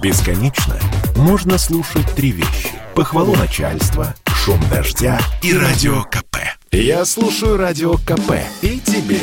Бесконечно 0.00 0.78
можно 1.16 1.58
слушать 1.58 2.06
три 2.14 2.30
вещи. 2.30 2.70
Похвалу 2.94 3.34
начальства, 3.34 4.14
шум 4.26 4.60
дождя 4.70 5.18
и 5.42 5.52
радио 5.52 6.04
КП. 6.04 6.36
Я 6.70 7.04
слушаю 7.04 7.56
радио 7.56 7.94
КП 7.94 8.34
и 8.62 8.78
тебе 8.78 9.18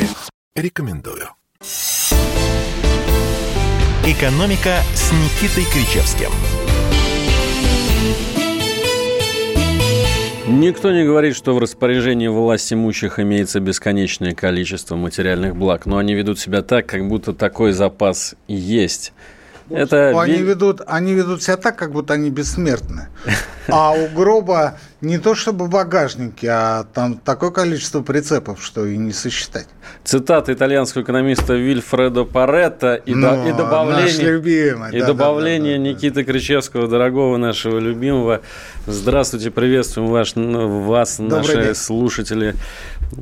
рекомендую. 0.54 1.28
«Экономика» 4.04 4.80
с 4.94 5.12
Никитой 5.12 5.64
Кричевским. 5.72 6.30
Никто 10.46 10.92
не 10.92 11.04
говорит, 11.04 11.34
что 11.34 11.54
в 11.54 11.58
распоряжении 11.58 12.28
власть 12.28 12.72
имущих 12.72 13.18
имеется 13.18 13.60
бесконечное 13.60 14.34
количество 14.34 14.94
материальных 14.94 15.56
благ, 15.56 15.86
но 15.86 15.96
они 15.96 16.14
ведут 16.14 16.38
себя 16.38 16.62
так, 16.62 16.86
как 16.86 17.08
будто 17.08 17.32
такой 17.32 17.72
запас 17.72 18.34
есть. 18.46 19.12
Это 19.70 20.20
они, 20.20 20.38
ведут, 20.38 20.80
они 20.86 21.14
ведут 21.14 21.42
себя 21.42 21.56
так, 21.56 21.76
как 21.76 21.92
будто 21.92 22.14
они 22.14 22.30
бессмертны. 22.30 23.08
А 23.68 23.92
у 23.92 24.08
гроба 24.08 24.78
не 25.00 25.18
то 25.18 25.34
чтобы 25.34 25.66
багажники, 25.66 26.46
а 26.46 26.84
там 26.94 27.16
такое 27.16 27.50
количество 27.50 28.00
прицепов, 28.02 28.62
что 28.62 28.86
и 28.86 28.96
не 28.96 29.12
сосчитать. 29.12 29.66
Цитата 30.04 30.52
итальянского 30.52 31.02
экономиста 31.02 31.54
Вильфредо 31.54 32.24
Паретта 32.24 32.94
и, 32.94 33.14
ну, 33.14 33.42
до, 33.42 33.48
и 33.48 33.52
добавление, 33.52 34.30
любимый, 34.30 34.96
и 34.96 35.00
да, 35.00 35.06
добавление 35.06 35.78
да, 35.78 35.84
да, 35.84 35.90
Никиты 35.90 36.24
да. 36.24 36.32
Кричевского, 36.32 36.88
дорогого 36.88 37.36
нашего 37.36 37.78
любимого. 37.78 38.40
Здравствуйте, 38.86 39.50
приветствуем 39.50 40.08
ваш, 40.10 40.34
вас, 40.36 41.16
Добрый 41.18 41.38
наши 41.38 41.64
день. 41.64 41.74
слушатели 41.74 42.54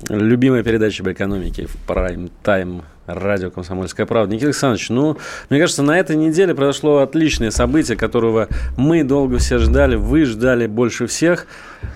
любимой 0.09 0.63
передачи 0.63 1.01
об 1.01 1.11
экономике 1.11 1.67
в 1.67 1.77
прайм-тайм 1.87 2.83
радио 3.07 3.51
«Комсомольская 3.51 4.07
правда». 4.07 4.33
Никита 4.33 4.49
Александрович, 4.49 4.89
ну, 4.89 5.19
мне 5.51 5.61
кажется, 5.61 5.83
на 5.83 5.99
этой 5.99 6.17
неделе 6.17 6.55
произошло 6.55 6.99
отличное 6.99 7.51
событие, 7.51 7.97
которого 7.97 8.49
мы 8.77 9.05
долго 9.05 9.39
все 9.39 9.59
ждали, 9.59 9.97
вы 9.97 10.25
ждали 10.25 10.67
больше 10.67 11.07
всех. 11.07 11.47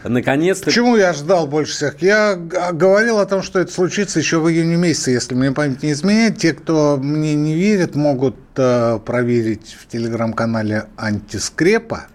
Наконец-то... 0.04 0.66
Почему 0.66 0.96
я 0.96 1.12
ждал 1.12 1.46
больше 1.46 1.72
всех? 1.72 2.02
Я 2.02 2.34
говорил 2.36 3.18
о 3.18 3.26
том, 3.26 3.42
что 3.42 3.58
это 3.58 3.72
случится 3.72 4.18
еще 4.18 4.38
в 4.38 4.48
июне 4.48 4.76
месяце, 4.76 5.12
если 5.12 5.34
мне 5.34 5.52
память 5.52 5.82
не 5.82 5.92
изменяет. 5.92 6.38
Те, 6.38 6.52
кто 6.52 6.98
мне 7.00 7.34
не 7.34 7.54
верит, 7.54 7.94
могут 7.94 8.36
э, 8.56 8.98
проверить 9.04 9.76
в 9.80 9.88
телеграм-канале 9.88 10.84
«Антискрепа». 10.96 12.06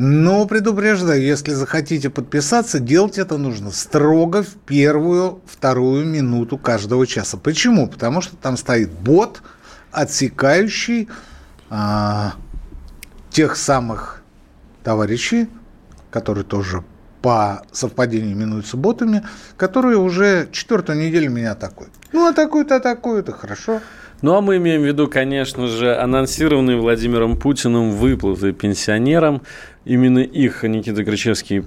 Но 0.00 0.46
предупреждаю, 0.46 1.20
если 1.20 1.50
захотите 1.54 2.08
подписаться, 2.08 2.78
делать 2.78 3.18
это 3.18 3.36
нужно 3.36 3.72
строго 3.72 4.44
в 4.44 4.54
первую, 4.64 5.40
вторую 5.44 6.06
минуту 6.06 6.56
каждого 6.56 7.04
часа. 7.04 7.36
Почему? 7.36 7.88
Потому 7.88 8.20
что 8.20 8.36
там 8.36 8.56
стоит 8.56 8.92
бот, 8.92 9.42
отсекающий 9.90 11.08
а, 11.68 12.34
тех 13.30 13.56
самых 13.56 14.22
товарищей, 14.84 15.48
которые 16.12 16.44
тоже 16.44 16.84
по 17.20 17.62
совпадению 17.72 18.34
именуются 18.34 18.76
ботами, 18.76 19.24
которые 19.56 19.98
уже 19.98 20.48
четвертую 20.52 21.00
неделю 21.00 21.30
меня 21.30 21.50
атакуют. 21.50 21.90
Ну, 22.12 22.28
атакуют, 22.28 22.70
атакуют, 22.70 23.30
и 23.30 23.32
хорошо. 23.32 23.80
Ну, 24.20 24.34
а 24.34 24.40
мы 24.40 24.56
имеем 24.56 24.82
в 24.82 24.84
виду, 24.84 25.06
конечно 25.06 25.68
же, 25.68 25.96
анонсированные 25.96 26.76
Владимиром 26.76 27.36
Путиным 27.36 27.92
выплаты 27.92 28.52
пенсионерам. 28.52 29.42
Именно 29.88 30.18
их 30.18 30.64
Никита 30.64 31.02
Кричевский 31.02 31.62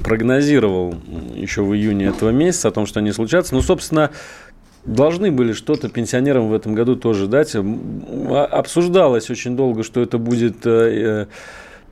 прогнозировал 0.00 0.92
еще 1.36 1.62
в 1.62 1.72
июне 1.72 2.06
этого 2.06 2.30
месяца 2.30 2.66
о 2.66 2.70
том, 2.72 2.84
что 2.84 2.98
они 2.98 3.12
случатся. 3.12 3.54
Ну, 3.54 3.60
собственно, 3.60 4.10
должны 4.84 5.30
были 5.30 5.52
что-то 5.52 5.88
пенсионерам 5.88 6.48
в 6.48 6.52
этом 6.52 6.74
году 6.74 6.96
тоже 6.96 7.28
дать. 7.28 7.54
А, 7.54 8.48
обсуждалось 8.50 9.30
очень 9.30 9.56
долго, 9.56 9.84
что 9.84 10.00
это 10.00 10.18
будет 10.18 10.66
э, 10.66 11.28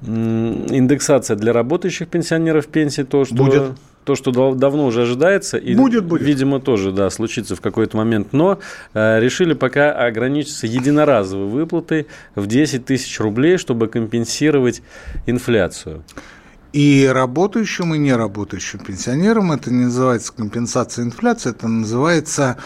э, 0.02 0.05
индексация 0.05 1.36
для 1.36 1.52
работающих 1.52 2.08
пенсионеров 2.08 2.67
пенсии, 2.67 3.02
то, 3.02 3.24
что... 3.24 3.36
Будет 3.36 3.70
то, 4.06 4.14
что 4.14 4.54
давно 4.54 4.86
уже 4.86 5.02
ожидается. 5.02 5.58
И, 5.58 5.74
будет, 5.74 6.05
будет. 6.05 6.22
Видимо, 6.22 6.61
тоже, 6.61 6.92
да, 6.92 7.11
случится 7.11 7.56
в 7.56 7.61
какой-то 7.61 7.96
момент. 7.96 8.33
Но 8.33 8.61
э, 8.94 9.18
решили 9.18 9.52
пока 9.52 9.90
ограничиться 9.90 10.68
единоразовой 10.68 11.48
выплатой 11.48 12.06
в 12.36 12.46
10 12.46 12.84
тысяч 12.86 13.18
рублей, 13.18 13.58
чтобы 13.58 13.89
компенсировать 13.89 14.80
инфляцию. 15.27 16.05
И 16.72 17.11
работающим, 17.12 17.95
и 17.95 17.98
неработающим 17.98 18.78
пенсионерам 18.78 19.50
это 19.50 19.72
не 19.72 19.86
называется 19.86 20.33
компенсация 20.33 21.05
инфляции, 21.05 21.50
это 21.50 21.66
называется 21.66 22.58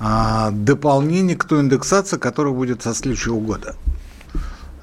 а, 0.00 0.50
дополнение 0.50 1.36
к 1.36 1.44
той 1.44 1.60
индексации, 1.60 2.16
которая 2.16 2.54
будет 2.54 2.82
со 2.82 2.92
следующего 2.92 3.38
года. 3.38 3.76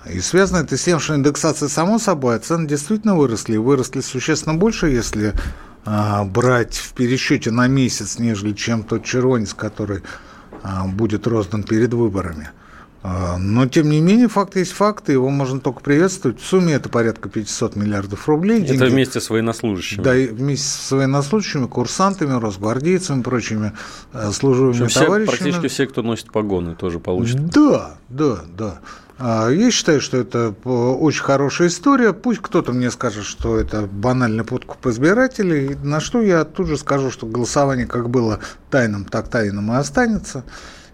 И 0.09 0.21
связано 0.21 0.59
это 0.63 0.77
с 0.77 0.83
тем, 0.83 0.99
что 0.99 1.15
индексация 1.15 1.67
само 1.67 1.99
собой, 1.99 2.37
а 2.37 2.39
цены 2.39 2.67
действительно 2.67 3.17
выросли. 3.17 3.57
выросли 3.57 3.99
существенно 3.99 4.55
больше, 4.55 4.87
если 4.87 5.33
брать 5.85 6.75
в 6.75 6.93
пересчете 6.93 7.51
на 7.51 7.67
месяц, 7.67 8.19
нежели 8.19 8.53
чем 8.53 8.83
тот 8.83 9.03
червонец, 9.03 9.53
который 9.53 10.03
а, 10.63 10.85
будет 10.87 11.27
роздан 11.27 11.63
перед 11.63 11.93
выборами. 11.93 12.49
А, 13.01 13.37
но, 13.37 13.65
тем 13.65 13.89
не 13.89 14.01
менее, 14.01 14.27
факт 14.27 14.57
есть 14.57 14.73
факт, 14.73 15.09
и 15.09 15.13
его 15.13 15.29
можно 15.29 15.59
только 15.61 15.81
приветствовать. 15.81 16.41
В 16.41 16.45
сумме 16.45 16.73
это 16.73 16.89
порядка 16.89 17.29
500 17.29 17.75
миллиардов 17.77 18.27
рублей. 18.27 18.63
Это 18.63 18.73
деньги. 18.73 18.91
вместе 18.91 19.21
с 19.21 19.29
военнослужащими. 19.29 20.03
Да, 20.03 20.11
вместе 20.11 20.67
с 20.67 20.91
военнослужащими, 20.91 21.67
курсантами, 21.67 22.39
росгвардейцами, 22.39 23.21
прочими 23.21 23.71
служебными 24.31 24.87
все, 24.87 25.05
товарищами. 25.05 25.37
Практически 25.37 25.67
все, 25.67 25.87
кто 25.87 26.01
носит 26.01 26.31
погоны, 26.31 26.75
тоже 26.75 26.99
получат. 26.99 27.45
Да, 27.47 27.95
да, 28.09 28.39
да. 28.57 28.79
А, 29.21 29.49
я 29.49 29.69
считаю, 29.69 29.99
что 29.99 30.17
это 30.17 30.55
э, 30.63 30.69
очень 30.69 31.23
хорошая 31.23 31.67
история. 31.67 32.13
Пусть 32.13 32.39
кто-то 32.41 32.71
мне 32.71 32.89
скажет, 32.89 33.25
что 33.25 33.57
это 33.57 33.81
банальный 33.81 34.45
подкуп 34.45 34.87
избирателей, 34.87 35.75
на 35.83 35.99
что 35.99 36.21
я 36.21 36.45
тут 36.45 36.67
же 36.67 36.77
скажу, 36.77 37.11
что 37.11 37.25
голосование 37.25 37.85
как 37.85 38.09
было 38.09 38.39
тайным, 38.69 39.03
так 39.03 39.27
тайным 39.27 39.73
и 39.73 39.75
останется. 39.75 40.45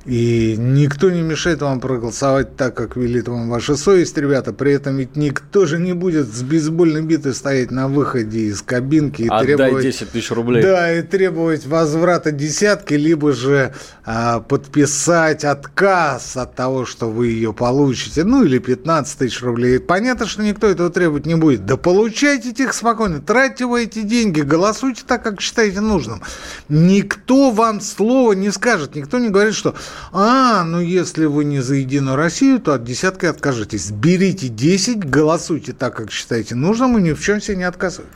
И 0.06 0.56
никто 0.58 1.10
не 1.10 1.22
мешает 1.22 1.62
вам 1.62 1.80
проголосовать 1.80 2.56
так, 2.56 2.76
как 2.76 2.96
велит 2.96 3.28
вам 3.28 3.50
ваша 3.50 3.76
совесть, 3.76 4.16
ребята. 4.18 4.54
При 4.54 4.74
этом 4.74 4.98
ведь 4.98 5.16
никто 5.16 5.66
же 5.66 5.80
не 5.80 5.94
будет 5.94 6.28
с 6.28 6.44
бейсбольной 6.44 7.02
битой 7.02 7.34
стоять 7.34 7.72
на 7.72 7.88
выходе 7.88 8.42
из 8.42 8.62
кабинки 8.62 9.24
и 9.24 9.28
Отдай 9.28 9.56
требовать... 9.56 9.84
10 9.84 10.12
тысяч 10.12 10.30
рублей. 10.30 10.62
Да, 10.62 10.94
и 10.94 11.02
требовать 11.02 11.66
возврата 11.66 12.32
десятки, 12.32 12.94
либо 12.94 13.32
же 13.32 13.74
а, 14.06 14.42
подписать 14.42 15.44
отказ 15.44 16.38
от 16.38 16.54
того, 16.54 16.86
что 16.86 17.10
вы 17.10 17.30
ее 17.30 17.52
получите. 17.52 18.24
Ну, 18.24 18.44
или 18.44 18.60
15 18.60 19.18
тысяч 19.18 19.42
рублей. 19.42 19.80
Понятно, 19.80 20.28
что 20.28 20.44
никто 20.44 20.68
этого 20.68 20.92
требовать 20.92 21.26
не 21.26 21.36
будет. 21.36 21.66
Да 21.66 21.78
получайте 21.78 22.52
их 22.52 22.74
спокойно, 22.74 23.22
тратьте 23.22 23.66
вы 23.66 23.84
эти 23.84 24.04
деньги, 24.04 24.42
голосуйте 24.42 25.02
так, 25.08 25.24
как 25.24 25.42
считаете 25.42 25.82
нужным. 25.82 26.22
Никто 26.70 27.50
вам 27.50 27.82
слова 27.82 28.34
не 28.34 28.52
скажет, 28.52 28.94
никто 28.94 29.18
не 29.18 29.30
говорит, 29.30 29.56
что 29.56 29.74
а, 30.12 30.64
ну 30.64 30.80
если 30.80 31.26
вы 31.26 31.46
не 31.46 31.60
за 31.60 31.76
Единую 31.76 32.16
Россию, 32.16 32.60
то 32.60 32.74
от 32.74 32.84
десятки 32.84 33.26
откажитесь. 33.26 33.92
Берите 33.92 34.48
10, 34.48 35.10
голосуйте 35.10 35.74
так, 35.74 35.96
как 35.96 36.12
считаете 36.12 36.56
нужным, 36.56 36.98
и 36.98 37.02
ни 37.02 37.14
в 37.14 37.22
чем 37.22 37.42
себе 37.42 37.58
не 37.58 37.64
отказывайтесь. 37.64 38.14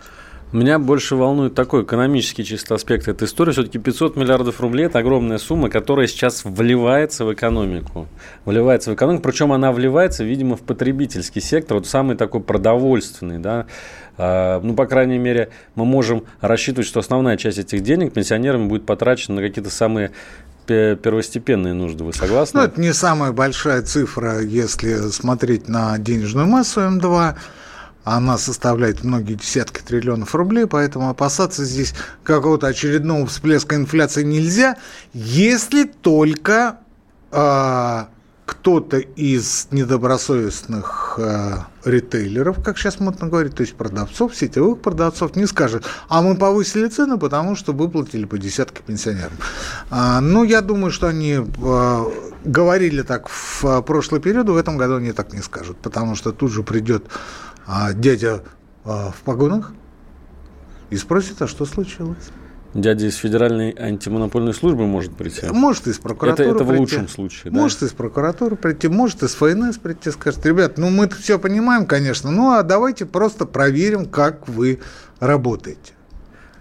Меня 0.51 0.79
больше 0.79 1.15
волнует 1.15 1.53
такой 1.53 1.83
экономический 1.83 2.43
чисто 2.43 2.73
аспект 2.73 3.07
этой 3.07 3.25
истории. 3.25 3.51
Все-таки 3.51 3.77
500 3.77 4.15
миллиардов 4.15 4.59
рублей– 4.61 4.85
это 4.87 4.97
огромная 4.97 5.37
сумма, 5.37 5.69
которая 5.69 6.07
сейчас 6.07 6.43
вливается 6.43 7.23
в 7.23 7.31
экономику. 7.31 8.07
Вливается 8.45 8.89
в 8.89 8.95
экономику, 8.95 9.21
причем 9.21 9.51
она 9.51 9.71
вливается, 9.71 10.23
видимо, 10.23 10.55
в 10.55 10.61
потребительский 10.61 11.39
сектор, 11.39 11.77
вот 11.77 11.85
самый 11.85 12.15
такой 12.17 12.41
продовольственный. 12.41 13.37
Да? 13.37 13.67
А, 14.17 14.59
ну, 14.61 14.73
по 14.73 14.87
крайней 14.87 15.19
мере, 15.19 15.49
мы 15.75 15.85
можем 15.85 16.23
рассчитывать, 16.41 16.87
что 16.87 16.99
основная 16.99 17.37
часть 17.37 17.59
этих 17.59 17.81
денег 17.81 18.13
пенсионерам 18.13 18.69
будет 18.69 18.87
потрачена 18.87 19.35
на 19.35 19.47
какие-то 19.47 19.69
самые 19.69 20.13
первостепенные 20.69 21.73
нужды, 21.73 22.03
вы 22.03 22.13
согласны? 22.13 22.59
Ну, 22.59 22.65
это 22.65 22.79
не 22.79 22.93
самая 22.93 23.31
большая 23.31 23.81
цифра, 23.81 24.41
если 24.41 25.09
смотреть 25.09 25.67
на 25.67 25.97
денежную 25.97 26.47
массу 26.47 26.81
М2. 26.81 27.35
Она 28.05 28.37
составляет 28.37 29.03
многие 29.03 29.35
десятки 29.35 29.81
триллионов 29.81 30.33
рублей, 30.33 30.65
поэтому 30.65 31.09
опасаться 31.09 31.63
здесь 31.65 31.93
какого-то 32.23 32.67
очередного 32.67 33.27
всплеска 33.27 33.75
инфляции 33.75 34.23
нельзя, 34.23 34.77
если 35.13 35.83
только 35.83 36.77
э, 37.31 38.05
кто-то 38.49 38.97
из 38.97 39.67
недобросовестных 39.69 41.19
э, 41.19 41.57
ритейлеров, 41.85 42.63
как 42.63 42.79
сейчас 42.79 42.99
модно 42.99 43.27
говорить, 43.27 43.53
то 43.53 43.61
есть 43.61 43.75
продавцов, 43.75 44.35
сетевых 44.35 44.81
продавцов, 44.81 45.35
не 45.35 45.45
скажет, 45.45 45.85
а 46.07 46.23
мы 46.23 46.35
повысили 46.35 46.87
цены, 46.87 47.19
потому 47.19 47.55
что 47.55 47.73
выплатили 47.73 48.25
по 48.25 48.39
десятке 48.39 48.81
пенсионерам. 48.81 49.33
А, 49.91 50.19
ну, 50.19 50.43
я 50.43 50.61
думаю, 50.61 50.89
что 50.91 51.05
они 51.07 51.37
а, 51.61 52.11
говорили 52.43 53.03
так 53.03 53.29
в 53.29 53.63
а, 53.65 53.83
прошлый 53.83 54.19
период, 54.19 54.49
в 54.49 54.57
этом 54.57 54.77
году 54.77 54.95
они 54.95 55.11
так 55.11 55.31
не 55.31 55.43
скажут, 55.43 55.77
потому 55.77 56.15
что 56.15 56.31
тут 56.31 56.51
же 56.51 56.63
придет 56.63 57.05
а, 57.67 57.93
дядя 57.93 58.43
а, 58.83 59.11
в 59.11 59.21
погонах 59.21 59.73
и 60.89 60.97
спросит, 60.97 61.39
а 61.43 61.47
что 61.47 61.65
случилось? 61.65 62.31
Дядя 62.73 63.07
из 63.07 63.15
Федеральной 63.15 63.75
антимонопольной 63.77 64.53
службы 64.53 64.85
может 64.85 65.15
прийти? 65.15 65.47
Может 65.49 65.87
из 65.87 65.97
прокуратуры 65.97 66.49
Это, 66.49 66.55
это 66.55 66.63
в 66.63 66.67
прийти. 66.67 66.81
лучшем 66.81 67.07
случае, 67.07 67.51
да? 67.51 67.59
Может 67.59 67.81
из 67.81 67.91
прокуратуры 67.91 68.55
прийти, 68.55 68.87
может 68.87 69.23
из 69.23 69.33
ФНС 69.35 69.77
прийти, 69.77 70.11
скажет, 70.11 70.45
ребят, 70.45 70.77
ну 70.77 70.89
мы 70.89 71.09
все 71.09 71.39
понимаем, 71.39 71.87
конечно, 71.87 72.29
ну 72.29 72.51
а 72.51 72.61
давайте 72.61 73.05
просто 73.07 73.45
проверим, 73.45 74.05
как 74.05 74.47
вы 74.47 74.79
работаете. 75.19 75.93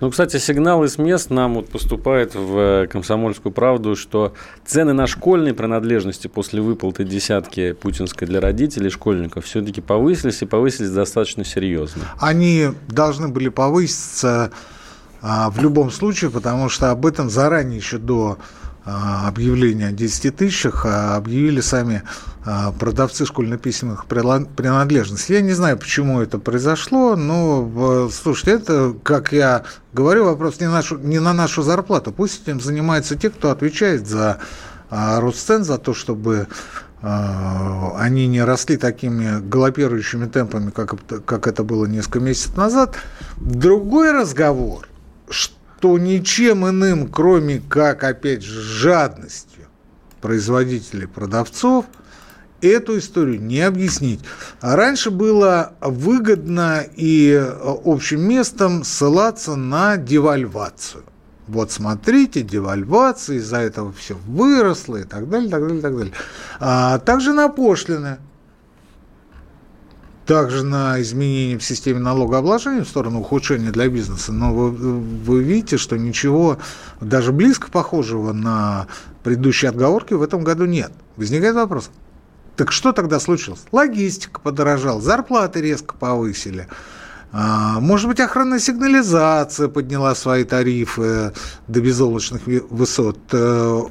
Ну, 0.01 0.11
кстати, 0.11 0.37
сигнал 0.37 0.85
из 0.85 0.97
мест 0.97 1.29
нам 1.29 1.55
вот 1.55 1.71
поступает 1.71 2.37
в 2.37 2.87
«Комсомольскую 2.87 3.53
правду», 3.53 3.97
что 3.97 4.33
цены 4.65 4.93
на 4.93 5.09
школьные 5.09 5.55
принадлежности 5.55 6.29
после 6.29 6.61
выплаты 6.63 7.03
десятки 7.05 7.73
путинской 7.73 8.29
для 8.29 8.41
родителей 8.41 8.91
школьников 8.91 9.45
все-таки 9.45 9.81
повысились 9.81 10.41
и 10.41 10.47
повысились 10.47 10.91
достаточно 10.91 11.45
серьезно. 11.45 12.05
Они 12.21 12.69
должны 12.87 13.27
были 13.27 13.49
повыситься 13.49 14.53
в 15.21 15.61
любом 15.61 15.91
случае, 15.91 16.31
потому 16.31 16.69
что 16.69 16.91
об 16.91 17.05
этом 17.05 17.29
заранее 17.29 17.79
еще 17.79 17.99
до 17.99 18.39
а, 18.91 19.29
объявления 19.29 19.89
о 19.89 19.93
10 19.93 20.35
тысячах 20.35 20.87
а, 20.87 21.17
объявили 21.17 21.61
сами 21.61 22.03
продавцы 22.81 23.27
школьно-письменных 23.27 24.07
принадлежностей. 24.07 25.35
Я 25.35 25.43
не 25.43 25.53
знаю, 25.53 25.77
почему 25.77 26.23
это 26.23 26.39
произошло, 26.39 27.15
но, 27.15 28.09
слушайте, 28.11 28.53
это, 28.53 28.95
как 29.03 29.33
я 29.33 29.65
говорю, 29.93 30.25
вопрос 30.25 30.59
не, 30.59 30.67
нашу, 30.67 30.97
не 30.97 31.19
на 31.19 31.35
нашу 31.35 31.63
зарплату. 31.63 32.11
Пусть 32.11 32.41
этим 32.45 32.59
занимаются 32.59 33.17
те, 33.17 33.29
кто 33.29 33.51
отвечает 33.51 34.09
за 34.09 34.39
рост 34.89 35.47
цен, 35.47 35.63
за 35.63 35.77
то, 35.77 35.93
чтобы 35.93 36.47
они 37.03 38.27
не 38.27 38.43
росли 38.43 38.79
такими 38.79 39.47
галопирующими 39.47 40.25
темпами, 40.25 40.71
как, 40.71 40.95
как 41.27 41.47
это 41.47 41.65
было 41.65 41.85
несколько 41.85 42.21
месяцев 42.21 42.57
назад. 42.57 42.97
Другой 43.37 44.11
разговор– 44.13 44.89
что 45.31 45.99
ничем 45.99 46.69
иным, 46.69 47.09
кроме 47.09 47.61
как, 47.61 48.05
опять 48.05 48.43
же, 48.43 48.61
жадностью 48.61 49.67
производителей 50.21 51.07
продавцов, 51.07 51.87
эту 52.61 52.99
историю 52.99 53.41
не 53.41 53.61
объяснить. 53.61 54.21
А 54.61 54.77
раньше 54.77 55.11
было 55.11 55.75
выгодно 55.81 56.85
и 56.97 57.41
общим 57.85 58.23
местом 58.23 58.85
ссылаться 58.85 59.55
на 59.55 59.97
девальвацию. 59.97 61.05
Вот 61.47 61.73
смотрите, 61.73 62.43
девальвация, 62.43 63.37
из-за 63.37 63.59
этого 63.59 63.93
все 63.93 64.15
выросло 64.27 64.97
и 64.97 65.05
так 65.05 65.31
далее, 65.31 65.49
так 65.49 65.63
далее, 65.63 65.81
так 65.81 65.97
далее. 65.97 66.13
А 66.61 66.99
также 66.99 67.33
на 67.33 67.49
пошлины 67.49 68.19
также 70.29 70.63
на 70.63 71.01
изменения 71.01 71.57
в 71.57 71.65
системе 71.65 72.01
налогообложения 72.01 72.85
в 72.85 72.89
сторону 72.89 73.21
ухудшения 73.21 73.71
для 73.71 73.89
бизнеса, 73.89 74.31
но 74.31 74.53
вы, 74.53 74.71
вы 74.71 75.43
видите, 75.43 75.79
что 75.79 75.97
ничего 75.97 76.59
даже 77.01 77.33
близко 77.33 77.71
похожего 77.71 78.35
на 78.35 78.89
предыдущие 79.25 79.71
отговорки 79.71 80.13
в 80.13 80.23
этом 80.23 80.45
году 80.45 80.67
нет. 80.67 80.93
Возникает 81.17 81.55
вопрос, 81.55 81.91
так 82.57 82.73
что 82.73 82.93
тогда 82.93 83.21
случилось? 83.21 83.63
Логистика 83.73 84.39
подорожала, 84.39 85.01
зарплаты 85.01 85.63
резко 85.63 85.95
повысили. 85.95 86.69
А, 87.33 87.81
может 87.81 88.09
быть, 88.09 88.21
охранная 88.21 88.59
сигнализация 88.59 89.69
подняла 89.69 90.15
свои 90.15 90.45
тарифы 90.45 91.33
до 91.69 91.81
безоблачных 91.81 92.43
высот. 92.47 93.19
Э, 93.33 93.83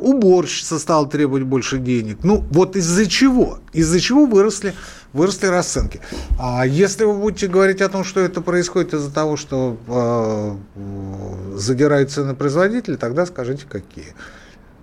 уборщица 0.00 0.78
стала 0.78 1.08
требовать 1.08 1.42
больше 1.42 1.78
денег. 1.78 2.18
Ну, 2.22 2.44
вот 2.50 2.76
из-за 2.76 3.06
чего? 3.06 3.58
Из-за 3.72 4.00
чего 4.00 4.26
выросли 4.26 4.74
выросли 5.16 5.46
расценки. 5.46 6.00
А 6.38 6.66
если 6.66 7.04
вы 7.04 7.14
будете 7.14 7.48
говорить 7.48 7.80
о 7.80 7.88
том, 7.88 8.04
что 8.04 8.20
это 8.20 8.40
происходит 8.40 8.94
из-за 8.94 9.12
того, 9.12 9.36
что 9.36 9.78
э, 9.88 11.56
задирают 11.56 12.10
цены 12.10 12.34
производители, 12.34 12.96
тогда 12.96 13.26
скажите, 13.26 13.66
какие. 13.68 14.14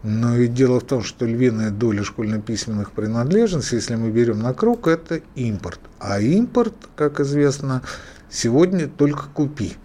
Но 0.03 0.35
ведь 0.35 0.53
дело 0.53 0.81
в 0.81 0.83
том, 0.83 1.01
что 1.01 1.25
львиная 1.25 1.69
доля 1.69 2.03
школьно-письменных 2.03 2.91
принадлежностей, 2.91 3.77
если 3.77 3.95
мы 3.95 4.09
берем 4.09 4.39
на 4.39 4.53
круг, 4.53 4.87
это 4.87 5.21
импорт. 5.35 5.79
А 5.99 6.19
импорт, 6.19 6.73
как 6.95 7.21
известно, 7.21 7.83
сегодня 8.29 8.87
только 8.87 9.27
купи. 9.33 9.75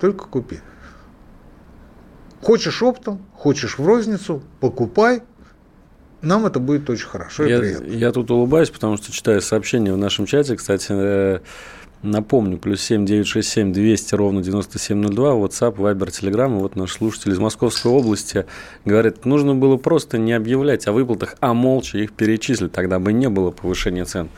Только 0.00 0.26
купи. 0.26 0.60
Хочешь 2.40 2.82
оптом, 2.82 3.26
хочешь 3.34 3.78
в 3.78 3.84
розницу, 3.84 4.42
покупай, 4.60 5.22
нам 6.26 6.46
это 6.46 6.58
будет 6.60 6.88
очень 6.90 7.06
хорошо 7.06 7.44
я, 7.44 7.56
и 7.56 7.60
приятно. 7.60 7.92
Я 7.92 8.12
тут 8.12 8.30
улыбаюсь, 8.30 8.70
потому 8.70 8.96
что 8.96 9.12
читаю 9.12 9.40
сообщение 9.40 9.92
в 9.94 9.96
нашем 9.96 10.26
чате. 10.26 10.56
Кстати, 10.56 10.88
э, 10.90 11.38
напомню, 12.02 12.58
плюс 12.58 12.82
семь 12.82 13.06
девять 13.06 13.26
шесть 13.26 13.48
семь 13.48 13.72
двести 13.72 14.14
ровно 14.14 14.42
девяносто 14.42 14.78
семь 14.78 14.98
ноль 14.98 15.14
два, 15.14 15.30
WhatsApp, 15.30 15.76
Viber, 15.76 16.08
Telegram. 16.08 16.54
И 16.56 16.60
вот 16.60 16.76
наш 16.76 16.92
слушатель 16.92 17.32
из 17.32 17.38
Московской 17.38 17.90
области 17.90 18.46
говорит, 18.84 19.24
нужно 19.24 19.54
было 19.54 19.76
просто 19.76 20.18
не 20.18 20.32
объявлять 20.32 20.86
о 20.86 20.92
выплатах, 20.92 21.36
а 21.40 21.54
молча 21.54 21.98
их 21.98 22.12
перечислить, 22.12 22.72
тогда 22.72 22.98
бы 22.98 23.12
не 23.12 23.28
было 23.28 23.50
повышения 23.50 24.04
цен. 24.04 24.28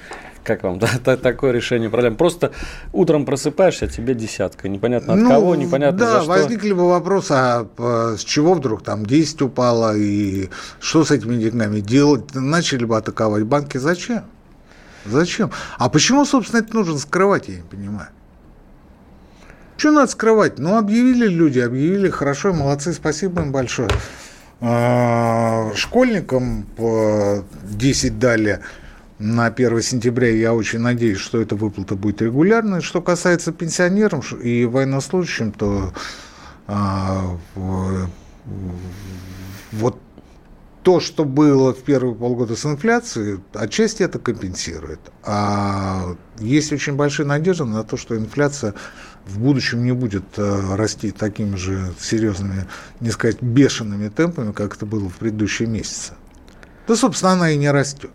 Как 0.45 0.63
вам 0.63 0.79
да, 1.05 1.17
такое 1.17 1.53
решение 1.53 1.91
проблем? 1.91 2.17
Просто 2.17 2.53
утром 2.93 3.25
просыпаешься, 3.25 3.87
а 3.87 3.89
тебе 3.89 4.15
десятка. 4.15 4.69
Непонятно 4.69 5.15
от 5.15 5.21
ну, 5.21 5.29
кого, 5.29 5.55
непонятно 5.57 5.99
да, 5.99 6.13
за 6.13 6.21
что. 6.21 6.29
возникли 6.29 6.73
бы 6.73 6.89
вопросы, 6.89 7.33
а 7.33 7.67
с 8.17 8.21
чего 8.23 8.55
вдруг 8.55 8.83
там 8.83 9.05
10 9.05 9.43
упало, 9.43 9.97
и 9.97 10.49
что 10.81 11.05
с 11.05 11.11
этими 11.11 11.37
деньгами 11.37 11.81
делать? 11.81 12.35
Начали 12.35 12.85
бы 12.85 12.97
атаковать 12.97 13.45
банки. 13.45 13.79
Зачем? 13.79 14.25
Зачем? 15.05 15.51
А 15.79 15.89
почему, 15.89 16.25
собственно, 16.25 16.61
это 16.61 16.75
нужно 16.75 16.99
скрывать, 16.99 17.49
я 17.49 17.57
не 17.57 17.63
понимаю. 17.63 18.09
Что 19.77 19.93
надо 19.93 20.11
скрывать? 20.11 20.59
Ну, 20.59 20.77
объявили 20.77 21.29
люди, 21.29 21.61
объявили, 21.61 22.11
хорошо, 22.11 22.53
молодцы, 22.53 22.93
спасибо 22.93 23.43
им 23.43 23.53
большое. 23.53 23.89
А, 24.61 25.71
школьникам 25.77 26.65
по 26.77 27.45
10 27.63 28.19
дали 28.19 28.61
на 29.19 29.47
1 29.47 29.83
сентября. 29.83 30.29
Я 30.31 30.55
очень 30.55 30.81
надеюсь, 30.81 31.19
что 31.19 31.41
эта 31.41 31.57
выплата 31.57 31.97
будет 31.97 32.23
регулярной. 32.23 32.81
Что 32.81 33.03
касается 33.03 33.53
пенсионеров 33.53 34.33
и 34.41 34.65
военнослужащим, 34.65 35.53
то 35.53 35.93
а, 36.67 37.37
вот 39.73 39.99
то, 40.83 41.01
что 41.01 41.25
было 41.25 41.75
в 41.75 41.83
первые 41.83 42.15
полгода 42.15 42.57
с 42.57 42.65
инфляцией, 42.65 43.41
отчасти 43.53 44.03
это 44.03 44.19
компенсирует. 44.19 45.01
А 45.23 46.17
есть 46.39 46.73
очень 46.73 46.95
большие 46.95 47.27
надежды 47.27 47.65
на 47.65 47.85
то, 47.85 47.97
что 47.97 48.17
инфляция 48.17 48.75
в 49.27 49.39
будущем 49.39 49.85
не 49.85 49.93
будет 49.93 50.25
э, 50.39 50.77
расти 50.77 51.11
такими 51.11 51.57
же 51.57 51.93
серьезными, 52.01 52.67
не 53.01 53.11
сказать, 53.11 53.43
бешеными 53.43 54.09
темпами, 54.09 54.53
как 54.53 54.77
это 54.77 54.87
было 54.87 55.11
в 55.11 55.17
предыдущие 55.17 55.69
месяцы. 55.69 56.15
Да, 56.87 56.97
собственно, 56.97 57.33
она 57.33 57.51
и 57.51 57.59
не 57.59 57.71
растет. 57.71 58.11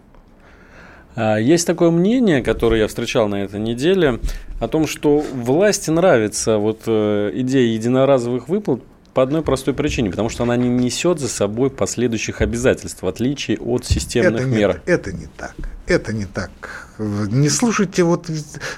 А, 1.15 1.38
есть 1.38 1.68
такое 1.68 1.92
мнение, 1.92 2.42
которое 2.42 2.81
я 2.81 2.88
встречал 2.88 3.27
на 3.27 3.44
этой 3.44 3.59
неделе, 3.59 4.19
о 4.59 4.68
том, 4.68 4.87
что 4.87 5.23
власти 5.33 5.90
нравится 5.90 6.57
вот 6.57 6.81
э, 6.87 7.31
идея 7.35 7.73
единоразовых 7.73 8.47
выплат 8.47 8.81
по 9.14 9.21
одной 9.21 9.44
простой 9.44 9.73
причине, 9.73 10.09
потому 10.09 10.30
что 10.30 10.44
она 10.44 10.56
не 10.57 10.69
несет 10.69 11.19
за 11.19 11.28
собой 11.28 11.69
последующих 11.69 12.42
обязательств, 12.42 13.04
в 13.04 13.07
отличие 13.07 13.57
от 13.59 13.85
системных 13.85 14.42
это 14.42 14.49
мер. 14.49 14.81
Не, 14.85 14.94
это 14.94 15.11
не 15.11 15.28
так. 15.37 15.56
Это 15.85 16.13
не 16.13 16.25
так. 16.25 16.52
Не 16.97 17.49
слушайте, 17.49 18.04
вот 18.04 18.30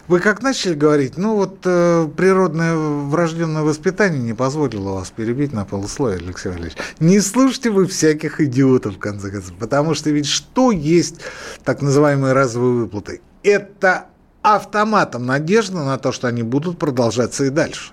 вы 0.07 0.19
как 0.19 0.41
начали 0.41 0.73
говорить, 0.73 1.17
ну 1.17 1.35
вот 1.35 1.59
э, 1.65 2.07
природное 2.17 2.75
врожденное 2.75 3.61
воспитание 3.61 4.19
не 4.19 4.33
позволило 4.33 4.93
вас 4.93 5.11
перебить 5.11 5.53
на 5.53 5.65
полусловие, 5.65 6.19
Алексей 6.19 6.49
Валерьевич. 6.49 6.77
Не 6.99 7.19
слушайте 7.19 7.69
вы 7.69 7.85
всяких 7.85 8.41
идиотов, 8.41 8.95
в 8.95 8.99
конце 8.99 9.29
концов, 9.29 9.53
потому 9.57 9.93
что 9.93 10.09
ведь 10.09 10.25
что 10.25 10.71
есть 10.71 11.21
так 11.63 11.83
называемые 11.83 12.33
разовые 12.33 12.73
выплаты? 12.73 13.21
Это 13.43 14.07
автоматом 14.41 15.27
надежда 15.27 15.83
на 15.83 15.99
то, 15.99 16.11
что 16.11 16.27
они 16.27 16.41
будут 16.41 16.79
продолжаться 16.79 17.45
и 17.45 17.49
дальше. 17.49 17.91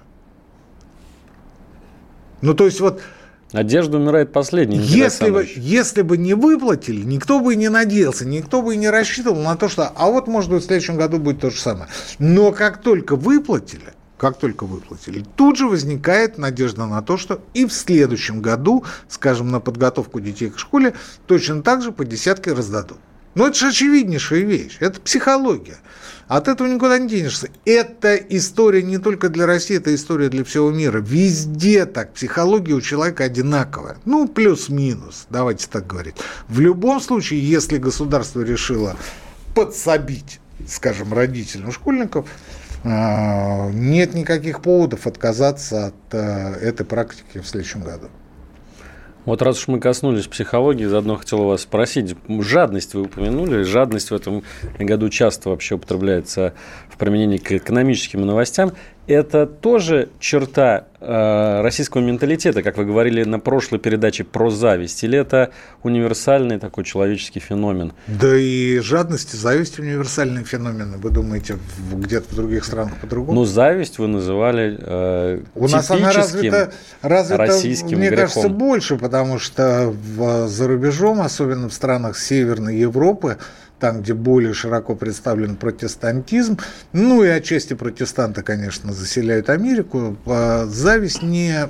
Ну, 2.40 2.54
то 2.54 2.64
есть 2.64 2.80
вот... 2.80 3.02
Надежда 3.52 3.98
умирает 3.98 4.32
последней. 4.32 4.78
Если 4.78 5.30
бы, 5.30 5.48
если 5.54 6.02
бы 6.02 6.16
не 6.16 6.34
выплатили, 6.34 7.02
никто 7.02 7.40
бы 7.40 7.54
и 7.54 7.56
не 7.56 7.68
надеялся, 7.68 8.26
никто 8.26 8.62
бы 8.62 8.74
и 8.74 8.78
не 8.78 8.88
рассчитывал 8.88 9.42
на 9.42 9.56
то, 9.56 9.68
что, 9.68 9.92
а 9.94 10.10
вот, 10.10 10.26
может 10.26 10.50
быть, 10.50 10.62
в 10.62 10.66
следующем 10.66 10.96
году 10.96 11.18
будет 11.18 11.40
то 11.40 11.50
же 11.50 11.60
самое. 11.60 11.88
Но 12.18 12.52
как 12.52 12.80
только 12.80 13.14
выплатили, 13.16 13.92
как 14.16 14.38
только 14.38 14.64
выплатили, 14.64 15.24
тут 15.36 15.58
же 15.58 15.66
возникает 15.66 16.38
надежда 16.38 16.86
на 16.86 17.02
то, 17.02 17.16
что 17.16 17.42
и 17.52 17.66
в 17.66 17.72
следующем 17.72 18.40
году, 18.40 18.84
скажем, 19.08 19.50
на 19.50 19.60
подготовку 19.60 20.20
детей 20.20 20.48
к 20.48 20.58
школе, 20.58 20.94
точно 21.26 21.62
так 21.62 21.82
же 21.82 21.92
по 21.92 22.04
десятке 22.04 22.52
раздадут. 22.52 22.98
Ну, 23.34 23.46
это 23.46 23.58
же 23.58 23.68
очевиднейшая 23.68 24.40
вещь, 24.40 24.76
это 24.80 25.00
психология. 25.00 25.78
От 26.28 26.48
этого 26.48 26.68
никуда 26.68 26.98
не 26.98 27.08
денешься. 27.08 27.48
Это 27.64 28.16
история 28.16 28.82
не 28.82 28.98
только 28.98 29.28
для 29.28 29.46
России, 29.46 29.76
это 29.76 29.94
история 29.94 30.28
для 30.28 30.44
всего 30.44 30.70
мира. 30.70 30.98
Везде 30.98 31.84
так. 31.86 32.12
Психология 32.14 32.74
у 32.74 32.80
человека 32.80 33.24
одинаковая. 33.24 33.96
Ну, 34.04 34.28
плюс-минус, 34.28 35.26
давайте 35.30 35.66
так 35.68 35.86
говорить. 35.86 36.16
В 36.48 36.60
любом 36.60 37.00
случае, 37.00 37.46
если 37.48 37.78
государство 37.78 38.40
решило 38.40 38.96
подсобить, 39.54 40.40
скажем, 40.66 41.12
родителям 41.12 41.72
школьников, 41.72 42.28
а, 42.84 43.70
нет 43.70 44.14
никаких 44.14 44.60
поводов 44.60 45.06
отказаться 45.06 45.86
от 45.86 45.94
э, 46.12 46.54
этой 46.60 46.84
практики 46.84 47.38
в 47.38 47.46
следующем 47.46 47.82
году. 47.82 48.08
Вот 49.24 49.40
раз 49.40 49.58
уж 49.58 49.68
мы 49.68 49.78
коснулись 49.78 50.26
психологии, 50.26 50.84
заодно 50.84 51.16
хотел 51.16 51.44
вас 51.44 51.62
спросить. 51.62 52.16
Жадность 52.28 52.94
вы 52.94 53.02
упомянули. 53.02 53.62
Жадность 53.62 54.10
в 54.10 54.14
этом 54.14 54.42
году 54.78 55.08
часто 55.10 55.50
вообще 55.50 55.76
употребляется 55.76 56.54
в 56.88 56.96
применении 56.96 57.38
к 57.38 57.52
экономическим 57.52 58.26
новостям. 58.26 58.72
Это 59.08 59.46
тоже 59.46 60.10
черта 60.20 60.84
э, 61.00 61.60
российского 61.62 62.02
менталитета, 62.02 62.62
как 62.62 62.76
вы 62.76 62.84
говорили 62.84 63.24
на 63.24 63.40
прошлой 63.40 63.80
передаче 63.80 64.22
про 64.22 64.48
зависть, 64.48 65.02
или 65.02 65.18
это 65.18 65.50
универсальный 65.82 66.60
такой 66.60 66.84
человеческий 66.84 67.40
феномен? 67.40 67.94
Да 68.06 68.36
и 68.36 68.78
жадность 68.78 69.34
и 69.34 69.36
зависть 69.36 69.80
универсальные 69.80 70.44
феномены. 70.44 70.98
Вы 70.98 71.10
думаете, 71.10 71.58
где-то 71.92 72.32
в 72.32 72.36
других 72.36 72.64
странах 72.64 72.94
по-другому? 73.00 73.40
Ну, 73.40 73.44
зависть 73.44 73.98
вы 73.98 74.06
называли 74.06 74.78
э, 74.80 75.42
У 75.56 75.66
нас 75.66 75.90
она 75.90 76.12
развита, 76.12 76.72
развита 77.00 77.38
российским 77.38 77.98
мне 77.98 78.08
грехом. 78.08 78.28
кажется, 78.28 78.48
больше, 78.48 78.98
потому 78.98 79.40
что 79.40 79.92
в, 79.92 80.46
за 80.46 80.68
рубежом, 80.68 81.20
особенно 81.22 81.68
в 81.68 81.74
странах 81.74 82.16
Северной 82.16 82.76
Европы, 82.76 83.38
там, 83.82 84.00
где 84.00 84.14
более 84.14 84.54
широко 84.54 84.94
представлен 84.94 85.56
протестантизм, 85.56 86.56
ну 86.92 87.24
и 87.24 87.26
отчасти 87.26 87.74
протестанты, 87.74 88.42
конечно, 88.42 88.92
заселяют 88.92 89.50
Америку, 89.50 90.16
а 90.24 90.66
зависть 90.66 91.22
не 91.22 91.66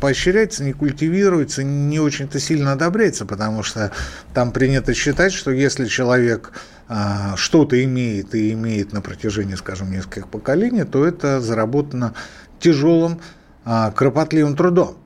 поощряется, 0.00 0.62
не 0.62 0.72
культивируется, 0.72 1.64
не 1.64 1.98
очень-то 1.98 2.38
сильно 2.38 2.70
одобряется, 2.70 3.26
потому 3.26 3.64
что 3.64 3.90
там 4.34 4.52
принято 4.52 4.94
считать, 4.94 5.32
что 5.32 5.50
если 5.50 5.86
человек 5.86 6.52
а, 6.86 7.34
что-то 7.36 7.82
имеет 7.82 8.36
и 8.36 8.52
имеет 8.52 8.92
на 8.92 9.00
протяжении, 9.00 9.56
скажем, 9.56 9.90
нескольких 9.90 10.28
поколений, 10.28 10.84
то 10.84 11.04
это 11.04 11.40
заработано 11.40 12.14
тяжелым, 12.60 13.20
а, 13.64 13.90
кропотливым 13.90 14.54
трудом. 14.54 15.01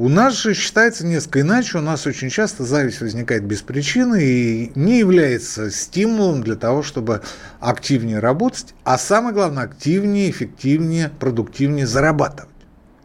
У 0.00 0.08
нас 0.08 0.34
же 0.34 0.54
считается 0.54 1.04
несколько 1.04 1.40
иначе. 1.40 1.78
У 1.78 1.80
нас 1.80 2.06
очень 2.06 2.30
часто 2.30 2.62
зависть 2.62 3.00
возникает 3.00 3.44
без 3.44 3.62
причины 3.62 4.22
и 4.22 4.72
не 4.76 5.00
является 5.00 5.72
стимулом 5.72 6.40
для 6.40 6.54
того, 6.54 6.84
чтобы 6.84 7.22
активнее 7.58 8.20
работать, 8.20 8.76
а 8.84 8.96
самое 8.96 9.34
главное, 9.34 9.64
активнее, 9.64 10.30
эффективнее, 10.30 11.10
продуктивнее 11.18 11.84
зарабатывать. 11.84 12.54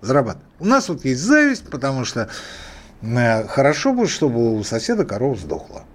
зарабатывать. 0.01 0.45
У 0.59 0.65
нас 0.65 0.87
вот 0.87 1.03
есть 1.03 1.21
зависть, 1.21 1.67
потому 1.67 2.05
что 2.05 2.29
э, 3.01 3.47
хорошо 3.47 3.93
бы, 3.93 4.07
чтобы 4.07 4.55
у 4.55 4.63
соседа 4.63 5.03
корова 5.03 5.35
сдохла. 5.35 5.85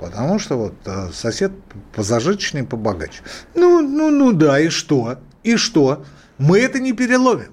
Потому 0.00 0.40
что 0.40 0.56
вот 0.58 0.74
э, 0.86 1.10
сосед 1.14 1.52
позажиточнее, 1.94 2.64
побогаче. 2.64 3.22
Ну, 3.54 3.80
ну, 3.80 4.10
ну 4.10 4.32
да, 4.32 4.58
и 4.58 4.70
что? 4.70 5.20
И 5.44 5.54
что? 5.54 6.04
Мы 6.36 6.58
это 6.58 6.80
не 6.80 6.92
переловим. 6.92 7.52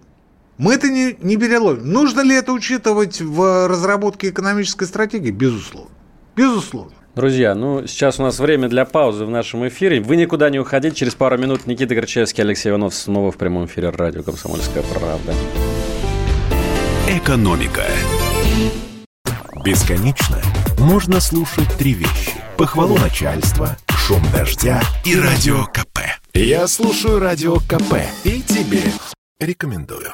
Мы 0.58 0.76
это 0.76 0.90
не, 0.90 1.18
не 1.22 1.38
переловим. 1.38 1.92
Нужно 1.92 2.22
ли 2.22 2.36
это 2.36 2.54
учитывать 2.54 3.20
в 3.22 3.68
разработке 3.68 4.30
экономической 4.30 4.86
стратегии? 4.86 5.32
Безусловно. 5.32 5.92
Безусловно. 6.36 6.94
Друзья, 7.16 7.56
ну 7.56 7.88
сейчас 7.88 8.20
у 8.20 8.24
нас 8.24 8.40
время 8.40 8.68
для 8.68 8.86
паузы 8.86 9.26
в 9.26 9.30
нашем 9.30 9.68
эфире. 9.68 10.02
Вы 10.02 10.18
никуда 10.18 10.50
не 10.50 10.60
уходите. 10.60 10.96
Через 10.96 11.16
пару 11.16 11.38
минут 11.38 11.66
Никита 11.66 11.96
Горчевский, 11.96 12.44
Алексей 12.44 12.70
Иванов 12.70 12.94
снова 12.94 13.32
в 13.32 13.38
прямом 13.38 13.66
эфире 13.66 13.90
радио 13.90 14.24
«Комсомольская 14.24 14.84
правда». 14.84 15.34
Экономика. 17.08 17.84
Бесконечно 19.64 20.42
можно 20.80 21.20
слушать 21.20 21.72
три 21.78 21.94
вещи. 21.94 22.34
Похвалу 22.58 22.98
начальства, 22.98 23.78
шум 23.90 24.22
дождя 24.34 24.82
и 25.06 25.18
радио 25.18 25.66
КП. 25.66 26.00
Я 26.34 26.68
слушаю 26.68 27.20
радио 27.20 27.56
КП 27.60 27.96
и 28.24 28.42
тебе 28.42 28.82
рекомендую. 29.40 30.14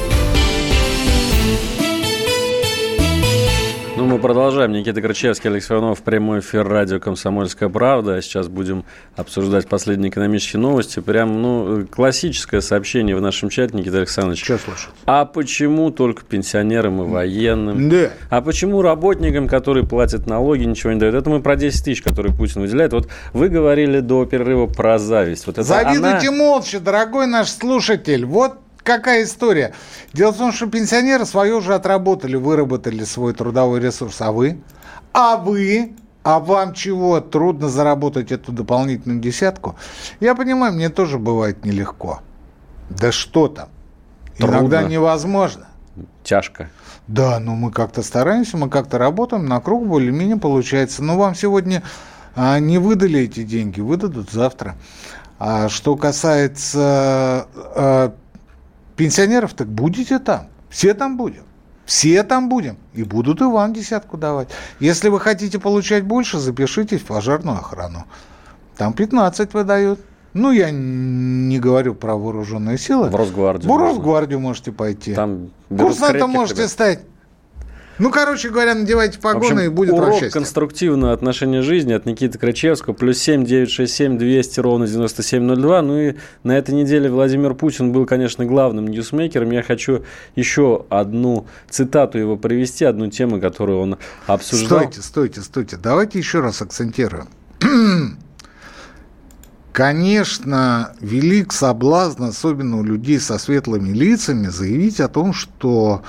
Ну, 4.01 4.07
мы 4.07 4.17
продолжаем. 4.17 4.71
Никита 4.71 4.99
Крычевский, 4.99 5.51
Алексей 5.51 5.75
Иванов, 5.75 6.01
прямой 6.01 6.39
эфир 6.39 6.67
радио 6.67 6.99
«Комсомольская 6.99 7.69
правда». 7.69 8.19
Сейчас 8.23 8.47
будем 8.47 8.83
обсуждать 9.15 9.67
последние 9.67 10.09
экономические 10.09 10.59
новости. 10.59 10.99
Прям, 11.01 11.39
ну, 11.39 11.85
классическое 11.85 12.61
сообщение 12.61 13.15
в 13.15 13.21
нашем 13.21 13.49
чате, 13.49 13.77
Никита 13.77 13.99
Александрович. 13.99 14.43
Сейчас 14.43 14.61
слушаю. 14.61 14.91
А 15.05 15.25
почему 15.25 15.91
только 15.91 16.25
пенсионерам 16.25 17.03
и 17.03 17.05
военным? 17.07 17.91
Да. 17.91 18.09
А 18.31 18.41
почему 18.41 18.81
работникам, 18.81 19.47
которые 19.47 19.85
платят 19.85 20.25
налоги, 20.25 20.63
ничего 20.63 20.93
не 20.93 20.99
дают? 20.99 21.13
Это 21.13 21.29
мы 21.29 21.39
про 21.39 21.55
10 21.55 21.85
тысяч, 21.85 22.01
которые 22.01 22.33
Путин 22.35 22.61
выделяет. 22.61 22.93
Вот 22.93 23.07
вы 23.33 23.49
говорили 23.49 23.99
до 23.99 24.25
перерыва 24.25 24.65
про 24.65 24.97
зависть. 24.97 25.45
Вот 25.45 25.57
Завидуйте 25.57 26.29
она... 26.29 26.31
молча, 26.31 26.79
дорогой 26.79 27.27
наш 27.27 27.49
слушатель. 27.49 28.25
Вот 28.25 28.55
какая 28.83 29.23
история? 29.23 29.73
Дело 30.13 30.31
в 30.31 30.37
том, 30.37 30.51
что 30.51 30.67
пенсионеры 30.67 31.25
свое 31.25 31.55
уже 31.55 31.75
отработали, 31.75 32.35
выработали 32.35 33.03
свой 33.03 33.33
трудовой 33.33 33.79
ресурс, 33.79 34.21
а 34.21 34.31
вы? 34.31 34.61
А 35.13 35.37
вы? 35.37 35.93
А 36.23 36.39
вам 36.39 36.73
чего? 36.73 37.19
Трудно 37.19 37.67
заработать 37.69 38.31
эту 38.31 38.51
дополнительную 38.51 39.19
десятку? 39.19 39.75
Я 40.19 40.35
понимаю, 40.35 40.73
мне 40.73 40.89
тоже 40.89 41.17
бывает 41.17 41.65
нелегко. 41.65 42.21
Да 42.89 43.11
что 43.11 43.47
там? 43.47 43.69
Трудно. 44.37 44.57
Иногда 44.57 44.83
невозможно. 44.83 45.67
Тяжко. 46.23 46.69
Да, 47.07 47.39
но 47.39 47.55
мы 47.55 47.71
как-то 47.71 48.03
стараемся, 48.03 48.57
мы 48.57 48.69
как-то 48.69 48.97
работаем, 48.97 49.45
на 49.45 49.59
круг 49.59 49.87
более-менее 49.87 50.37
получается. 50.37 51.03
Но 51.03 51.17
вам 51.17 51.35
сегодня 51.35 51.83
а, 52.35 52.59
не 52.59 52.77
выдали 52.77 53.21
эти 53.21 53.43
деньги, 53.43 53.81
выдадут 53.81 54.31
завтра. 54.31 54.75
А 55.39 55.69
что 55.69 55.95
касается 55.95 57.47
а, 57.55 58.13
Пенсионеров 58.95 59.53
так 59.53 59.67
будете 59.67 60.19
там. 60.19 60.47
Все 60.69 60.93
там 60.93 61.17
будем. 61.17 61.43
Все 61.85 62.23
там 62.23 62.49
будем. 62.49 62.77
И 62.93 63.03
будут 63.03 63.41
и 63.41 63.43
вам 63.43 63.73
десятку 63.73 64.17
давать. 64.17 64.49
Если 64.79 65.09
вы 65.09 65.19
хотите 65.19 65.59
получать 65.59 66.03
больше, 66.03 66.39
запишитесь 66.39 67.01
в 67.01 67.05
пожарную 67.05 67.57
охрану. 67.57 68.05
Там 68.77 68.93
15 68.93 69.53
выдают. 69.53 69.99
Ну, 70.33 70.51
я 70.51 70.71
не 70.71 71.59
говорю 71.59 71.93
про 71.93 72.15
вооруженные 72.15 72.77
силы. 72.77 73.09
В 73.09 73.15
Росгвардию. 73.15 73.71
В 73.71 73.77
Росгвардию 73.77 74.39
можете 74.39 74.71
пойти. 74.71 75.13
Там 75.13 75.51
Курсантом 75.67 76.29
можете 76.29 76.61
ребят. 76.61 76.71
стать. 76.71 76.99
Ну, 78.01 78.09
короче 78.09 78.49
говоря, 78.49 78.73
надевайте 78.73 79.19
погоны 79.19 79.45
общем, 79.45 79.59
и 79.59 79.67
будет 79.67 79.93
урок 79.93 80.05
вам 80.05 80.13
счастье. 80.13 80.31
конструктивного 80.31 81.13
отношения 81.13 81.61
жизни 81.61 81.93
от 81.93 82.07
Никиты 82.07 82.39
Крачевского. 82.39 82.95
Плюс 82.95 83.19
семь 83.19 83.45
девять 83.45 83.69
шесть 83.69 83.93
семь 83.93 84.17
двести 84.17 84.59
ровно 84.59 84.87
девяносто 84.87 85.21
семь 85.21 85.43
ноль 85.43 85.59
два. 85.59 85.83
Ну 85.83 85.99
и 85.99 86.15
на 86.41 86.57
этой 86.57 86.73
неделе 86.73 87.11
Владимир 87.11 87.53
Путин 87.53 87.91
был, 87.91 88.07
конечно, 88.07 88.43
главным 88.43 88.87
ньюсмейкером. 88.87 89.51
Я 89.51 89.61
хочу 89.61 90.03
еще 90.35 90.87
одну 90.89 91.45
цитату 91.69 92.17
его 92.17 92.37
привести, 92.37 92.85
одну 92.85 93.07
тему, 93.11 93.39
которую 93.39 93.79
он 93.79 93.97
обсуждал. 94.25 94.79
Стойте, 94.79 95.01
стойте, 95.03 95.41
стойте. 95.41 95.77
Давайте 95.77 96.17
еще 96.17 96.39
раз 96.39 96.63
акцентируем. 96.63 97.27
Конечно, 99.73 100.95
велик 101.01 101.53
соблазн, 101.53 102.23
особенно 102.23 102.79
у 102.79 102.83
людей 102.83 103.19
со 103.19 103.37
светлыми 103.37 103.89
лицами, 103.91 104.47
заявить 104.47 104.99
о 104.99 105.07
том, 105.07 105.33
что 105.33 106.01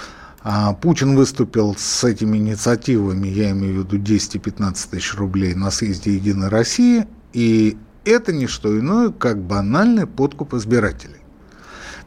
а 0.45 0.73
Путин 0.73 1.15
выступил 1.15 1.77
с 1.79 2.03
этими 2.05 2.37
инициативами, 2.39 3.29
я 3.29 3.53
имею 3.53 3.83
в 3.83 3.87
виду 3.87 3.99
10 3.99 4.37
и 4.37 4.39
15 4.39 4.91
тысяч 4.91 5.15
рублей 5.15 5.55
на 5.55 5.71
съезде 5.71 6.15
«Единой 6.15 6.49
России», 6.49 7.07
и 7.33 7.77
это 8.05 8.33
не 8.33 8.49
что 8.49 8.77
иное, 8.79 9.11
как 9.11 9.41
банальный 9.41 10.07
подкуп 10.07 10.55
избирателей. 10.55 11.21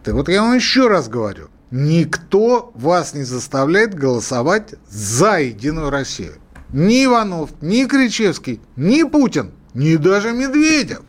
Так 0.04 0.16
вот 0.16 0.28
я 0.28 0.42
вам 0.42 0.54
еще 0.54 0.88
раз 0.88 1.08
говорю, 1.08 1.48
никто 1.72 2.72
вас 2.76 3.14
не 3.14 3.24
заставляет 3.24 3.96
голосовать 3.96 4.76
за 4.90 5.40
«Единую 5.40 5.90
Россию». 5.90 6.34
Ни 6.74 7.06
Иванов, 7.06 7.52
ни 7.62 7.86
Кричевский, 7.86 8.60
ни 8.76 9.04
Путин, 9.04 9.52
ни 9.74 9.96
даже 9.96 10.34
Медведев. 10.34 11.04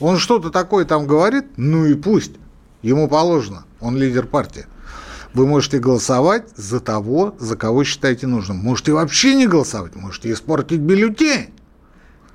Он 0.00 0.18
что-то 0.18 0.50
такое 0.50 0.84
там 0.84 1.06
говорит, 1.06 1.46
ну 1.56 1.86
и 1.86 1.94
пусть. 1.94 2.32
Ему 2.82 3.08
положено, 3.08 3.64
он 3.80 3.96
лидер 3.96 4.26
партии. 4.26 4.66
Вы 5.34 5.46
можете 5.46 5.78
голосовать 5.78 6.44
за 6.56 6.80
того, 6.80 7.36
за 7.38 7.56
кого 7.56 7.84
считаете 7.84 8.26
нужным. 8.26 8.58
Можете 8.58 8.92
вообще 8.92 9.34
не 9.34 9.46
голосовать, 9.46 9.94
можете 9.94 10.32
испортить 10.32 10.80
бюллетень. 10.80 11.50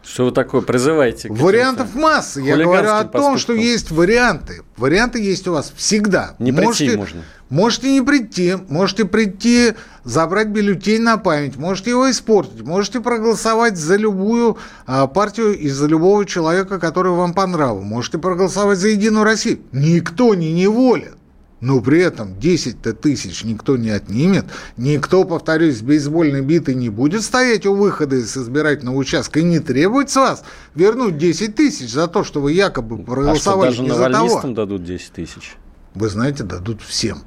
Что 0.03 0.25
вы 0.25 0.31
такое 0.31 0.61
призываете? 0.61 1.29
Вариантов 1.29 1.95
масса. 1.95 2.41
Я 2.41 2.57
говорю 2.57 2.89
о 2.89 3.05
том, 3.05 3.37
что 3.37 3.53
есть 3.53 3.89
варианты. 3.89 4.63
Варианты 4.75 5.21
есть 5.21 5.47
у 5.47 5.53
вас 5.53 5.71
всегда. 5.75 6.35
Не 6.39 6.51
можете, 6.51 6.85
прийти 6.85 6.97
можно. 6.97 7.21
Можете 7.49 7.91
не 7.91 8.01
прийти. 8.01 8.55
Можете 8.67 9.05
прийти, 9.05 9.75
забрать 10.03 10.49
бюллетень 10.49 11.01
на 11.01 11.17
память. 11.17 11.55
Можете 11.55 11.91
его 11.91 12.11
испортить. 12.11 12.63
Можете 12.63 12.99
проголосовать 12.99 13.77
за 13.77 13.95
любую 13.95 14.57
а, 14.85 15.07
партию 15.07 15.57
и 15.57 15.69
за 15.69 15.87
любого 15.87 16.25
человека, 16.25 16.79
который 16.79 17.13
вам 17.13 17.33
по 17.33 17.47
нраву. 17.47 17.81
Можете 17.81 18.17
проголосовать 18.17 18.79
за 18.79 18.89
Единую 18.89 19.23
Россию. 19.23 19.61
Никто 19.71 20.35
не 20.35 20.51
неволен. 20.51 21.15
Но 21.63 21.79
при 21.79 22.01
этом 22.01 22.37
10 22.37 22.99
тысяч 22.99 23.45
никто 23.45 23.77
не 23.77 23.89
отнимет, 23.89 24.45
никто, 24.75 25.23
повторюсь, 25.23 25.77
с 25.77 25.81
бейсбольной 25.81 26.41
битой 26.41 26.75
не 26.75 26.89
будет 26.89 27.21
стоять 27.21 27.65
у 27.65 27.73
выхода 27.73 28.17
из 28.17 28.35
избирательного 28.35 28.97
участка 28.97 29.39
и 29.39 29.43
не 29.43 29.59
требовать 29.59 30.09
с 30.09 30.17
вас 30.17 30.43
вернуть 30.75 31.17
10 31.17 31.55
тысяч 31.55 31.89
за 31.89 32.09
то, 32.09 32.25
что 32.25 32.41
вы 32.41 32.51
якобы 32.51 32.97
проголосовали 33.01 33.69
а 33.69 33.73
что, 33.73 33.87
даже 33.87 34.13
того. 34.13 34.53
дадут 34.53 34.83
10 34.83 35.11
тысяч? 35.13 35.53
Вы 35.95 36.09
знаете, 36.09 36.43
дадут 36.43 36.81
всем. 36.81 37.19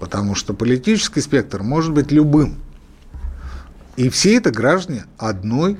Потому 0.00 0.34
что 0.34 0.54
политический 0.54 1.20
спектр 1.20 1.62
может 1.62 1.92
быть 1.92 2.10
любым. 2.10 2.56
И 3.96 4.08
все 4.08 4.38
это 4.38 4.50
граждане 4.50 5.04
одной 5.18 5.78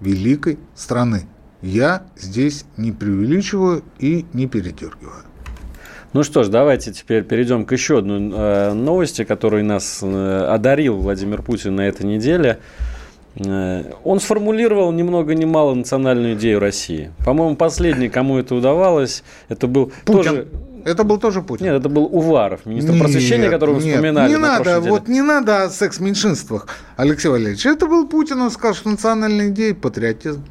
великой 0.00 0.58
страны. 0.74 1.26
Я 1.62 2.02
здесь 2.14 2.66
не 2.76 2.92
преувеличиваю 2.92 3.84
и 3.98 4.26
не 4.34 4.46
передергиваю. 4.46 5.27
Ну 6.14 6.22
что 6.22 6.42
ж, 6.42 6.48
давайте 6.48 6.92
теперь 6.92 7.22
перейдем 7.22 7.66
к 7.66 7.72
еще 7.72 7.98
одной 7.98 8.32
э, 8.32 8.72
новости, 8.72 9.24
которой 9.24 9.62
нас 9.62 10.00
э, 10.02 10.46
одарил 10.50 10.96
Владимир 10.96 11.42
Путин 11.42 11.76
на 11.76 11.82
этой 11.82 12.06
неделе. 12.06 12.60
Э, 13.36 13.92
он 14.04 14.18
сформулировал 14.18 14.90
ни 14.90 15.02
много 15.02 15.34
ни 15.34 15.44
мало 15.44 15.74
национальную 15.74 16.34
идею 16.34 16.60
России. 16.60 17.12
По-моему, 17.26 17.56
последний, 17.56 18.08
кому 18.08 18.38
это 18.38 18.54
удавалось, 18.54 19.22
это 19.48 19.66
был 19.66 19.92
Путин. 20.06 20.24
тоже... 20.24 20.48
Это 20.84 21.04
был 21.04 21.18
тоже 21.18 21.42
Путин. 21.42 21.66
Нет, 21.66 21.74
это 21.74 21.90
был 21.90 22.08
Уваров, 22.10 22.64
министр 22.64 22.92
нет, 22.92 23.02
просвещения, 23.02 23.50
которого 23.50 23.74
вы 23.74 23.80
вспоминали. 23.80 24.30
Не 24.30 24.38
надо, 24.38 24.80
вот 24.80 25.08
не 25.08 25.20
надо 25.20 25.64
о 25.64 25.68
секс-меньшинствах, 25.68 26.68
Алексей 26.96 27.28
Валерьевич. 27.28 27.66
Это 27.66 27.86
был 27.86 28.08
Путин, 28.08 28.40
он 28.40 28.50
сказал, 28.50 28.74
что 28.74 28.88
национальная 28.88 29.50
идея– 29.50 29.74
патриотизм. 29.74 30.42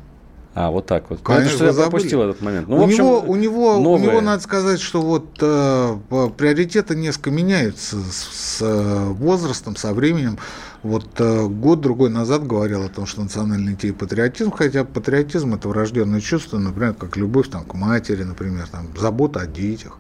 А, 0.60 0.72
вот 0.72 0.88
так 0.88 1.08
вот. 1.12 1.20
Конечно, 1.22 1.52
ну, 1.52 1.56
что 1.56 1.66
я 1.68 1.74
пропустил 1.74 2.24
этот 2.24 2.42
момент. 2.42 2.68
Ну, 2.68 2.78
у, 2.78 2.84
общем, 2.86 3.04
него, 3.04 3.20
у, 3.20 3.36
него, 3.36 3.78
новые... 3.78 4.10
у 4.10 4.12
него, 4.12 4.22
надо 4.22 4.42
сказать, 4.42 4.82
что 4.82 5.04
вот 5.04 5.38
э, 5.40 5.98
приоритеты 6.36 6.96
несколько 6.96 7.30
меняются 7.30 7.98
с, 7.98 8.58
с 8.58 8.62
э, 8.62 9.06
возрастом, 9.06 9.76
со 9.76 9.94
временем. 9.94 10.40
Вот 10.82 11.06
э, 11.20 11.46
год-другой 11.46 12.10
назад 12.10 12.48
говорил 12.48 12.84
о 12.84 12.90
том, 12.90 13.06
что 13.06 13.22
национальный 13.22 13.74
идея 13.74 13.94
патриотизм, 13.94 14.50
хотя 14.50 14.84
патриотизм– 14.84 15.54
это 15.56 15.70
врожденное 15.70 16.22
чувство, 16.22 16.58
например, 16.58 16.96
как 16.96 17.18
любовь 17.18 17.50
там, 17.52 17.64
к 17.64 17.76
матери, 17.76 18.24
например, 18.24 18.68
там, 18.68 18.88
забота 18.98 19.42
о 19.42 19.46
детях 19.46 20.00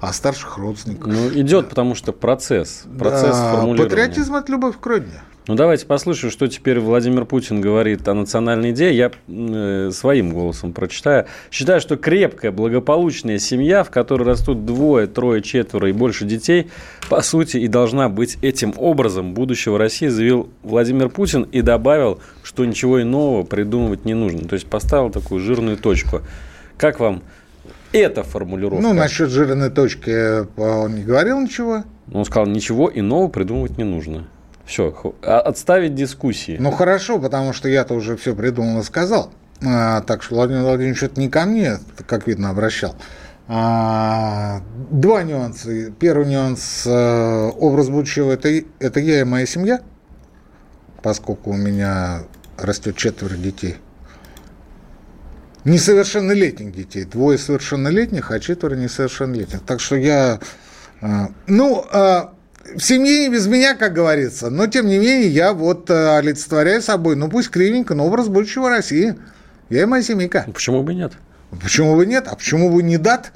о 0.00 0.12
старших 0.12 0.58
родственниках. 0.58 1.06
Ну, 1.06 1.30
идет, 1.30 1.68
потому 1.68 1.94
что 1.94 2.12
процесс, 2.12 2.82
процесс 2.98 3.36
да, 3.36 3.52
формулирования. 3.52 3.84
Патриотизм– 3.84 4.34
это 4.36 4.50
любовь 4.50 4.74
к 4.78 4.84
родине. 4.84 5.22
Ну, 5.46 5.56
давайте 5.56 5.84
послушаем, 5.84 6.32
что 6.32 6.46
теперь 6.46 6.80
Владимир 6.80 7.26
Путин 7.26 7.60
говорит 7.60 8.08
о 8.08 8.14
национальной 8.14 8.70
идее. 8.70 8.96
Я 8.96 9.12
э, 9.28 9.90
своим 9.92 10.32
голосом 10.32 10.72
прочитаю. 10.72 11.26
Считаю, 11.50 11.82
что 11.82 11.98
крепкая, 11.98 12.50
благополучная 12.50 13.38
семья, 13.38 13.84
в 13.84 13.90
которой 13.90 14.22
растут 14.22 14.64
двое, 14.64 15.06
трое, 15.06 15.42
четверо 15.42 15.90
и 15.90 15.92
больше 15.92 16.24
детей, 16.24 16.70
по 17.10 17.20
сути, 17.20 17.58
и 17.58 17.68
должна 17.68 18.08
быть 18.08 18.38
этим 18.40 18.72
образом 18.78 19.34
будущего 19.34 19.78
России, 19.78 20.06
заявил 20.06 20.48
Владимир 20.62 21.10
Путин 21.10 21.42
и 21.42 21.60
добавил, 21.60 22.20
что 22.42 22.64
ничего 22.64 23.02
иного 23.02 23.42
придумывать 23.42 24.06
не 24.06 24.14
нужно. 24.14 24.48
То 24.48 24.54
есть 24.54 24.66
поставил 24.66 25.10
такую 25.10 25.40
жирную 25.40 25.76
точку. 25.76 26.22
Как 26.78 27.00
вам 27.00 27.22
эта 27.92 28.22
формулировка? 28.22 28.82
Ну, 28.82 28.94
насчет 28.94 29.28
жирной 29.28 29.68
точки 29.68 30.08
э, 30.08 30.46
он 30.56 30.94
не 30.94 31.02
говорил 31.02 31.38
ничего. 31.38 31.84
Он 32.14 32.24
сказал, 32.24 32.46
ничего 32.46 32.90
иного 32.92 33.28
придумывать 33.28 33.76
не 33.76 33.84
нужно. 33.84 34.26
Все, 34.66 35.14
а, 35.22 35.40
отставить 35.40 35.94
дискуссии. 35.94 36.56
Ну 36.58 36.70
хорошо, 36.70 37.18
потому 37.18 37.52
что 37.52 37.68
я-то 37.68 37.94
уже 37.94 38.16
все 38.16 38.34
придумал 38.34 38.80
и 38.80 38.84
сказал. 38.84 39.30
А, 39.64 40.00
так 40.02 40.22
что 40.22 40.36
Владимир 40.36 40.62
Владимирович 40.62 41.02
это 41.02 41.20
не 41.20 41.28
ко 41.28 41.44
мне, 41.44 41.78
как 42.06 42.26
видно, 42.26 42.50
обращал. 42.50 42.96
А, 43.46 44.62
два 44.90 45.22
нюанса. 45.22 45.90
Первый 45.90 46.26
нюанс 46.26 46.84
э, 46.86 47.50
образ 47.58 47.90
будущего 47.90 48.32
это, 48.32 48.48
это 48.78 49.00
я 49.00 49.20
и 49.20 49.24
моя 49.24 49.44
семья, 49.44 49.82
поскольку 51.02 51.50
у 51.50 51.56
меня 51.56 52.22
растет 52.56 52.96
четверо 52.96 53.34
детей. 53.34 53.76
Несовершеннолетних 55.64 56.72
детей. 56.72 57.04
Двое 57.04 57.36
совершеннолетних, 57.36 58.30
а 58.30 58.40
четверо 58.40 58.76
несовершеннолетних. 58.76 59.60
Так 59.60 59.80
что 59.80 59.96
я... 59.96 60.40
Э, 61.02 61.26
ну, 61.46 61.84
в 62.76 62.80
семье 62.80 63.20
не 63.20 63.28
без 63.28 63.46
меня, 63.46 63.74
как 63.74 63.92
говорится. 63.92 64.50
Но, 64.50 64.66
тем 64.66 64.86
не 64.86 64.98
менее, 64.98 65.28
я 65.28 65.52
вот 65.52 65.90
э, 65.90 66.16
олицетворяю 66.16 66.82
собой, 66.82 67.16
ну, 67.16 67.28
пусть 67.28 67.50
кривенько, 67.50 67.94
но 67.94 68.06
образ 68.06 68.28
будущего 68.28 68.68
России. 68.68 69.16
Я 69.70 69.82
и 69.82 69.84
моя 69.86 70.02
семейка. 70.02 70.44
Почему 70.52 70.82
бы 70.82 70.94
нет? 70.94 71.12
Почему 71.62 71.96
бы 71.96 72.06
нет? 72.06 72.26
А 72.28 72.36
почему 72.36 72.70
бы 72.70 72.82
не 72.82 72.98
дат? 72.98 73.32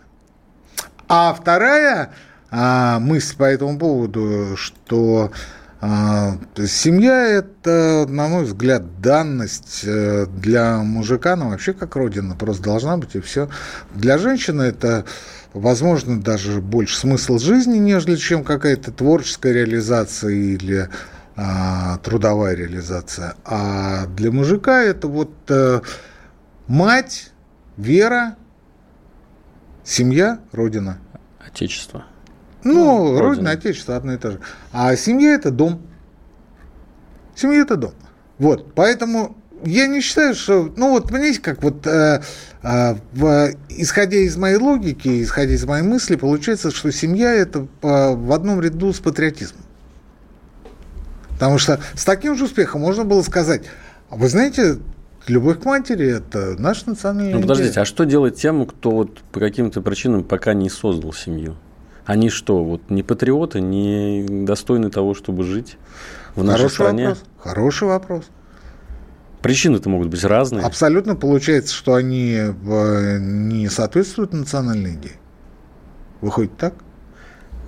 А 1.08 1.32
вторая 1.32 2.10
а, 2.50 2.98
мысль 2.98 3.36
по 3.36 3.44
этому 3.44 3.78
поводу, 3.78 4.56
что 4.56 5.32
семья– 5.80 7.26
это, 7.28 8.06
на 8.08 8.28
мой 8.28 8.44
взгляд, 8.44 9.00
данность 9.00 9.82
э, 9.84 10.26
для 10.26 10.78
мужика, 10.78 11.36
ну, 11.36 11.50
вообще 11.50 11.72
как 11.72 11.94
родина, 11.94 12.34
просто 12.34 12.64
должна 12.64 12.96
быть, 12.96 13.14
и 13.14 13.20
все. 13.20 13.48
Для 13.94 14.18
женщины 14.18 14.62
это 14.62 15.04
возможно, 15.52 16.20
даже 16.20 16.60
больше 16.60 16.96
смысл 16.96 17.38
жизни, 17.38 17.78
нежели 17.78 18.16
чем 18.16 18.44
какая-то 18.44 18.92
творческая 18.92 19.52
реализация 19.52 20.30
или 20.32 20.88
а, 21.36 21.98
трудовая 21.98 22.54
реализация. 22.54 23.34
А 23.44 24.06
для 24.06 24.30
мужика 24.30 24.82
это 24.82 25.08
вот 25.08 25.32
а, 25.50 25.82
мать, 26.66 27.32
вера, 27.76 28.36
семья, 29.84 30.40
родина. 30.52 30.98
Отечество. 31.44 32.04
Ну, 32.72 32.74
ну 32.74 33.10
родина, 33.12 33.28
родина, 33.28 33.50
отечество 33.50 33.96
одно 33.96 34.14
и 34.14 34.16
то 34.16 34.32
же. 34.32 34.40
А 34.72 34.96
семья 34.96 35.34
это 35.34 35.50
дом. 35.50 35.82
Семья 37.34 37.60
это 37.60 37.76
дом. 37.76 37.92
Вот, 38.38 38.72
поэтому 38.74 39.36
я 39.64 39.86
не 39.86 40.00
считаю, 40.00 40.34
что... 40.34 40.72
Ну, 40.76 40.90
вот, 40.90 41.08
понимаете, 41.08 41.40
как 41.40 41.62
вот, 41.62 41.86
э, 41.86 42.22
э, 42.62 42.94
в, 43.12 43.50
исходя 43.68 44.18
из 44.18 44.36
моей 44.36 44.56
логики, 44.56 45.22
исходя 45.22 45.52
из 45.52 45.64
моей 45.64 45.82
мысли, 45.82 46.16
получается, 46.16 46.70
что 46.70 46.92
семья– 46.92 47.32
это 47.34 47.66
по, 47.80 48.14
в 48.14 48.32
одном 48.32 48.60
ряду 48.60 48.92
с 48.92 49.00
патриотизмом. 49.00 49.62
Потому 51.30 51.58
что 51.58 51.80
с 51.94 52.04
таким 52.04 52.36
же 52.36 52.44
успехом 52.44 52.80
можно 52.80 53.04
было 53.04 53.22
сказать, 53.22 53.62
а 54.10 54.16
вы 54.16 54.28
знаете, 54.28 54.78
любовь 55.26 55.60
к 55.60 55.64
матери– 55.64 56.06
это 56.16 56.60
наш 56.60 56.86
национальный 56.86 57.34
Ну, 57.34 57.42
подождите, 57.42 57.72
идея. 57.72 57.82
а 57.82 57.86
что 57.86 58.04
делать 58.04 58.36
тем, 58.36 58.66
кто 58.66 58.90
вот 58.90 59.20
по 59.32 59.40
каким-то 59.40 59.80
причинам 59.82 60.24
пока 60.24 60.54
не 60.54 60.70
создал 60.70 61.12
семью? 61.12 61.56
Они 62.08 62.30
что, 62.30 62.64
вот 62.64 62.88
не 62.88 63.02
патриоты, 63.02 63.60
не 63.60 64.24
достойны 64.46 64.88
того, 64.88 65.12
чтобы 65.12 65.44
жить 65.44 65.76
в 66.34 66.42
нашей 66.42 66.60
Хороший 66.60 66.74
стране? 66.74 67.08
Вопрос. 67.08 67.24
Хороший 67.38 67.88
вопрос. 67.88 68.24
Причины-то 69.42 69.90
могут 69.90 70.08
быть 70.08 70.24
разные. 70.24 70.64
Абсолютно 70.64 71.16
получается, 71.16 71.74
что 71.74 71.96
они 71.96 72.32
э, 72.32 73.18
не 73.20 73.68
соответствуют 73.68 74.32
национальной 74.32 74.94
идее. 74.94 75.16
Выходит 76.22 76.56
так? 76.56 76.76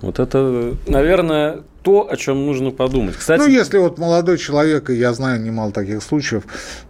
Вот 0.01 0.17
это, 0.17 0.75
наверное, 0.87 1.61
то, 1.83 2.11
о 2.11 2.17
чем 2.17 2.43
нужно 2.47 2.71
подумать. 2.71 3.17
Кстати, 3.17 3.41
ну, 3.41 3.47
если 3.47 3.77
вот 3.77 3.99
молодой 3.99 4.39
человек, 4.39 4.89
и 4.89 4.95
я 4.95 5.13
знаю 5.13 5.39
немало 5.39 5.71
таких 5.71 6.01
случаев, 6.01 6.45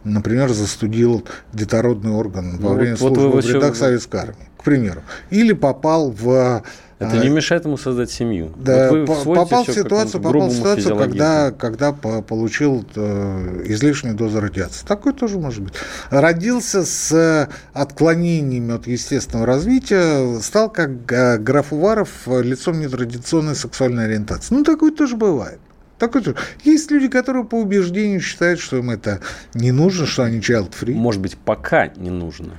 например, 0.05 0.53
застудил 0.53 1.25
детородный 1.51 2.11
орган 2.11 2.59
во 2.59 2.69
ну, 2.69 2.75
время 2.75 2.95
вот, 2.95 3.13
службы 3.13 3.29
вот 3.29 3.43
в 3.43 3.49
рядах 3.53 3.75
Советской 3.75 4.21
Армии, 4.21 4.47
к 4.55 4.63
примеру, 4.63 5.01
или 5.31 5.51
попал 5.51 6.11
в 6.11 6.63
это 7.01 7.17
не 7.17 7.29
мешает 7.29 7.65
ему 7.65 7.77
создать 7.77 8.11
семью. 8.11 8.51
Да, 8.55 8.91
вот 8.91 9.35
попал 9.35 9.63
в 9.65 9.71
ситуацию, 9.71 10.21
попал 10.21 10.47
в 10.47 10.53
ситуацию, 10.53 10.95
когда, 10.95 11.51
когда 11.51 11.91
получил 11.91 12.85
э, 12.95 13.63
излишнюю 13.65 14.15
дозу 14.15 14.39
радиации. 14.39 14.85
Такое 14.85 15.13
тоже 15.13 15.39
может 15.39 15.61
быть. 15.61 15.73
Родился 16.09 16.85
с 16.85 17.49
отклонениями 17.73 18.75
от 18.75 18.87
естественного 18.87 19.45
развития, 19.45 20.39
стал 20.41 20.69
как 20.69 21.11
э, 21.11 21.37
граф 21.37 21.73
Уваров 21.73 22.09
лицом 22.27 22.79
нетрадиционной 22.79 23.55
сексуальной 23.55 24.05
ориентации. 24.05 24.53
Ну, 24.53 24.63
такое 24.63 24.91
тоже 24.91 25.15
бывает. 25.15 25.59
Такой 25.97 26.23
тоже. 26.23 26.35
Есть 26.63 26.89
люди, 26.89 27.07
которые 27.07 27.45
по 27.45 27.55
убеждению 27.55 28.21
считают, 28.21 28.59
что 28.59 28.77
им 28.77 28.89
это 28.89 29.19
не 29.53 29.71
нужно, 29.71 30.07
что 30.07 30.23
они 30.23 30.39
child-free. 30.39 30.93
Может 30.93 31.21
быть, 31.21 31.37
пока 31.37 31.87
не 31.95 32.09
нужно. 32.09 32.57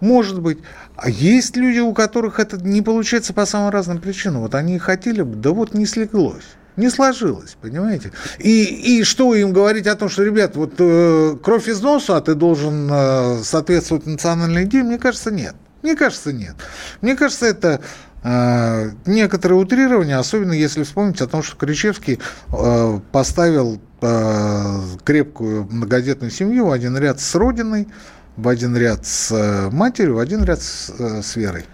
Может 0.00 0.40
быть. 0.40 0.58
А 0.96 1.08
есть 1.08 1.56
люди, 1.56 1.78
у 1.78 1.92
которых 1.94 2.38
это 2.38 2.56
не 2.58 2.82
получается 2.82 3.32
по 3.32 3.46
самым 3.46 3.70
разным 3.70 3.98
причинам. 3.98 4.42
Вот 4.42 4.54
они 4.54 4.78
хотели 4.78 5.22
бы, 5.22 5.36
да 5.36 5.50
вот 5.50 5.74
не 5.74 5.86
слеглось. 5.86 6.44
Не 6.76 6.90
сложилось, 6.90 7.56
понимаете? 7.60 8.12
И, 8.38 8.98
и 8.98 9.02
что 9.02 9.34
им 9.34 9.52
говорить 9.52 9.86
о 9.86 9.96
том, 9.96 10.10
что, 10.10 10.22
ребят, 10.22 10.56
вот 10.56 10.74
э, 10.78 11.36
кровь 11.42 11.68
из 11.68 11.80
носа, 11.80 12.18
а 12.18 12.20
ты 12.20 12.34
должен 12.34 12.88
э, 12.92 13.42
соответствовать 13.42 14.04
национальной 14.04 14.64
идее, 14.64 14.82
мне 14.82 14.98
кажется, 14.98 15.30
нет. 15.30 15.54
Мне 15.80 15.96
кажется, 15.96 16.34
нет. 16.34 16.54
Мне 17.00 17.16
кажется, 17.16 17.46
это 17.46 17.80
э, 18.22 18.90
некоторое 19.06 19.54
утрирование, 19.54 20.16
особенно 20.16 20.52
если 20.52 20.82
вспомнить 20.82 21.22
о 21.22 21.26
том, 21.26 21.42
что 21.42 21.56
Кричевский 21.56 22.18
э, 22.52 23.00
поставил 23.10 23.80
э, 24.02 24.80
крепкую 25.02 25.68
многодетную 25.70 26.30
семью 26.30 26.66
в 26.66 26.72
один 26.72 26.98
ряд 26.98 27.20
с 27.20 27.34
Родиной, 27.34 27.88
в 28.36 28.48
один 28.48 28.76
ряд 28.76 29.06
с 29.06 29.32
э, 29.32 29.70
матерью, 29.70 30.16
в 30.16 30.18
один 30.18 30.44
ряд 30.44 30.60
с, 30.60 30.90
э, 30.98 31.22
с 31.22 31.36
Верой. 31.36 31.64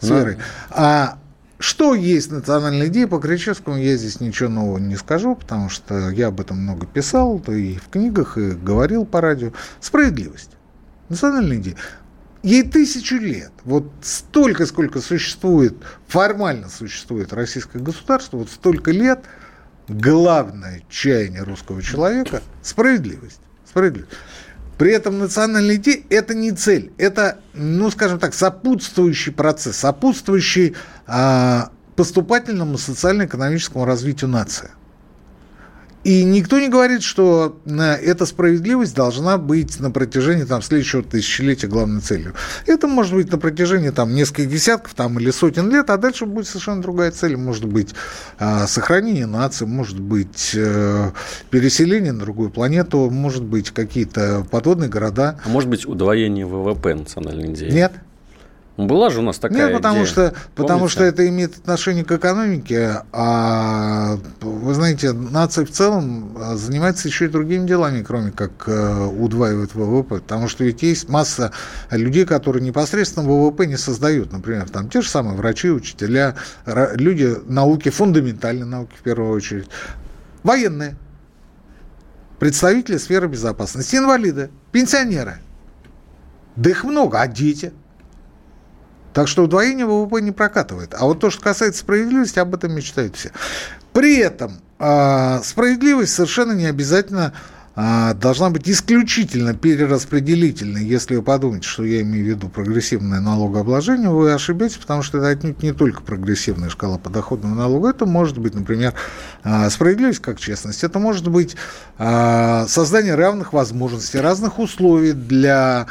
С 0.00 0.08
Верой. 0.08 0.38
А 0.70 1.18
что 1.58 1.94
есть 1.94 2.30
национальная 2.30 2.86
идея 2.86 3.06
по 3.06 3.18
Кричевскому, 3.18 3.76
я 3.76 3.96
здесь 3.96 4.20
ничего 4.20 4.48
нового 4.48 4.78
не 4.78 4.96
скажу, 4.96 5.36
потому 5.36 5.68
что 5.68 6.08
я 6.08 6.28
об 6.28 6.40
этом 6.40 6.56
много 6.58 6.86
писал, 6.86 7.38
да 7.38 7.54
и 7.54 7.76
в 7.76 7.88
книгах, 7.90 8.38
и 8.38 8.52
говорил 8.52 9.04
по 9.04 9.20
радио. 9.20 9.52
Справедливость. 9.80 10.52
Национальная 11.10 11.58
идея. 11.58 11.76
Ей 12.42 12.62
тысячу 12.62 13.16
лет. 13.16 13.52
Вот 13.64 13.92
столько, 14.00 14.64
сколько 14.64 15.00
существует, 15.02 15.74
формально 16.08 16.70
существует 16.70 17.34
российское 17.34 17.78
государство, 17.78 18.38
вот 18.38 18.48
столько 18.48 18.90
лет 18.90 19.24
главное 19.86 20.82
чаяние 20.88 21.42
русского 21.42 21.82
человека– 21.82 22.40
справедливость. 22.62 23.40
Справедливость. 23.68 24.12
При 24.80 24.92
этом 24.92 25.18
национальная 25.18 25.76
идея– 25.76 26.00
это 26.08 26.34
не 26.34 26.52
цель, 26.52 26.90
это, 26.96 27.40
ну, 27.52 27.90
скажем 27.90 28.18
так, 28.18 28.32
сопутствующий 28.32 29.30
процесс, 29.30 29.76
сопутствующий 29.76 30.74
а, 31.06 31.68
поступательному 31.96 32.78
социально-экономическому 32.78 33.84
развитию 33.84 34.30
нации. 34.30 34.70
И 36.02 36.24
никто 36.24 36.58
не 36.58 36.68
говорит, 36.68 37.02
что 37.02 37.60
эта 37.66 38.24
справедливость 38.24 38.94
должна 38.94 39.36
быть 39.36 39.78
на 39.80 39.90
протяжении 39.90 40.44
там, 40.44 40.62
следующего 40.62 41.02
тысячелетия 41.02 41.66
главной 41.66 42.00
целью. 42.00 42.34
Это 42.66 42.86
может 42.86 43.14
быть 43.14 43.30
на 43.30 43.38
протяжении 43.38 43.90
там, 43.90 44.14
нескольких 44.14 44.48
десятков 44.48 44.94
там, 44.94 45.18
или 45.18 45.30
сотен 45.30 45.70
лет, 45.70 45.90
а 45.90 45.98
дальше 45.98 46.24
будет 46.24 46.46
совершенно 46.46 46.80
другая 46.80 47.10
цель. 47.10 47.36
Может 47.36 47.66
быть 47.66 47.94
э, 48.38 48.66
сохранение 48.66 49.26
нации, 49.26 49.66
может 49.66 50.00
быть 50.00 50.52
э, 50.54 51.10
переселение 51.50 52.12
на 52.12 52.20
другую 52.20 52.50
планету, 52.50 53.10
может 53.10 53.42
быть 53.42 53.70
какие-то 53.70 54.46
подводные 54.50 54.88
города. 54.88 55.38
А 55.44 55.48
может 55.50 55.68
быть 55.68 55.86
удвоение 55.86 56.46
ВВП 56.46 56.94
национальной 56.94 57.52
идеи? 57.52 57.70
Нет. 57.70 57.92
Была 58.86 59.10
же 59.10 59.20
у 59.20 59.22
нас 59.22 59.38
такая 59.38 59.66
Нет, 59.66 59.76
потому 59.76 59.96
идея. 59.98 60.06
что, 60.06 60.34
потому 60.54 60.88
что 60.88 61.04
это 61.04 61.28
имеет 61.28 61.56
отношение 61.56 62.04
к 62.04 62.12
экономике, 62.12 63.02
а 63.12 64.16
вы 64.40 64.74
знаете, 64.74 65.12
нация 65.12 65.66
в 65.66 65.70
целом 65.70 66.36
а, 66.38 66.56
занимается 66.56 67.08
еще 67.08 67.26
и 67.26 67.28
другими 67.28 67.66
делами, 67.66 68.02
кроме 68.02 68.30
как 68.30 68.64
э, 68.66 69.04
удваивать 69.06 69.74
ВВП, 69.74 70.16
потому 70.20 70.48
что 70.48 70.64
ведь 70.64 70.82
есть 70.82 71.08
масса 71.08 71.52
людей, 71.90 72.24
которые 72.24 72.62
непосредственно 72.62 73.28
ВВП 73.28 73.66
не 73.66 73.76
создают, 73.76 74.32
например, 74.32 74.68
там 74.68 74.88
те 74.88 75.02
же 75.02 75.08
самые 75.08 75.36
врачи, 75.36 75.70
учителя, 75.70 76.36
люди 76.64 77.36
науки, 77.46 77.90
фундаментальной 77.90 78.66
науки 78.66 78.94
в 78.98 79.02
первую 79.02 79.32
очередь, 79.32 79.68
военные, 80.42 80.96
представители 82.38 82.96
сферы 82.96 83.28
безопасности, 83.28 83.96
инвалиды, 83.96 84.50
пенсионеры. 84.72 85.38
Да 86.56 86.70
их 86.70 86.84
много, 86.84 87.20
а 87.20 87.28
дети– 87.28 87.72
так 89.12 89.28
что 89.28 89.44
удвоение 89.44 89.86
ВВП 89.86 90.20
не 90.20 90.32
прокатывает. 90.32 90.94
А 90.98 91.04
вот 91.04 91.20
то, 91.20 91.30
что 91.30 91.42
касается 91.42 91.80
справедливости, 91.80 92.38
об 92.38 92.54
этом 92.54 92.72
мечтают 92.74 93.16
все. 93.16 93.30
При 93.92 94.18
этом 94.18 94.60
э, 94.78 95.40
справедливость 95.42 96.14
совершенно 96.14 96.52
не 96.52 96.66
обязательно 96.66 97.32
э, 97.74 98.14
должна 98.14 98.50
быть 98.50 98.68
исключительно 98.68 99.52
перераспределительной. 99.52 100.84
Если 100.84 101.16
вы 101.16 101.22
подумаете, 101.22 101.66
что 101.66 101.84
я 101.84 102.02
имею 102.02 102.24
в 102.24 102.28
виду 102.28 102.48
прогрессивное 102.48 103.20
налогообложение, 103.20 104.10
вы 104.10 104.32
ошибетесь, 104.32 104.76
потому 104.76 105.02
что 105.02 105.18
это 105.18 105.28
отнюдь 105.28 105.60
не 105.60 105.72
только 105.72 106.02
прогрессивная 106.02 106.68
шкала 106.68 106.98
подоходного 106.98 107.54
налога. 107.54 107.90
Это 107.90 108.06
может 108.06 108.38
быть, 108.38 108.54
например, 108.54 108.94
э, 109.42 109.70
справедливость 109.70 110.20
как 110.20 110.38
честность. 110.38 110.84
Это 110.84 111.00
может 111.00 111.26
быть 111.26 111.56
создание 111.98 113.14
равных 113.14 113.52
возможностей, 113.52 114.18
разных 114.18 114.58
условий 114.58 115.12
для 115.12 115.86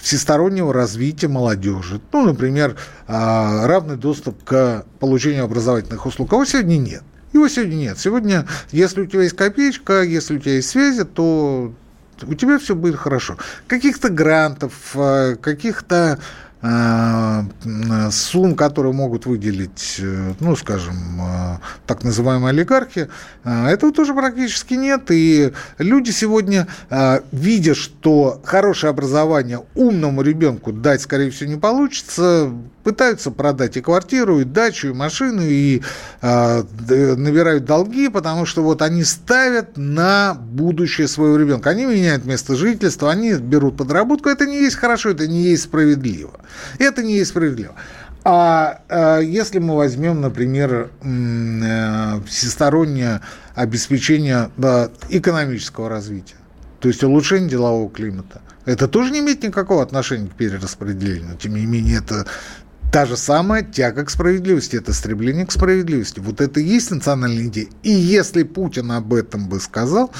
всестороннего 0.00 0.72
развития 0.72 1.28
молодежи. 1.28 2.00
Ну, 2.12 2.26
например, 2.26 2.76
а, 3.06 3.66
равный 3.66 3.96
доступ 3.96 4.42
к 4.44 4.84
получению 4.98 5.44
образовательных 5.44 6.04
услуг. 6.06 6.32
Его 6.32 6.44
сегодня 6.44 6.76
нет. 6.76 7.02
Его 7.32 7.48
сегодня 7.48 7.76
нет. 7.76 7.98
Сегодня, 7.98 8.46
если 8.72 9.02
у 9.02 9.06
тебя 9.06 9.22
есть 9.22 9.36
копеечка, 9.36 10.02
если 10.02 10.36
у 10.36 10.38
тебя 10.38 10.54
есть 10.54 10.70
связи, 10.70 11.04
то 11.04 11.72
у 12.22 12.34
тебя 12.34 12.58
все 12.58 12.74
будет 12.74 12.96
хорошо. 12.96 13.36
Каких-то 13.66 14.10
грантов, 14.10 14.72
а, 14.94 15.36
каких-то 15.36 16.18
сумм, 16.62 18.54
которые 18.54 18.92
могут 18.92 19.24
выделить, 19.24 19.96
э, 19.98 20.34
ну, 20.40 20.56
скажем, 20.56 20.94
э, 21.20 21.58
так 21.86 22.04
называемые 22.04 22.50
олигархи, 22.50 23.08
этого 23.44 23.92
тоже 23.92 24.12
практически 24.12 24.74
нет. 24.74 25.10
И 25.10 25.52
люди 25.78 26.10
сегодня, 26.10 26.66
видя, 27.32 27.74
что 27.74 28.40
хорошее 28.44 28.90
образование 28.90 29.62
умному 29.74 30.20
ребенку 30.20 30.72
дать, 30.72 31.00
скорее 31.00 31.30
всего, 31.30 31.48
не 31.50 31.56
получится, 31.58 32.50
пытаются 32.82 33.30
продать 33.30 33.76
и 33.76 33.80
квартиру, 33.80 34.40
и 34.40 34.44
дачу, 34.44 34.88
и 34.88 34.92
машину, 34.92 35.42
и 35.42 35.82
э, 36.22 36.62
набирают 37.16 37.64
долги, 37.64 38.08
потому 38.08 38.46
что 38.46 38.62
вот 38.62 38.82
они 38.82 39.04
ставят 39.04 39.76
на 39.76 40.34
будущее 40.34 41.08
своего 41.08 41.36
ребенка. 41.36 41.70
Они 41.70 41.84
меняют 41.84 42.24
место 42.24 42.56
жительства, 42.56 43.10
они 43.10 43.34
берут 43.34 43.76
подработку. 43.76 44.28
Это 44.28 44.46
не 44.46 44.60
есть 44.60 44.76
хорошо, 44.76 45.10
это 45.10 45.26
не 45.26 45.42
есть 45.42 45.64
справедливо. 45.64 46.40
Это 46.78 47.02
не 47.02 47.16
есть 47.18 47.30
справедливо. 47.30 47.74
А 48.22 48.82
э, 48.88 49.24
если 49.24 49.58
мы 49.58 49.76
возьмем, 49.76 50.20
например, 50.20 50.90
э, 51.02 52.20
всестороннее 52.26 53.22
обеспечение 53.54 54.50
э, 54.58 54.88
экономического 55.08 55.88
развития, 55.88 56.36
то 56.80 56.88
есть 56.88 57.02
улучшение 57.02 57.48
делового 57.48 57.90
климата, 57.90 58.42
это 58.66 58.88
тоже 58.88 59.10
не 59.10 59.20
имеет 59.20 59.42
никакого 59.42 59.82
отношения 59.82 60.28
к 60.28 60.34
перераспределению. 60.34 61.36
Тем 61.38 61.54
не 61.54 61.64
менее, 61.64 61.98
это 61.98 62.26
та 62.90 63.06
же 63.06 63.16
самая 63.16 63.62
тяга 63.62 64.04
к 64.04 64.10
справедливости, 64.10 64.76
это 64.76 64.92
стремление 64.92 65.46
к 65.46 65.52
справедливости. 65.52 66.20
Вот 66.20 66.40
это 66.40 66.60
и 66.60 66.64
есть 66.64 66.90
национальная 66.90 67.46
идея. 67.46 67.68
И 67.82 67.90
если 67.90 68.42
Путин 68.42 68.90
об 68.92 69.14
этом 69.14 69.48
бы 69.48 69.60
сказал, 69.60 70.10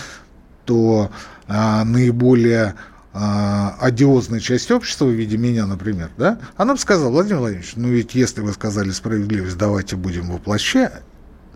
то 0.64 1.10
а, 1.48 1.84
наиболее 1.84 2.74
а, 3.12 3.76
одиозная 3.80 4.40
часть 4.40 4.70
общества 4.70 5.06
в 5.06 5.10
виде 5.10 5.36
меня, 5.36 5.66
например, 5.66 6.10
да, 6.16 6.38
она 6.56 6.74
бы 6.74 6.80
сказала, 6.80 7.10
Владимир 7.10 7.40
Владимирович, 7.40 7.72
ну 7.76 7.88
ведь 7.88 8.14
если 8.14 8.40
вы 8.40 8.52
сказали 8.52 8.90
справедливость, 8.90 9.58
давайте 9.58 9.96
будем 9.96 10.30
воплощать, 10.30 10.92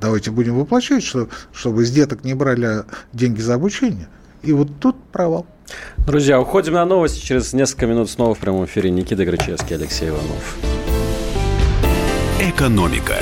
давайте 0.00 0.32
будем 0.32 0.56
воплощать, 0.56 1.04
что, 1.04 1.28
чтобы 1.52 1.84
с 1.84 1.90
деток 1.92 2.24
не 2.24 2.34
брали 2.34 2.84
деньги 3.12 3.40
за 3.40 3.54
обучение. 3.54 4.08
И 4.42 4.52
вот 4.52 4.80
тут 4.80 5.02
провал. 5.04 5.46
Друзья, 5.98 6.40
уходим 6.40 6.74
на 6.74 6.84
новости. 6.84 7.24
Через 7.24 7.54
несколько 7.54 7.86
минут 7.86 8.10
снова 8.10 8.34
в 8.34 8.38
прямом 8.38 8.66
эфире 8.66 8.90
Никита 8.90 9.24
Грачевский, 9.24 9.76
Алексей 9.76 10.10
Иванов. 10.10 10.73
Экономика. 12.44 13.16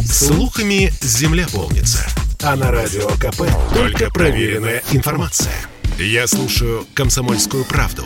Слухами 0.00 0.92
земля 1.00 1.46
полнится. 1.46 2.04
А 2.42 2.56
на 2.56 2.72
радио 2.72 3.06
КП 3.10 3.42
только 3.72 4.10
проверенная 4.10 4.82
информация. 4.90 5.54
Я 6.00 6.26
слушаю 6.26 6.84
«Комсомольскую 6.94 7.64
правду» 7.64 8.04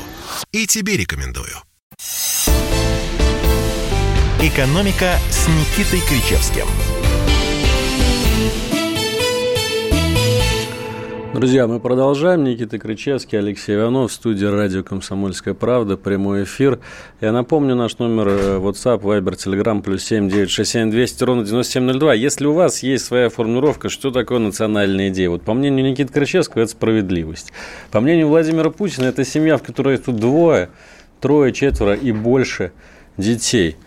и 0.52 0.66
тебе 0.66 0.98
рекомендую. 0.98 1.56
«Экономика» 4.38 5.18
с 5.30 5.48
Никитой 5.48 6.00
Кричевским– 6.06 6.66
Друзья, 11.34 11.66
мы 11.66 11.80
продолжаем. 11.80 12.44
Никита 12.44 12.78
Крычевский, 12.78 13.38
Алексей 13.38 13.74
Иванов, 13.74 14.10
в 14.10 14.14
студии 14.14 14.44
радио 14.44 14.82
«Комсомольская 14.82 15.54
правда», 15.54 15.96
прямой 15.96 16.44
эфир. 16.44 16.78
Я 17.22 17.32
напомню 17.32 17.74
наш 17.74 17.96
номер 17.98 18.28
э, 18.28 18.58
WhatsApp, 18.58 19.00
Viber, 19.00 19.32
Telegram, 19.32 19.80
плюс 19.80 20.04
семь 20.04 20.28
девять 20.28 20.50
шесть 20.50 20.72
семь 20.72 20.90
двести 20.90 21.24
ровно 21.24 21.42
девяносто 21.42 21.72
семь 21.72 21.84
ноль 21.84 21.98
два. 21.98 22.12
Если 22.12 22.44
у 22.44 22.52
вас 22.52 22.82
есть 22.82 23.06
своя 23.06 23.30
формулировка, 23.30 23.88
что 23.88 24.10
такое 24.10 24.40
национальная 24.40 25.08
идея? 25.08 25.30
Вот 25.30 25.42
по 25.42 25.54
мнению 25.54 25.90
Никиты 25.90 26.12
Крычевского, 26.12 26.62
это 26.62 26.72
справедливость. 26.72 27.54
По 27.90 28.02
мнению 28.02 28.28
Владимира 28.28 28.68
Путина, 28.68 29.06
это 29.06 29.24
семья, 29.24 29.56
в 29.56 29.62
которой 29.62 29.96
тут 29.96 30.16
двое, 30.16 30.68
трое, 31.18 31.54
четверо 31.54 31.94
и 31.94 32.12
больше 32.12 32.72
детей– 33.16 33.78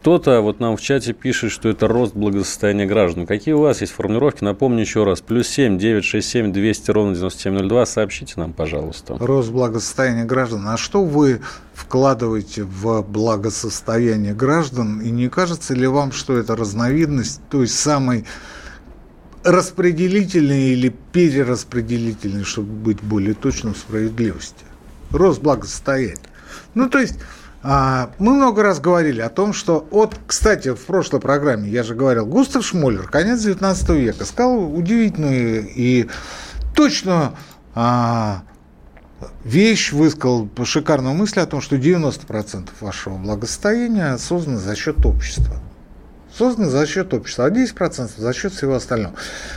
кто-то 0.00 0.40
вот 0.42 0.60
нам 0.60 0.76
в 0.76 0.80
чате 0.80 1.12
пишет, 1.12 1.50
что 1.50 1.68
это 1.68 1.88
рост 1.88 2.14
благосостояния 2.14 2.86
граждан. 2.86 3.26
Какие 3.26 3.54
у 3.54 3.60
вас 3.60 3.80
есть 3.80 3.92
формулировки? 3.92 4.44
Напомню 4.44 4.80
еще 4.80 5.02
раз. 5.02 5.20
Плюс 5.20 5.48
семь 5.48 5.76
девять 5.76 6.04
шесть 6.04 6.28
семь 6.28 6.52
двести 6.52 6.92
ровно 6.92 7.14
девяносто 7.14 7.40
семь 7.42 7.54
ноль 7.54 7.68
два. 7.68 7.84
Сообщите 7.84 8.34
нам, 8.36 8.52
пожалуйста. 8.52 9.16
Рост 9.18 9.50
благосостояния 9.50 10.24
граждан. 10.24 10.68
А 10.68 10.76
что 10.76 11.04
вы 11.04 11.40
вкладываете 11.74 12.62
в 12.62 13.02
благосостояние 13.02 14.34
граждан? 14.34 15.00
И 15.00 15.10
не 15.10 15.28
кажется 15.28 15.74
ли 15.74 15.88
вам, 15.88 16.12
что 16.12 16.36
это 16.36 16.54
разновидность 16.54 17.40
той 17.50 17.66
самой 17.66 18.24
распределительной 19.42 20.70
или 20.70 20.94
перераспределительной, 21.12 22.44
чтобы 22.44 22.72
быть 22.72 23.02
более 23.02 23.34
точным, 23.34 23.74
справедливости? 23.74 24.64
Рост 25.10 25.42
благосостояния. 25.42 26.18
Ну, 26.74 26.88
то 26.88 26.98
есть 26.98 27.18
а, 27.70 28.12
мы 28.18 28.32
много 28.32 28.62
раз 28.62 28.80
говорили 28.80 29.20
о 29.20 29.28
том, 29.28 29.52
что... 29.52 29.86
Вот, 29.90 30.14
кстати, 30.26 30.72
в 30.72 30.86
прошлой 30.86 31.20
программе 31.20 31.68
я 31.68 31.82
же 31.82 31.94
говорил, 31.94 32.24
Густав 32.24 32.64
Шмоллер, 32.64 33.08
конец 33.08 33.40
19 33.40 33.90
века, 33.90 34.24
сказал 34.24 34.74
удивительную 34.74 35.68
и 35.68 36.08
точно 36.74 37.34
а, 37.74 38.42
вещь, 39.44 39.92
высказал 39.92 40.48
шикарную 40.64 41.14
мысль 41.14 41.40
о 41.40 41.46
том, 41.46 41.60
что 41.60 41.76
90% 41.76 42.70
вашего 42.80 43.18
благосостояния 43.18 44.16
создано 44.16 44.56
за 44.56 44.74
счет 44.74 45.04
общества. 45.04 45.56
Созданы 46.34 46.70
за 46.70 46.86
счет 46.86 47.12
общества, 47.12 47.44
а 47.44 47.50
10% 47.50 48.12
за 48.16 48.32
счет 48.32 48.54
всего 48.54 48.76
остального. 48.76 49.14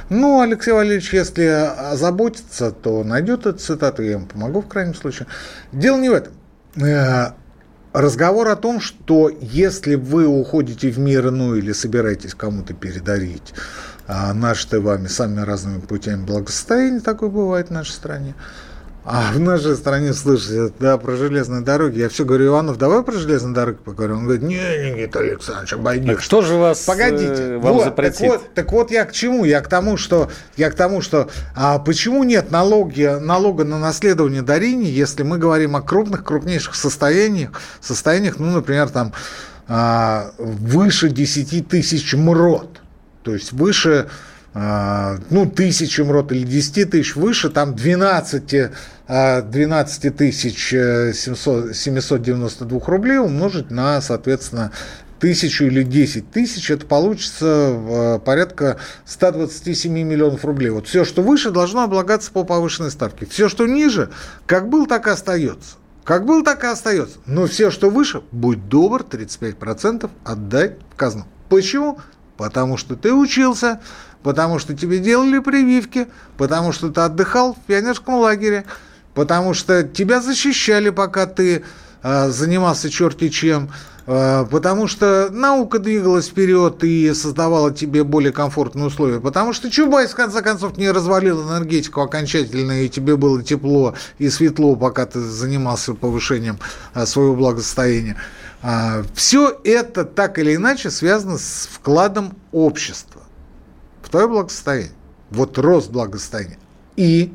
Ну, 0.09 0.41
Алексей 0.41 0.73
Валерьевич, 0.73 1.13
если 1.13 1.43
озаботится, 1.43 2.71
то 2.71 3.05
найдет 3.05 3.45
эту 3.45 3.59
цитату, 3.59 4.03
я 4.03 4.11
ему 4.11 4.25
помогу 4.25 4.59
в 4.59 4.67
крайнем 4.67 4.95
случае. 4.95 5.27
Дело 5.71 5.97
не 5.97 6.09
в 6.09 6.13
этом. 6.13 6.33
Разговор 7.93 8.47
о 8.47 8.55
том, 8.55 8.79
что 8.79 9.29
если 9.41 9.95
вы 9.95 10.25
уходите 10.25 10.89
в 10.89 10.97
мир 10.97 11.27
иной 11.27 11.59
или 11.59 11.73
собираетесь 11.73 12.33
кому-то 12.33 12.73
передарить 12.73 13.53
а, 14.07 14.33
наше 14.33 14.79
вами 14.79 15.07
самыми 15.07 15.41
разными 15.41 15.81
путями 15.81 16.23
благосостояния, 16.23 17.01
такое 17.01 17.29
бывает 17.29 17.67
в 17.67 17.71
нашей 17.71 17.91
стране, 17.91 18.33
а 19.03 19.31
в 19.33 19.39
нашей 19.39 19.75
стране, 19.75 20.13
слушайте, 20.13 20.71
да, 20.79 20.97
про 20.99 21.15
железные 21.15 21.61
дороги. 21.61 21.99
Я 21.99 22.09
все 22.09 22.23
говорю, 22.23 22.47
Иванов, 22.47 22.77
давай 22.77 23.01
про 23.01 23.13
железные 23.13 23.55
дороги 23.55 23.77
поговорим. 23.77 24.17
Он 24.17 24.23
говорит, 24.25 24.43
не, 24.43 24.57
Никита 24.57 25.19
Александрович, 25.19 25.73
обойдешь. 25.73 26.15
Так 26.15 26.21
что 26.21 26.41
же 26.43 26.55
вас 26.55 26.81
Погодите, 26.81 27.25
э, 27.25 27.57
вам 27.57 27.73
вот, 27.73 27.85
запретит? 27.85 28.19
Так 28.19 28.29
вот, 28.29 28.53
так 28.53 28.71
вот 28.71 28.91
я 28.91 29.05
к 29.05 29.11
чему? 29.11 29.43
Я 29.43 29.61
к 29.61 29.67
тому, 29.67 29.97
что, 29.97 30.29
я 30.55 30.69
к 30.69 30.75
тому, 30.75 31.01
что 31.01 31.29
а 31.55 31.79
почему 31.79 32.23
нет 32.23 32.51
налоги, 32.51 33.17
налога 33.19 33.63
на 33.63 33.79
наследование 33.79 34.43
дарений, 34.43 34.89
если 34.89 35.23
мы 35.23 35.39
говорим 35.39 35.75
о 35.75 35.81
крупных, 35.81 36.23
крупнейших 36.23 36.75
состояниях, 36.75 37.51
состояниях, 37.79 38.37
ну, 38.37 38.51
например, 38.51 38.89
там 38.89 39.13
а, 39.67 40.31
выше 40.37 41.09
10 41.09 41.67
тысяч 41.67 42.13
мрот, 42.13 42.81
то 43.23 43.33
есть 43.33 43.51
выше 43.51 44.09
ну, 44.53 45.49
тысячи 45.49 46.01
МРОТ 46.01 46.33
или 46.33 46.45
10 46.45 46.91
тысяч 46.91 47.15
выше, 47.15 47.49
там 47.49 47.73
12, 47.73 48.69
12 49.07 50.17
тысяч 50.17 50.69
792 50.69 52.79
рублей 52.85 53.17
умножить 53.17 53.71
на, 53.71 54.01
соответственно, 54.01 54.73
тысячу 55.21 55.65
или 55.65 55.83
10 55.83 56.31
тысяч, 56.31 56.69
это 56.69 56.85
получится 56.85 57.45
а, 57.45 58.19
порядка 58.19 58.77
127 59.05 59.93
миллионов 59.93 60.43
рублей. 60.43 60.71
Вот 60.71 60.87
все, 60.87 61.05
что 61.05 61.21
выше, 61.21 61.51
должно 61.51 61.83
облагаться 61.83 62.31
по 62.31 62.43
повышенной 62.43 62.91
ставке. 62.91 63.25
Все, 63.27 63.47
что 63.47 63.67
ниже, 63.67 64.09
как 64.47 64.67
был, 64.67 64.87
так 64.87 65.07
и 65.07 65.11
остается. 65.11 65.75
Как 66.03 66.25
был, 66.25 66.43
так 66.43 66.63
и 66.63 66.67
остается. 66.67 67.19
Но 67.27 67.45
все, 67.45 67.69
что 67.69 67.91
выше, 67.91 68.23
будь 68.31 68.67
добр, 68.67 69.03
35% 69.03 70.09
отдай 70.25 70.75
в 70.91 70.95
казну. 70.95 71.25
Почему? 71.47 71.99
Потому 72.37 72.77
что 72.77 72.95
ты 72.95 73.13
учился, 73.13 73.79
потому 74.23 74.59
что 74.59 74.75
тебе 74.75 74.99
делали 74.99 75.39
прививки, 75.39 76.07
потому 76.37 76.71
что 76.71 76.89
ты 76.89 77.01
отдыхал 77.01 77.53
в 77.53 77.59
пионерском 77.65 78.15
лагере, 78.15 78.65
потому 79.13 79.53
что 79.53 79.83
тебя 79.83 80.21
защищали, 80.21 80.89
пока 80.89 81.25
ты 81.25 81.63
э, 82.03 82.29
занимался 82.29 82.89
черти 82.89 83.29
чем, 83.29 83.69
э, 84.05 84.45
потому 84.49 84.87
что 84.87 85.29
наука 85.31 85.79
двигалась 85.79 86.27
вперед 86.27 86.83
и 86.83 87.13
создавала 87.13 87.71
тебе 87.71 88.03
более 88.03 88.31
комфортные 88.31 88.85
условия, 88.85 89.19
потому 89.19 89.53
что 89.53 89.71
Чубайс, 89.71 90.11
в 90.11 90.15
конце 90.15 90.41
концов, 90.41 90.77
не 90.77 90.91
развалил 90.91 91.41
энергетику 91.49 92.01
окончательно, 92.01 92.83
и 92.83 92.89
тебе 92.89 93.15
было 93.15 93.41
тепло 93.41 93.95
и 94.19 94.29
светло, 94.29 94.75
пока 94.75 95.05
ты 95.05 95.19
занимался 95.19 95.93
повышением 95.93 96.59
э, 96.93 97.05
своего 97.05 97.35
благосостояния. 97.35 98.17
Все 99.15 99.59
это 99.63 100.05
так 100.05 100.37
или 100.37 100.55
иначе 100.55 100.91
связано 100.91 101.39
с 101.39 101.67
вкладом 101.73 102.35
общества 102.51 103.20
твое 104.09 104.27
благосостояние, 104.27 104.91
вот 105.29 105.57
рост 105.57 105.91
благосостояния. 105.91 106.57
И, 106.95 107.33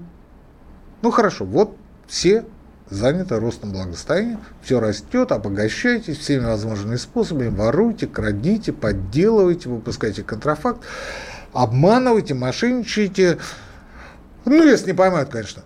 ну 1.02 1.10
хорошо, 1.10 1.44
вот 1.44 1.76
все 2.06 2.44
заняты 2.90 3.38
ростом 3.40 3.72
благосостояния, 3.72 4.38
все 4.62 4.80
растет, 4.80 5.32
обогащайтесь 5.32 6.18
всеми 6.18 6.44
возможными 6.44 6.96
способами, 6.96 7.48
воруйте, 7.48 8.06
крадите, 8.06 8.72
подделывайте, 8.72 9.68
выпускайте 9.68 10.22
контрафакт, 10.22 10.82
обманывайте, 11.52 12.34
мошенничайте, 12.34 13.38
ну, 14.44 14.62
если 14.62 14.88
не 14.88 14.92
поймают, 14.92 15.28
конечно. 15.28 15.62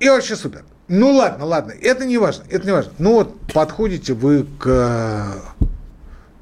И 0.00 0.08
вообще 0.08 0.36
супер. 0.36 0.64
Ну 0.88 1.12
ладно, 1.12 1.44
ладно, 1.44 1.72
это 1.72 2.04
не 2.04 2.18
важно, 2.18 2.44
это 2.50 2.66
не 2.66 2.72
важно. 2.72 2.92
Ну 2.98 3.14
вот 3.14 3.38
подходите 3.52 4.14
вы 4.14 4.46
к 4.58 4.66
э, 4.66 5.64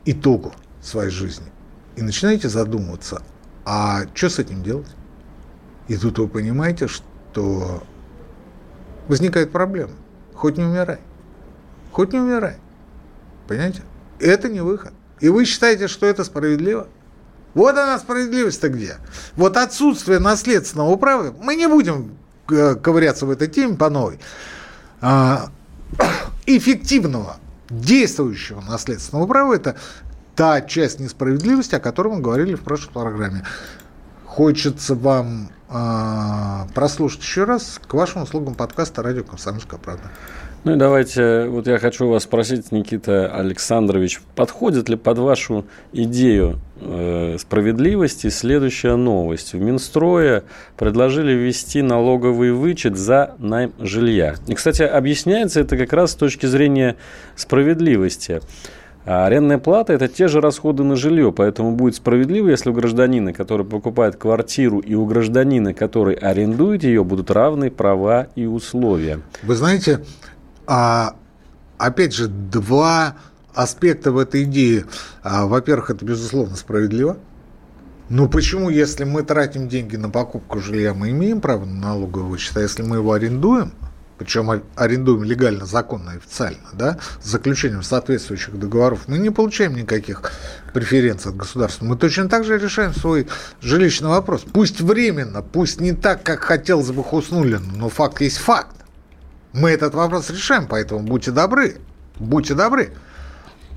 итогу 0.06 0.52
своей 0.80 1.10
жизни 1.10 1.46
и 1.96 2.02
начинаете 2.02 2.48
задумываться, 2.48 3.22
а 3.64 4.02
что 4.14 4.28
с 4.30 4.38
этим 4.38 4.62
делать? 4.62 4.88
И 5.88 5.96
тут 5.96 6.18
вы 6.18 6.28
понимаете, 6.28 6.88
что 6.88 7.82
возникает 9.08 9.50
проблема. 9.50 9.92
Хоть 10.34 10.56
не 10.56 10.64
умирай. 10.64 10.98
Хоть 11.92 12.12
не 12.12 12.20
умирай. 12.20 12.56
Понимаете? 13.48 13.82
Это 14.18 14.48
не 14.48 14.60
выход. 14.60 14.92
И 15.20 15.28
вы 15.28 15.44
считаете, 15.44 15.88
что 15.88 16.06
это 16.06 16.24
справедливо? 16.24 16.88
Вот 17.54 17.76
она 17.76 17.98
справедливость-то 17.98 18.68
где. 18.68 18.96
Вот 19.36 19.56
отсутствие 19.56 20.18
наследственного 20.18 20.94
права, 20.96 21.34
мы 21.40 21.56
не 21.56 21.66
будем 21.66 22.16
э, 22.50 22.76
ковыряться 22.76 23.26
в 23.26 23.30
этой 23.30 23.48
теме 23.48 23.76
по 23.76 23.90
новой, 23.90 24.20
а, 25.00 25.50
эффективного, 26.46 27.38
действующего 27.68 28.60
наследственного 28.60 29.26
права, 29.26 29.54
это 29.54 29.76
та 30.40 30.62
часть 30.62 31.00
несправедливости, 31.00 31.74
о 31.74 31.80
которой 31.80 32.14
мы 32.14 32.20
говорили 32.22 32.54
в 32.54 32.62
прошлой 32.62 32.92
программе. 32.94 33.44
Хочется 34.24 34.94
вам 34.94 35.50
э, 35.68 36.72
прослушать 36.74 37.20
еще 37.20 37.44
раз 37.44 37.78
к 37.86 37.92
вашим 37.92 38.22
услугам 38.22 38.54
подкаста 38.54 39.02
«Радио 39.02 39.22
Комсомольская 39.22 39.78
правда». 39.78 40.04
Ну 40.64 40.72
и 40.72 40.76
давайте, 40.76 41.44
вот 41.44 41.66
я 41.66 41.78
хочу 41.78 42.08
вас 42.08 42.22
спросить, 42.22 42.72
Никита 42.72 43.30
Александрович, 43.30 44.22
подходит 44.34 44.88
ли 44.88 44.96
под 44.96 45.18
вашу 45.18 45.66
идею 45.92 46.58
э, 46.80 47.36
справедливости 47.38 48.30
следующая 48.30 48.96
новость? 48.96 49.52
В 49.52 49.60
Минстрое 49.60 50.44
предложили 50.78 51.32
ввести 51.32 51.82
налоговый 51.82 52.52
вычет 52.52 52.96
за 52.96 53.34
найм 53.36 53.74
жилья. 53.78 54.36
И, 54.46 54.54
кстати, 54.54 54.84
объясняется 54.84 55.60
это 55.60 55.76
как 55.76 55.92
раз 55.92 56.12
с 56.12 56.14
точки 56.14 56.46
зрения 56.46 56.96
справедливости. 57.36 58.40
А 59.06 59.24
арендная 59.26 59.58
плата– 59.58 59.92
это 59.94 60.08
те 60.08 60.28
же 60.28 60.40
расходы 60.40 60.82
на 60.84 60.94
жилье, 60.94 61.32
поэтому 61.32 61.72
будет 61.72 61.94
справедливо, 61.94 62.48
если 62.48 62.70
у 62.70 62.74
гражданина, 62.74 63.32
который 63.32 63.64
покупает 63.64 64.16
квартиру, 64.16 64.80
и 64.80 64.94
у 64.94 65.06
гражданина, 65.06 65.72
который 65.72 66.14
арендует 66.14 66.84
ее, 66.84 67.02
будут 67.02 67.30
равны 67.30 67.70
права 67.70 68.28
и 68.34 68.44
условия. 68.44 69.20
Вы 69.42 69.56
знаете, 69.56 70.04
а, 70.66 71.16
опять 71.78 72.14
же, 72.14 72.28
два 72.28 73.16
аспекта 73.54 74.12
в 74.12 74.18
этой 74.18 74.44
идее. 74.44 74.84
А, 75.22 75.46
во-первых, 75.46 75.90
это, 75.90 76.04
безусловно, 76.04 76.56
справедливо. 76.56 77.16
Но 78.10 78.28
почему, 78.28 78.68
если 78.68 79.04
мы 79.04 79.22
тратим 79.22 79.68
деньги 79.68 79.96
на 79.96 80.10
покупку 80.10 80.60
жилья, 80.60 80.92
мы 80.92 81.10
имеем 81.10 81.40
право 81.40 81.64
на 81.64 81.80
налоговый 81.80 82.28
вычет, 82.28 82.56
а 82.56 82.60
если 82.60 82.82
мы 82.82 82.96
его 82.96 83.12
арендуем– 83.12 83.72
причем 84.20 84.62
арендуем 84.76 85.24
легально, 85.24 85.64
законно, 85.64 86.12
официально, 86.12 86.68
да, 86.74 86.98
с 87.22 87.26
заключением 87.30 87.82
соответствующих 87.82 88.58
договоров, 88.58 89.04
мы 89.06 89.16
не 89.16 89.30
получаем 89.30 89.74
никаких 89.74 90.30
преференций 90.74 91.30
от 91.30 91.38
государства. 91.38 91.86
Мы 91.86 91.96
точно 91.96 92.28
так 92.28 92.44
же 92.44 92.58
решаем 92.58 92.94
свой 92.94 93.28
жилищный 93.62 94.10
вопрос. 94.10 94.44
Пусть 94.52 94.82
временно, 94.82 95.40
пусть 95.40 95.80
не 95.80 95.92
так, 95.92 96.22
как 96.22 96.40
хотелось 96.40 96.90
бы 96.90 97.02
Хуснулин, 97.02 97.62
но 97.76 97.88
факт 97.88 98.20
есть 98.20 98.36
факт. 98.36 98.76
Мы 99.54 99.70
этот 99.70 99.94
вопрос 99.94 100.28
решаем, 100.28 100.66
поэтому 100.66 101.00
будьте 101.00 101.30
добры, 101.30 101.78
будьте 102.18 102.52
добры. 102.52 102.92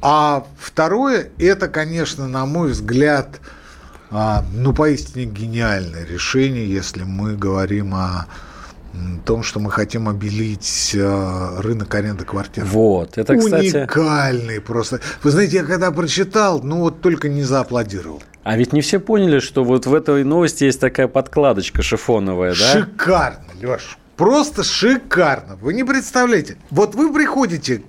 А 0.01 0.45
второе, 0.59 1.29
это, 1.37 1.69
конечно, 1.69 2.27
на 2.27 2.45
мой 2.45 2.71
взгляд, 2.71 3.39
а, 4.11 4.43
ну, 4.51 4.73
поистине 4.73 5.23
гениальное 5.23 6.03
решение, 6.03 6.69
если 6.69 7.03
мы 7.03 7.37
говорим 7.37 7.95
о 7.95 8.27
том, 9.25 9.43
что 9.43 9.59
мы 9.59 9.71
хотим 9.71 10.07
обелить 10.07 10.91
э, 10.93 11.59
рынок 11.59 11.93
аренды 11.95 12.25
квартир. 12.25 12.65
Вот, 12.65 13.17
это, 13.17 13.35
кстати... 13.35 13.75
Уникальный 13.75 14.61
просто. 14.61 14.99
Вы 15.23 15.31
знаете, 15.31 15.57
я 15.57 15.63
когда 15.63 15.91
прочитал, 15.91 16.61
ну 16.61 16.79
вот 16.79 17.01
только 17.01 17.29
не 17.29 17.43
зааплодировал. 17.43 18.21
А 18.43 18.57
ведь 18.57 18.73
не 18.73 18.81
все 18.81 18.99
поняли, 18.99 19.39
что 19.39 19.63
вот 19.63 19.85
в 19.85 19.93
этой 19.93 20.23
новости 20.23 20.65
есть 20.65 20.79
такая 20.79 21.07
подкладочка 21.07 21.81
шифоновая, 21.81 22.53
да? 22.53 22.73
Шикарно, 22.73 23.45
Леш. 23.61 23.97
Просто 24.17 24.63
шикарно. 24.63 25.55
Вы 25.55 25.73
не 25.73 25.83
представляете. 25.83 26.57
Вот 26.69 26.93
вы 26.93 27.11
приходите 27.11 27.83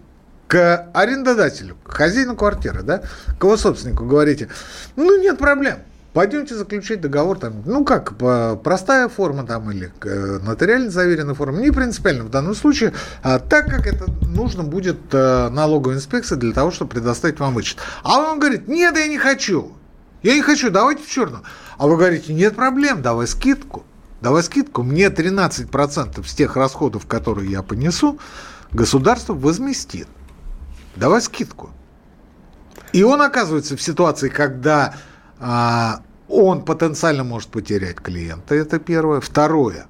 к 0.47 0.91
арендодателю, 0.95 1.77
к 1.83 1.93
хозяину 1.93 2.37
квартиры, 2.37 2.83
да, 2.83 3.03
к 3.39 3.45
его 3.45 3.57
собственнику, 3.57 4.05
говорите, 4.05 4.49
ну, 4.95 5.21
нет 5.21 5.39
проблем 5.39 5.79
пойдемте 6.15 6.55
заключать 6.55 7.01
договор, 7.01 7.39
там, 7.39 7.63
ну 7.67 7.85
как, 7.85 8.15
простая 8.63 9.09
форма 9.09 9.45
там 9.45 9.71
или 9.71 9.93
э, 10.03 10.39
нотариально 10.39 10.91
заверенная 10.91 11.35
форма, 11.35 11.59
не 11.59 11.73
принципиально 11.73 12.25
в 12.25 12.31
данном 12.31 12.55
случае, 12.55 12.95
а 13.23 13.39
так 13.41 13.67
как 13.67 13.87
это 13.87 14.07
нужно 14.23 14.63
будет 14.63 14.97
э, 15.13 15.49
налоговой 15.51 15.97
инспекции 15.97 16.37
для 16.37 16.53
того, 16.53 16.71
чтобы 16.71 16.93
предоставить 16.93 17.41
вам 17.41 17.53
вычет. 17.53 17.79
А 18.05 18.21
он 18.21 18.39
говорит, 18.39 18.69
нет, 18.69 18.97
я 18.97 19.09
не 19.09 19.19
хочу, 19.19 19.73
я 20.23 20.35
не 20.35 20.41
хочу, 20.41 20.71
давайте 20.71 21.03
в 21.03 21.11
черную. 21.11 21.43
А 21.77 21.89
вы 21.89 21.97
говорите, 21.97 22.33
нет 22.33 22.55
проблем, 22.55 23.03
давай 23.03 23.27
скидку. 23.27 23.85
давай 24.23 24.45
скидку, 24.45 24.85
мне 24.85 25.09
13% 25.09 26.27
с 26.27 26.35
тех 26.35 26.57
расходов, 26.57 27.07
которые 27.07 27.51
я 27.51 27.63
понесу, 27.63 28.21
государство 28.73 29.35
возместит. 29.35 30.07
Давай 30.95 31.21
скидку. 31.21 31.71
И 32.93 33.03
он 33.03 33.21
оказывается 33.21 33.77
в 33.77 33.83
ситуации, 33.83 34.29
когда 34.29 34.95
а, 34.95 34.95
он 35.41 36.65
потенциально 36.65 37.25
может 37.25 37.49
потерять 37.51 37.97
клиента, 37.97 38.55
это 38.55 38.79
первое. 38.79 39.21
Второе, 39.21 39.87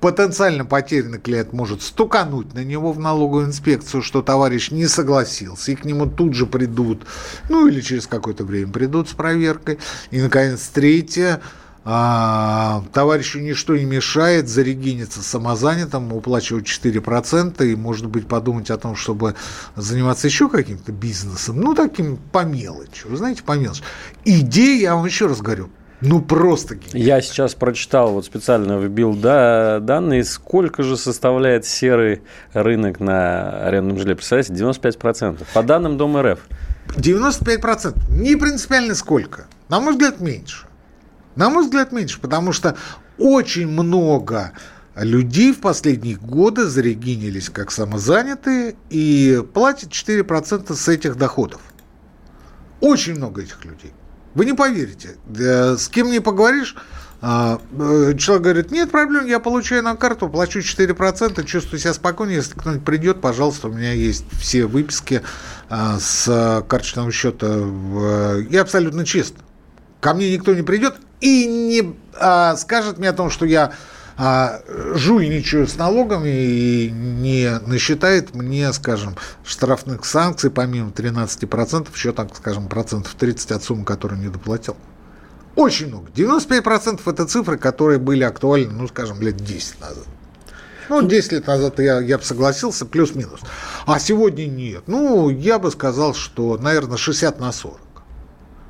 потенциально 0.00 0.64
потерянный 0.64 1.18
клиент 1.18 1.52
может 1.52 1.82
стукануть 1.82 2.54
на 2.54 2.64
него 2.64 2.92
в 2.92 2.98
налоговую 2.98 3.46
инспекцию, 3.46 4.02
что 4.02 4.22
товарищ 4.22 4.70
не 4.70 4.86
согласился, 4.86 5.72
и 5.72 5.76
к 5.76 5.84
нему 5.84 6.06
тут 6.06 6.34
же 6.34 6.46
придут, 6.46 7.06
ну 7.48 7.66
или 7.66 7.80
через 7.80 8.06
какое-то 8.06 8.44
время 8.44 8.72
придут 8.72 9.08
с 9.08 9.12
проверкой. 9.12 9.78
И, 10.10 10.20
наконец, 10.20 10.68
третье, 10.68 11.40
а, 11.84 12.82
товарищу 12.92 13.40
ничто 13.40 13.76
не 13.76 13.84
мешает 13.84 14.48
зарегиниться 14.48 15.22
самозанятым, 15.22 16.12
уплачивать 16.12 16.66
4% 16.66 17.64
и, 17.66 17.76
может 17.76 18.06
быть, 18.06 18.26
подумать 18.26 18.70
о 18.70 18.78
том, 18.78 18.96
чтобы 18.96 19.34
заниматься 19.76 20.26
еще 20.26 20.48
каким-то 20.48 20.92
бизнесом, 20.92 21.60
ну, 21.60 21.74
таким 21.74 22.16
по 22.16 22.44
мелочи, 22.44 23.06
вы 23.06 23.16
знаете, 23.16 23.42
по 23.42 23.52
мелочи. 23.52 23.82
Идея, 24.24 24.80
я 24.80 24.94
вам 24.96 25.06
еще 25.06 25.26
раз 25.26 25.40
говорю, 25.40 25.70
ну, 26.00 26.20
просто 26.20 26.76
гениально. 26.76 26.98
Я 26.98 27.20
сейчас 27.20 27.54
прочитал, 27.54 28.12
вот 28.12 28.24
специально 28.24 28.78
вбил 28.78 29.14
да, 29.14 29.80
данные, 29.80 30.24
сколько 30.24 30.84
же 30.84 30.96
составляет 30.96 31.64
серый 31.66 32.22
рынок 32.52 33.00
на 33.00 33.66
арендном 33.66 33.98
жилье. 33.98 34.14
Представляете, 34.14 34.52
95%. 34.52 35.44
По 35.52 35.62
данным 35.62 35.96
Дом 35.96 36.16
РФ. 36.16 36.38
95%. 36.96 38.10
Не 38.10 38.36
принципиально 38.36 38.94
сколько. 38.94 39.46
На 39.68 39.80
мой 39.80 39.92
взгляд, 39.92 40.20
меньше. 40.20 40.67
На 41.38 41.50
мой 41.50 41.62
взгляд, 41.62 41.92
меньше, 41.92 42.18
потому 42.20 42.52
что 42.52 42.76
очень 43.16 43.68
много 43.68 44.50
людей 44.96 45.52
в 45.52 45.60
последние 45.60 46.16
годы 46.16 46.64
зарегинились 46.64 47.48
как 47.48 47.70
самозанятые 47.70 48.74
и 48.90 49.40
платят 49.54 49.90
4% 49.90 50.74
с 50.74 50.88
этих 50.88 51.14
доходов. 51.14 51.60
Очень 52.80 53.14
много 53.14 53.42
этих 53.42 53.64
людей. 53.64 53.92
Вы 54.34 54.46
не 54.46 54.52
поверите. 54.52 55.10
С 55.32 55.88
кем 55.88 56.10
не 56.10 56.18
поговоришь, 56.18 56.74
а, 57.20 57.60
э, 57.70 58.16
человек 58.18 58.42
говорит, 58.42 58.70
нет 58.72 58.90
проблем, 58.90 59.26
я 59.26 59.38
получаю 59.38 59.84
на 59.84 59.94
карту, 59.94 60.28
плачу 60.28 60.58
4%, 60.58 61.44
чувствую 61.44 61.78
себя 61.78 61.94
спокойно, 61.94 62.32
если 62.32 62.58
кто-нибудь 62.58 62.84
придет, 62.84 63.20
пожалуйста, 63.20 63.68
у 63.68 63.72
меня 63.72 63.92
есть 63.92 64.24
все 64.40 64.66
выписки 64.66 65.22
с 65.70 66.64
карточного 66.68 67.12
счета. 67.12 67.46
Я 68.50 68.62
абсолютно 68.62 69.04
чист. 69.06 69.36
Ко 70.00 70.14
мне 70.14 70.32
никто 70.32 70.54
не 70.54 70.62
придет, 70.62 70.96
и 71.20 71.46
не 71.46 71.94
а, 72.14 72.56
скажет 72.56 72.98
мне 72.98 73.10
о 73.10 73.12
том, 73.12 73.30
что 73.30 73.46
я 73.46 73.72
а, 74.16 74.60
жульничаю 74.94 75.68
с 75.68 75.76
налогами 75.76 76.28
и 76.28 76.90
не 76.90 77.58
насчитает 77.66 78.34
мне, 78.34 78.72
скажем, 78.72 79.16
штрафных 79.44 80.04
санкций 80.04 80.50
помимо 80.50 80.90
13%, 80.90 81.88
еще 81.94 82.12
так, 82.12 82.34
скажем, 82.36 82.68
процентов 82.68 83.14
30 83.14 83.52
от 83.52 83.62
суммы, 83.62 83.84
которую 83.84 84.20
не 84.20 84.28
доплатил. 84.28 84.76
Очень 85.54 85.88
много. 85.88 86.08
95% 86.14 87.00
это 87.04 87.26
цифры, 87.26 87.58
которые 87.58 87.98
были 87.98 88.22
актуальны, 88.22 88.72
ну, 88.72 88.88
скажем, 88.88 89.20
лет 89.20 89.36
10 89.36 89.80
назад. 89.80 90.04
Ну, 90.88 91.02
10 91.02 91.32
лет 91.32 91.46
назад 91.46 91.78
я, 91.80 92.00
я 92.00 92.18
бы 92.18 92.24
согласился, 92.24 92.86
плюс-минус. 92.86 93.40
А 93.86 93.98
сегодня 93.98 94.46
нет. 94.46 94.84
Ну, 94.86 95.28
я 95.30 95.58
бы 95.58 95.70
сказал, 95.70 96.14
что, 96.14 96.56
наверное, 96.58 96.96
60 96.96 97.40
на 97.40 97.52
40. 97.52 97.80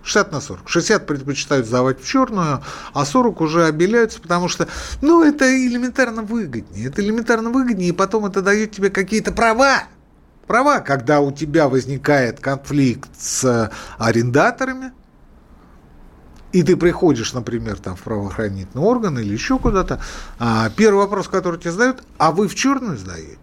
60 0.09 0.33
на 0.33 0.41
40. 0.41 0.69
60 0.69 1.07
предпочитают 1.07 1.67
сдавать 1.67 2.01
в 2.01 2.07
черную, 2.07 2.63
а 2.95 3.05
40 3.05 3.41
уже 3.41 3.67
обеляются, 3.67 4.21
потому 4.21 4.49
что, 4.49 4.67
ну, 5.03 5.23
это 5.23 5.45
элементарно 5.45 6.23
выгоднее. 6.23 6.89
Это 6.89 7.03
элементарно 7.03 7.51
выгоднее, 7.51 7.91
и 7.91 7.93
потом 7.93 8.27
это 8.27 8.43
дает 8.43 8.73
тебе 8.73 8.91
какие-то 8.91 9.33
права. 9.33 9.85
Права, 10.47 10.81
когда 10.81 11.21
у 11.21 11.31
тебя 11.31 11.69
возникает 11.69 12.41
конфликт 12.41 13.11
с 13.19 13.71
арендаторами, 13.99 14.93
и 16.53 16.63
ты 16.63 16.79
приходишь, 16.79 17.35
например, 17.35 17.77
там, 17.77 17.95
в 17.95 18.03
правоохранительный 18.03 18.83
орган 18.83 19.19
или 19.19 19.31
еще 19.31 19.59
куда-то, 19.59 20.01
а, 20.39 20.71
первый 20.71 21.01
вопрос, 21.01 21.29
который 21.29 21.61
тебе 21.61 21.73
задают, 21.73 22.03
а 22.17 22.33
вы 22.33 22.49
в 22.49 22.55
черную 22.55 22.97
сдаете? 22.97 23.39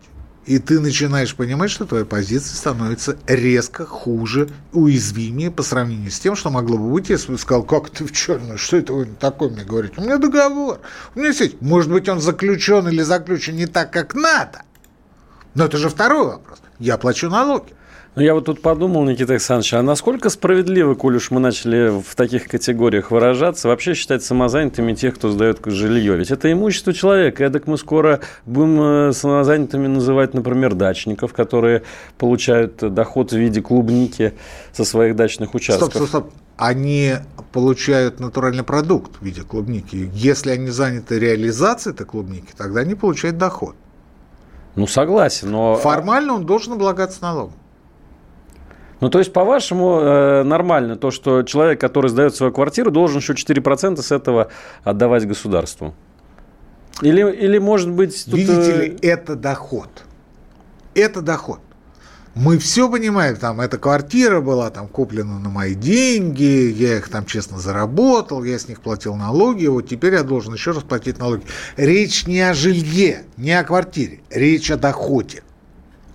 И 0.46 0.60
ты 0.60 0.80
начинаешь 0.80 1.36
понимать, 1.36 1.72
что 1.72 1.86
твоя 1.86 2.06
позиция 2.06 2.56
становится 2.56 3.18
резко 3.26 3.84
хуже, 3.84 4.50
уязвимее 4.74 5.50
по 5.50 5.64
сравнению 5.64 6.12
с 6.12 6.20
тем, 6.20 6.36
что 6.36 6.52
могло 6.52 6.78
бы 6.78 6.92
быть, 6.92 7.10
если 7.10 7.32
бы 7.32 7.38
сказал, 7.40 7.64
как 7.64 7.90
ты 7.90 8.06
в 8.06 8.12
черную, 8.12 8.60
что 8.60 8.78
это 8.78 8.94
вы 8.94 9.06
такое 9.06 9.50
мне 9.50 9.64
говорите? 9.64 9.96
У 9.98 10.02
меня 10.02 10.20
договор, 10.20 10.82
у 11.16 11.20
меня 11.20 11.34
сеть. 11.34 11.60
Может 11.62 11.92
быть, 11.92 12.08
он 12.08 12.22
заключен 12.22 12.88
или 12.88 13.02
заключен 13.02 13.56
не 13.56 13.66
так, 13.66 13.92
как 13.92 14.14
надо. 14.14 14.62
Но 15.56 15.66
это 15.66 15.78
же 15.78 15.90
второй 15.90 16.26
вопрос. 16.26 16.60
Я 16.78 16.98
плачу 16.98 17.28
налоги. 17.30 17.74
Ну, 18.16 18.22
я 18.22 18.34
вот 18.34 18.46
тут 18.46 18.62
подумал, 18.62 19.04
Никита 19.04 19.34
Александрович, 19.34 19.74
а 19.74 19.82
насколько 19.82 20.30
справедливо, 20.30 20.96
коль 20.96 21.18
уж 21.18 21.32
мы 21.32 21.42
начали 21.42 21.90
в 21.90 22.16
таких 22.16 22.48
категориях 22.48 23.12
выражаться, 23.12 23.68
вообще 23.68 23.94
считать 23.94 24.24
самозанятыми 24.24 24.94
тех, 24.94 25.16
кто 25.16 25.30
сдает 25.32 25.60
жилье? 25.66 26.16
Ведь 26.16 26.32
это 26.32 26.50
имущество 26.50 26.94
человека. 26.94 27.44
Эдак 27.44 27.68
мы 27.68 27.78
скоро 27.78 28.22
будем 28.46 29.10
э, 29.10 29.12
самозанятыми 29.12 29.88
называть, 29.88 30.34
например, 30.34 30.76
дачников, 30.76 31.34
которые 31.34 31.84
получают 32.18 32.78
доход 32.78 33.34
в 33.34 33.36
виде 33.36 33.62
клубники 33.62 34.34
со 34.72 34.86
своих 34.86 35.18
дачных 35.18 35.54
участков. 35.54 35.90
Стоп, 35.90 36.08
стоп, 36.08 36.24
стоп. 36.24 36.34
Они 36.56 37.16
получают 37.52 38.22
натуральный 38.22 38.64
продукт 38.64 39.12
в 39.20 39.26
виде 39.26 39.42
клубники. 39.42 40.10
Если 40.14 40.52
они 40.52 40.70
заняты 40.70 41.20
реализацией 41.20 41.94
этой 41.94 42.06
клубники, 42.06 42.54
тогда 42.56 42.80
они 42.80 42.96
получают 42.96 43.38
доход. 43.38 43.76
Ну, 44.76 44.88
согласен, 44.88 45.52
но... 45.52 45.76
Формально 45.76 46.34
он 46.34 46.46
должен 46.46 46.74
облагаться 46.74 47.22
налогом. 47.22 47.56
Ну, 49.02 49.10
то 49.10 49.20
есть, 49.20 49.34
по-вашему, 49.34 50.00
э, 50.00 50.44
нормально 50.44 50.96
то, 50.96 51.12
что 51.12 51.44
человек, 51.44 51.80
который 51.82 52.10
сдает 52.10 52.36
свою 52.36 52.52
квартиру, 52.52 52.92
должен 52.92 53.20
еще 53.20 53.34
4% 53.34 54.02
с 54.02 54.12
этого 54.12 54.50
отдавать 54.84 55.28
государству? 55.28 55.94
Или, 57.02 57.30
или 57.32 57.58
может 57.58 57.92
быть... 57.92 58.26
Тут... 58.26 58.36
Видите 58.36 58.72
э, 58.72 58.82
ли, 58.86 58.98
это 59.02 59.36
доход. 59.36 59.90
Это 60.94 61.22
доход. 61.22 61.60
Мы 62.36 62.58
все 62.58 62.92
понимаем, 62.92 63.38
там, 63.38 63.62
эта 63.62 63.78
квартира 63.78 64.42
была 64.42 64.70
там 64.70 64.90
куплена 64.90 65.40
на 65.40 65.48
мои 65.48 65.74
деньги, 65.74 66.70
я 66.70 66.98
их 66.98 67.08
там 67.08 67.26
честно 67.26 67.60
заработал, 67.60 68.44
я 68.44 68.60
с 68.60 68.68
них 68.68 68.82
платил 68.82 69.16
налоги, 69.16 69.68
вот 69.68 69.88
теперь 69.88 70.16
я 70.16 70.24
должен 70.24 70.54
еще 70.54 70.72
раз 70.72 70.84
платить 70.84 71.18
налоги. 71.18 71.44
Речь 71.78 72.28
не 72.28 72.42
о 72.42 72.54
жилье, 72.54 73.24
не 73.38 73.58
о 73.58 73.64
квартире, 73.64 74.20
речь 74.30 74.70
о 74.70 74.76
доходе. 74.76 75.44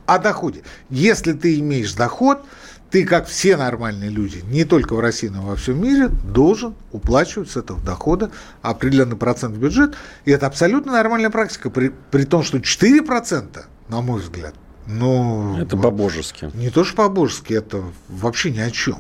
О 0.04 0.18
доходе. 0.18 0.62
Если 0.90 1.32
ты 1.32 1.58
имеешь 1.58 1.94
доход, 1.94 2.44
ты, 2.90 3.04
как 3.04 3.26
все 3.26 3.56
нормальные 3.56 4.10
люди, 4.10 4.42
не 4.48 4.64
только 4.64 4.94
в 4.94 5.00
России, 5.00 5.28
но 5.28 5.42
и 5.42 5.44
во 5.46 5.56
всем 5.56 5.80
мире, 5.80 6.08
должен 6.08 6.74
уплачивать 6.92 7.50
с 7.50 7.56
этого 7.56 7.80
дохода 7.80 8.30
определенный 8.62 9.16
процент 9.16 9.56
в 9.56 9.60
бюджет. 9.60 9.94
И 10.24 10.30
это 10.30 10.46
абсолютно 10.46 10.92
нормальная 10.92 11.30
практика, 11.30 11.70
при, 11.70 11.92
при 12.10 12.24
том, 12.24 12.42
что 12.42 12.58
4%, 12.58 13.64
на 13.88 14.00
мой 14.00 14.20
взгляд, 14.20 14.54
ну... 14.86 15.56
Это 15.60 15.76
по-божески. 15.76 16.50
Не 16.54 16.70
то, 16.70 16.84
что 16.84 16.96
по-божески, 16.96 17.52
это 17.52 17.82
вообще 18.08 18.50
ни 18.50 18.58
о 18.58 18.70
чем. 18.70 18.98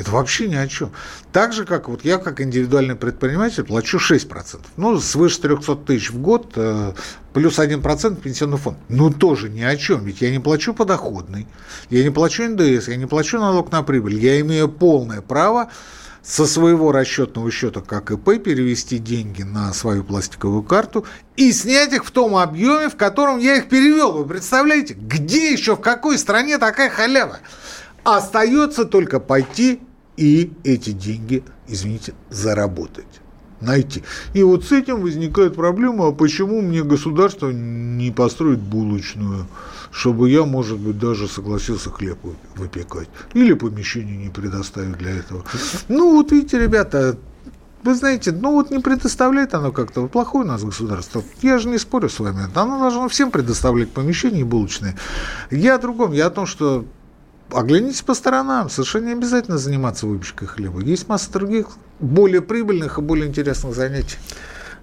Это 0.00 0.12
вообще 0.12 0.48
ни 0.48 0.54
о 0.54 0.66
чем. 0.66 0.92
Так 1.30 1.52
же, 1.52 1.66
как 1.66 1.90
вот 1.90 2.06
я, 2.06 2.16
как 2.16 2.40
индивидуальный 2.40 2.96
предприниматель, 2.96 3.64
плачу 3.64 3.98
6%. 3.98 4.60
Ну, 4.78 4.98
свыше 4.98 5.42
300 5.42 5.76
тысяч 5.76 6.10
в 6.10 6.18
год, 6.22 6.52
э, 6.56 6.94
плюс 7.34 7.58
1% 7.58 8.18
пенсионный 8.18 8.56
фонд. 8.56 8.78
Ну, 8.88 9.10
тоже 9.10 9.50
ни 9.50 9.60
о 9.60 9.76
чем. 9.76 10.02
Ведь 10.04 10.22
я 10.22 10.30
не 10.30 10.38
плачу 10.38 10.72
подоходный, 10.72 11.46
я 11.90 12.02
не 12.02 12.08
плачу 12.08 12.44
НДС, 12.44 12.88
я 12.88 12.96
не 12.96 13.04
плачу 13.04 13.38
налог 13.38 13.70
на 13.70 13.82
прибыль. 13.82 14.14
Я 14.14 14.40
имею 14.40 14.70
полное 14.70 15.20
право 15.20 15.68
со 16.22 16.46
своего 16.46 16.92
расчетного 16.92 17.50
счета 17.50 17.82
как 17.82 18.10
ИП 18.10 18.42
перевести 18.42 18.96
деньги 18.98 19.42
на 19.42 19.70
свою 19.74 20.02
пластиковую 20.02 20.62
карту 20.62 21.04
и 21.36 21.52
снять 21.52 21.92
их 21.92 22.06
в 22.06 22.10
том 22.10 22.36
объеме, 22.36 22.88
в 22.88 22.96
котором 22.96 23.38
я 23.38 23.56
их 23.56 23.68
перевел. 23.68 24.12
Вы 24.12 24.24
представляете, 24.24 24.94
где 24.94 25.52
еще, 25.52 25.76
в 25.76 25.80
какой 25.80 26.16
стране 26.16 26.56
такая 26.56 26.88
халява? 26.88 27.40
Остается 28.02 28.86
только 28.86 29.20
пойти 29.20 29.80
и 30.20 30.52
эти 30.64 30.90
деньги, 30.90 31.42
извините, 31.66 32.12
заработать 32.28 33.06
найти. 33.60 34.02
И 34.34 34.42
вот 34.42 34.64
с 34.64 34.72
этим 34.72 35.00
возникает 35.00 35.54
проблема, 35.54 36.08
а 36.08 36.12
почему 36.12 36.60
мне 36.60 36.82
государство 36.82 37.50
не 37.50 38.10
построит 38.10 38.58
булочную, 38.58 39.46
чтобы 39.90 40.30
я, 40.30 40.44
может 40.44 40.78
быть, 40.78 40.98
даже 40.98 41.26
согласился 41.26 41.90
хлеб 41.90 42.18
выпекать. 42.54 43.08
Или 43.34 43.54
помещение 43.54 44.16
не 44.16 44.28
предоставить 44.30 44.98
для 44.98 45.10
этого. 45.10 45.44
Ну, 45.88 46.16
вот 46.16 46.32
видите, 46.32 46.58
ребята, 46.58 47.18
вы 47.82 47.94
знаете, 47.94 48.32
ну 48.32 48.52
вот 48.52 48.70
не 48.70 48.78
предоставляет 48.78 49.54
оно 49.54 49.72
как-то. 49.72 50.06
Плохое 50.06 50.44
у 50.44 50.48
нас 50.48 50.62
государство. 50.62 51.22
Я 51.40 51.58
же 51.58 51.68
не 51.68 51.78
спорю 51.78 52.10
с 52.10 52.18
вами. 52.18 52.46
Оно 52.54 52.78
должно 52.78 53.08
всем 53.08 53.30
предоставлять 53.30 53.90
помещения 53.90 54.40
и 54.40 54.44
булочные. 54.44 54.96
Я 55.50 55.76
о 55.76 55.78
другом. 55.78 56.12
Я 56.12 56.26
о 56.26 56.30
том, 56.30 56.44
что 56.44 56.84
оглянитесь 57.52 58.02
по 58.02 58.14
сторонам. 58.14 58.70
Совершенно 58.70 59.06
не 59.06 59.12
обязательно 59.12 59.58
заниматься 59.58 60.06
выпечкой 60.06 60.48
хлеба. 60.48 60.80
Есть 60.80 61.08
масса 61.08 61.32
других 61.32 61.66
более 61.98 62.42
прибыльных 62.42 62.98
и 62.98 63.00
более 63.00 63.26
интересных 63.26 63.74
занятий. 63.74 64.16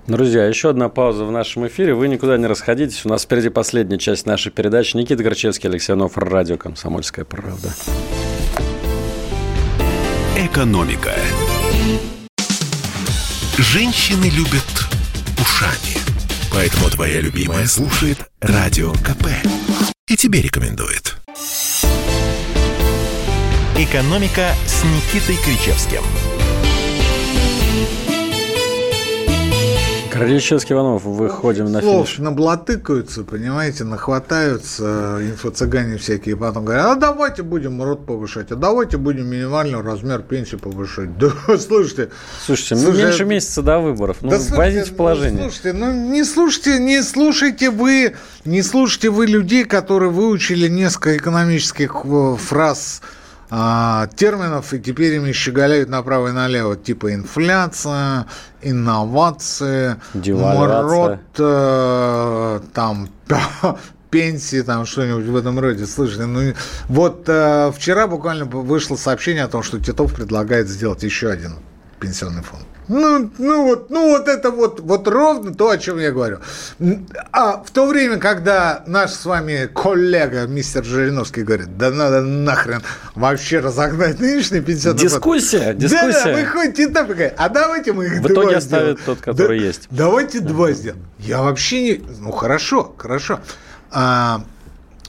Друзья, 0.07 0.45
еще 0.45 0.70
одна 0.70 0.88
пауза 0.88 1.26
в 1.26 1.32
нашем 1.32 1.68
эфире. 1.68 1.93
Вы 1.93 2.07
никуда 2.07 2.38
не 2.38 2.47
расходитесь. 2.47 3.05
У 3.05 3.09
нас 3.09 3.24
впереди 3.24 3.49
последняя 3.49 3.97
часть 3.97 4.26
нашей 4.26 4.53
передачи. 4.53 4.95
Никита 4.95 5.22
Горчевский, 5.22 5.70
Алексей 5.70 5.91
Анов, 5.91 6.18
радио 6.18 6.57
«Комсомольская 6.57 7.26
правда». 7.26 7.74
Экономика. 10.38 11.11
Женщины 13.57 14.26
любят 14.26 14.63
ушами. 15.41 15.97
Поэтому 16.53 16.89
твоя 16.89 17.20
любимая 17.20 17.65
слушает 17.65 18.20
Радио 18.39 18.93
КП. 18.93 19.28
И 20.07 20.15
тебе 20.15 20.41
рекомендует. 20.41 21.16
«Экономика» 23.78 24.55
с 24.65 24.84
Никитой 24.84 25.38
Кричевским– 25.43 26.01
Крыльчевский 30.17 30.73
Иванов, 30.73 31.03
выходим 31.03 31.71
на 31.71 31.80
Слов 31.80 32.07
финиш. 32.07 32.19
наблатыкаются, 32.19 33.23
понимаете, 33.23 33.84
нахватаются 33.84 35.19
инфо-цыгане 35.21 35.97
всякие, 35.97 36.36
потом 36.36 36.65
говорят, 36.65 36.86
а 36.88 36.95
давайте 36.95 37.43
будем 37.43 37.82
рот 37.84 38.05
повышать, 38.05 38.51
а 38.51 38.55
давайте 38.55 38.97
будем 38.97 39.28
минимальный 39.28 39.80
размер 39.80 40.21
пенсии 40.23 40.55
повышать. 40.55 41.09
Да, 41.17 41.32
слушайте. 41.57 42.09
Слушайте, 42.45 42.75
ну, 42.75 42.82
слушайте, 42.82 43.05
меньше 43.05 43.25
месяца 43.25 43.61
до 43.61 43.80
выборов, 43.80 44.17
ну, 44.21 44.30
да, 44.32 44.38
вводите 44.38 44.86
в 44.86 44.95
положение. 44.95 45.43
Ну, 45.43 45.51
слушайте, 45.51 45.73
ну, 45.73 45.91
не 45.91 46.23
слушайте, 46.23 46.80
не 46.80 47.03
слушайте 47.03 47.69
вы, 47.69 48.15
не 48.45 48.61
слушайте 48.61 49.09
вы 49.09 49.28
людей, 49.28 49.65
которые 49.65 50.09
выучили 50.09 50.67
несколько 50.67 51.17
экономических 51.17 51.95
э, 52.05 52.36
фраз 52.38 53.01
а, 53.50 54.08
терминов, 54.16 54.74
и 54.74 54.80
теперь 54.80 55.14
ими 55.14 55.32
щеголяют 55.32 55.89
направо 55.89 56.30
и 56.30 56.32
налево, 56.32 56.76
типа 56.76 57.14
инфляция, 57.14 58.28
инновации, 58.62 59.95
морот, 60.14 61.20
э, 61.38 62.60
там, 62.74 63.10
пенсии, 64.10 64.62
там 64.62 64.86
что-нибудь 64.86 65.26
в 65.26 65.36
этом 65.36 65.60
роде. 65.60 65.86
Слышите, 65.86 66.26
ну 66.26 66.54
вот 66.88 67.24
э, 67.28 67.72
вчера 67.76 68.08
буквально 68.08 68.45
вышло 68.45 68.95
сообщение 68.95 69.43
о 69.43 69.48
том, 69.48 69.64
что 69.64 69.80
Титов 69.80 70.14
предлагает 70.14 70.68
сделать 70.68 71.04
еще 71.04 71.30
один 71.30 71.54
пенсионный 72.00 72.43
фонд. 72.43 72.66
Ну, 72.88 73.30
ну 73.38 73.64
вот, 73.66 73.90
ну 73.90 74.10
вот 74.10 74.28
это 74.28 74.50
вот, 74.50 74.80
вот 74.80 75.08
ровно 75.08 75.54
то, 75.54 75.70
о 75.70 75.78
чем 75.78 76.00
я 76.00 76.12
говорю. 76.12 76.40
А 77.32 77.64
в 77.64 77.72
то 77.72 77.86
время, 77.86 78.18
когда 78.18 78.84
наш 78.88 79.12
с 79.12 79.26
вами 79.26 79.70
коллега, 79.74 80.48
мистер 80.48 80.84
Жириновский, 80.86 81.44
говорит, 81.44 81.78
да 81.78 81.92
надо 81.92 82.22
нахрен 82.22 82.82
вообще 83.16 83.60
разогнать 83.60 84.20
нынешний 84.20 84.62
пенсионный 84.62 85.00
Дискуссия, 85.00 85.66
фонд. 85.66 85.78
дискуссия. 85.78 86.12
Да, 86.14 86.32
да, 86.32 86.34
выходит 86.34 86.80
и 86.80 86.88
так, 86.88 87.08
а 87.38 87.50
давайте 87.50 87.94
мы 87.94 88.06
их 88.06 88.22
В 88.22 88.28
итоге 88.28 88.58
оставят 88.58 89.00
тот, 89.06 89.20
который 89.20 89.60
да, 89.60 89.66
есть. 89.66 89.88
Давайте 89.92 90.40
да. 90.40 90.48
два 90.48 90.72
сделаем. 90.72 91.04
Я 91.20 91.42
вообще 91.42 91.82
не... 91.82 92.02
Ну, 92.20 92.32
хорошо, 92.32 92.96
хорошо. 92.98 93.42
А, 93.92 94.44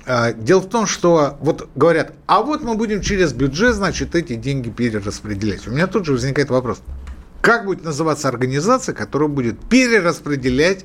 а, 0.07 0.33
Дело 0.33 0.61
в 0.61 0.69
том, 0.69 0.87
что 0.87 1.37
вот 1.41 1.69
говорят, 1.75 2.13
а 2.27 2.43
вот 2.43 2.63
мы 2.63 2.75
будем 2.75 3.03
через 3.03 3.33
бюджет, 3.33 3.75
значит, 3.75 4.15
эти 4.15 4.35
деньги 4.35 4.71
перераспределять. 4.71 5.67
У 5.69 5.71
меня 5.71 5.87
тут 5.87 6.07
же 6.07 6.13
возникает 6.13 6.51
вопрос. 6.51 6.81
Как 7.41 7.67
будет 7.67 7.85
называться 7.85 8.29
организация, 8.29 8.95
которая 8.95 9.29
будет 9.29 9.61
перераспределять 9.69 10.85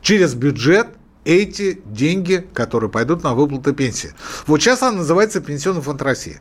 через 0.00 0.34
бюджет 0.34 0.88
эти 1.24 1.80
деньги, 1.86 2.46
которые 2.52 2.90
пойдут 2.90 3.24
на 3.24 3.34
выплаты 3.34 3.72
пенсии? 3.72 4.12
Вот 4.46 4.60
сейчас 4.60 4.82
она 4.82 4.98
называется 4.98 5.40
Пенсионный 5.40 5.82
фонд 5.82 6.02
России. 6.02 6.40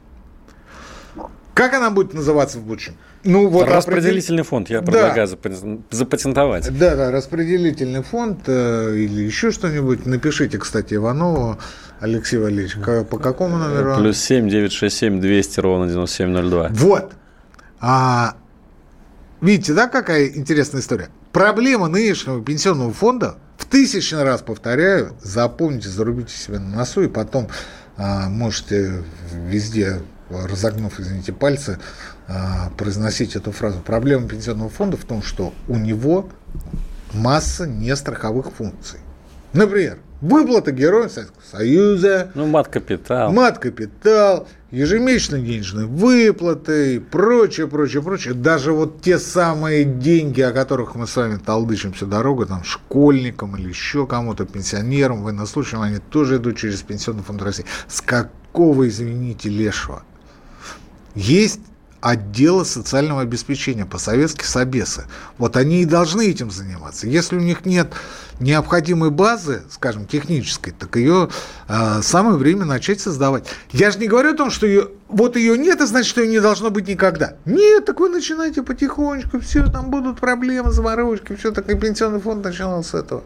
Как 1.54 1.74
она 1.76 1.92
будет 1.92 2.14
называться 2.14 2.58
в 2.58 2.64
будущем? 2.64 2.96
Ну, 3.24 3.48
вот 3.48 3.68
Распределительный 3.70 4.42
определ... 4.42 4.50
фонд, 4.50 4.70
я 4.70 4.82
предлагаю 4.82 5.28
да. 5.28 5.78
запатентовать. 5.92 6.78
Да, 6.78 6.96
да, 6.96 7.12
распределительный 7.12 8.02
фонд 8.02 8.42
э, 8.48 8.96
или 8.98 9.22
еще 9.22 9.52
что-нибудь. 9.52 10.06
Напишите, 10.06 10.58
кстати, 10.58 10.96
Иванову, 10.96 11.58
Алексей 12.00 12.38
Валерьевич, 12.38 12.76
по 13.10 13.18
какому 13.18 13.58
номеру? 13.58 13.96
Плюс 13.96 14.18
семь 14.18 14.50
девять 14.50 14.74
шесть 14.74 14.98
семь 14.98 15.22
двести 15.22 15.60
ровно 15.60 15.88
девяносто 15.88 16.18
семь 16.18 16.30
ноль 16.30 16.50
два. 16.50 16.70
Вот. 16.72 17.14
А 17.80 18.36
Видите, 19.44 19.74
да, 19.74 19.90
какая 19.90 20.28
интересная 20.28 20.80
история? 20.80 21.10
Проблема 21.34 21.90
нынешнего 21.90 22.42
пенсионного 22.42 22.94
фонда, 22.94 23.36
в 23.58 23.66
тысячный 23.66 24.24
раз 24.24 24.42
повторяю, 24.42 25.18
запомните, 25.22 25.90
зарубите 25.90 26.34
себя 26.34 26.62
на 26.62 26.78
носу, 26.78 27.02
и 27.02 27.10
потом 27.10 27.50
а, 27.98 28.30
можете 28.30 29.04
везде, 29.34 30.00
разогнув, 30.30 30.98
извините, 30.98 31.34
пальцы, 31.34 31.78
а, 32.30 32.70
произносить 32.78 33.36
эту 33.36 33.52
фразу. 33.52 33.82
Проблема 33.82 34.30
пенсионного 34.30 34.70
фонда 34.70 34.96
в 34.96 35.04
том, 35.04 35.22
что 35.22 35.54
у 35.68 35.76
него 35.76 36.30
масса 37.12 37.68
нестраховых 37.68 38.50
функций. 38.54 39.02
Например, 39.52 40.00
выплата 40.24 40.72
героям 40.72 41.10
Советского 41.10 41.42
Союза. 41.52 42.32
Ну, 42.34 42.48
мат-капитал. 42.48 43.32
Мат-капитал, 43.34 44.48
ежемесячные 44.72 45.44
денежные 45.44 45.86
выплаты 45.86 46.96
и 46.96 47.00
прочее, 47.00 47.68
прочее, 47.68 48.02
прочее. 48.02 48.34
Даже 48.34 48.72
вот 48.72 49.02
те 49.02 49.20
самые 49.20 49.84
деньги, 49.84 50.42
о 50.42 50.52
которых 50.52 50.96
мы 50.96 51.08
с 51.08 51.16
вами 51.16 51.38
толдычим 51.38 51.92
всю 51.92 52.06
дорогу, 52.06 52.46
там, 52.46 52.64
школьникам 52.64 53.58
или 53.58 53.68
еще 53.68 54.08
кому-то, 54.08 54.46
пенсионерам, 54.46 55.24
военнослужащим, 55.24 55.82
они 55.82 55.98
тоже 55.98 56.38
идут 56.38 56.58
через 56.58 56.82
Пенсионный 56.82 57.24
фонд 57.24 57.42
России. 57.42 57.66
С 57.88 58.00
какого, 58.02 58.88
извините, 58.88 59.50
лешего? 59.50 60.04
Есть 61.16 61.60
отдела 62.00 62.64
социального 62.64 63.22
обеспечения, 63.22 63.86
по-советски 63.86 64.44
СОБЕСы. 64.44 65.06
Вот 65.38 65.58
они 65.58 65.84
и 65.84 65.86
должны 65.86 66.30
этим 66.30 66.50
заниматься. 66.50 67.08
Если 67.08 67.36
у 67.36 67.40
них 67.40 67.66
нет 67.66 67.94
необходимой 68.40 69.10
базы, 69.10 69.64
скажем, 69.70 70.06
технической, 70.06 70.74
так 70.74 70.96
ее 70.96 71.30
э, 71.68 72.02
самое 72.02 72.38
время 72.38 72.66
начать 72.66 73.00
создавать. 73.00 73.46
Я 73.72 73.92
же 73.92 74.00
не 74.00 74.08
говорю 74.08 74.34
о 74.34 74.38
том, 74.38 74.52
что 74.52 74.66
ее, 74.66 74.90
вот 75.08 75.36
ее 75.36 75.58
нет, 75.58 75.82
и 75.82 75.86
значит, 75.86 76.10
что 76.10 76.22
ее 76.22 76.30
не 76.30 76.40
должно 76.40 76.70
быть 76.70 76.88
никогда. 76.88 77.36
Нет, 77.46 77.86
так 77.86 78.00
вы 78.00 78.10
начинаете 78.10 78.64
потихонечку, 78.64 79.40
все, 79.40 79.66
там 79.70 79.90
будут 79.90 80.20
проблемы, 80.20 80.72
заморочки, 80.72 81.36
все, 81.36 81.52
так 81.52 81.70
и 81.70 81.76
пенсионный 81.76 82.20
фонд 82.20 82.44
начинал 82.44 82.84
с 82.84 82.94
этого. 82.94 83.24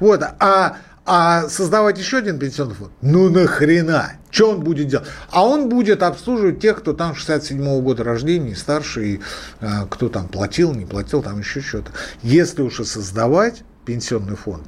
Вот, 0.00 0.22
а 0.22 0.76
а 1.08 1.48
создавать 1.48 1.98
еще 1.98 2.18
один 2.18 2.40
пенсионный 2.40 2.74
фонд? 2.74 2.90
Ну 3.00 3.30
нахрена? 3.30 4.14
Что 4.28 4.50
он 4.50 4.60
будет 4.60 4.88
делать? 4.88 5.06
А 5.30 5.46
он 5.46 5.68
будет 5.68 6.02
обслуживать 6.02 6.60
тех, 6.60 6.78
кто 6.78 6.94
там 6.94 7.14
67 7.14 7.62
-го 7.62 7.80
года 7.80 8.02
рождения, 8.02 8.50
и 8.50 8.54
старше, 8.56 9.06
и 9.06 9.20
а, 9.60 9.86
кто 9.88 10.08
там 10.08 10.26
платил, 10.26 10.74
не 10.74 10.84
платил, 10.84 11.22
там 11.22 11.38
еще 11.38 11.60
что-то. 11.60 11.92
Если 12.22 12.60
уж 12.60 12.80
и 12.80 12.84
создавать 12.84 13.62
пенсионный 13.86 14.36
фонд, 14.36 14.66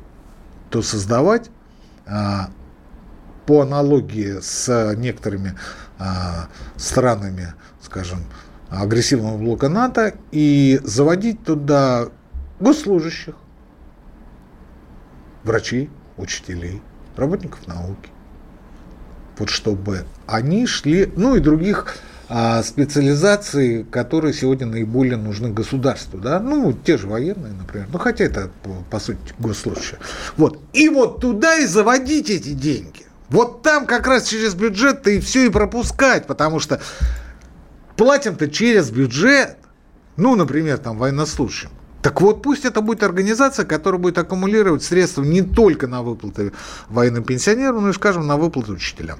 то 0.71 0.81
создавать 0.81 1.51
а, 2.07 2.51
по 3.45 3.61
аналогии 3.61 4.41
с 4.41 4.95
некоторыми 4.97 5.55
а, 5.99 6.49
странами, 6.77 7.53
скажем, 7.83 8.21
агрессивного 8.71 9.37
блока 9.37 9.69
НАТО, 9.69 10.15
и 10.31 10.81
заводить 10.85 11.45
туда 11.45 12.09
госслужащих, 12.61 13.35
врачей, 15.45 15.91
учителей, 16.17 16.83
работников 17.17 17.67
науки. 17.67 18.11
Вот 19.39 19.51
чтобы 19.51 20.05
они 20.27 20.67
шли, 20.67 21.13
ну 21.17 21.37
и 21.37 21.41
других 21.41 21.97
специализаций, 22.63 23.85
которые 23.91 24.35
сегодня 24.35 24.67
наиболее 24.67 25.17
нужны 25.17 25.51
государству, 25.51 26.19
да, 26.19 26.39
ну, 26.41 26.73
те 26.75 26.99
же 26.99 27.07
военные, 27.07 27.55
например, 27.55 27.89
ну, 27.91 27.99
хотя 27.99 28.25
это, 28.25 28.51
по 28.91 28.99
сути, 28.99 29.19
госслужащие. 29.39 29.99
Вот, 30.37 30.61
и 30.75 30.91
вот 30.91 31.21
туда 31.21 31.57
и 31.57 31.67
заводить 31.67 32.29
эти 32.29 32.51
деньги. 32.51 33.07
Вот 33.31 33.63
там 33.63 33.87
как 33.87 34.07
раз 34.07 34.29
через 34.29 34.55
бюджет-то 34.55 35.11
и 35.11 35.21
все 35.21 35.47
и 35.47 35.49
пропускать, 35.49 36.27
потому 36.27 36.61
что 36.61 36.81
платим-то 37.97 38.49
через 38.49 38.91
бюджет, 38.91 39.57
ну, 40.17 40.35
например, 40.35 40.79
там, 40.79 40.99
военнослужащим. 40.99 41.71
Так 42.03 42.21
вот, 42.21 42.43
пусть 42.43 42.65
это 42.65 42.81
будет 42.81 43.03
организация, 43.03 43.65
которая 43.65 44.01
будет 44.01 44.19
аккумулировать 44.19 44.83
средства 44.83 45.23
не 45.23 45.43
только 45.43 45.89
на 45.89 46.03
выплаты 46.03 46.53
военным 46.89 47.25
пенсионерам, 47.25 47.83
но 47.83 47.91
и, 47.91 47.93
скажем, 47.93 48.27
на 48.27 48.37
выплаты 48.37 48.73
учителям. 48.73 49.19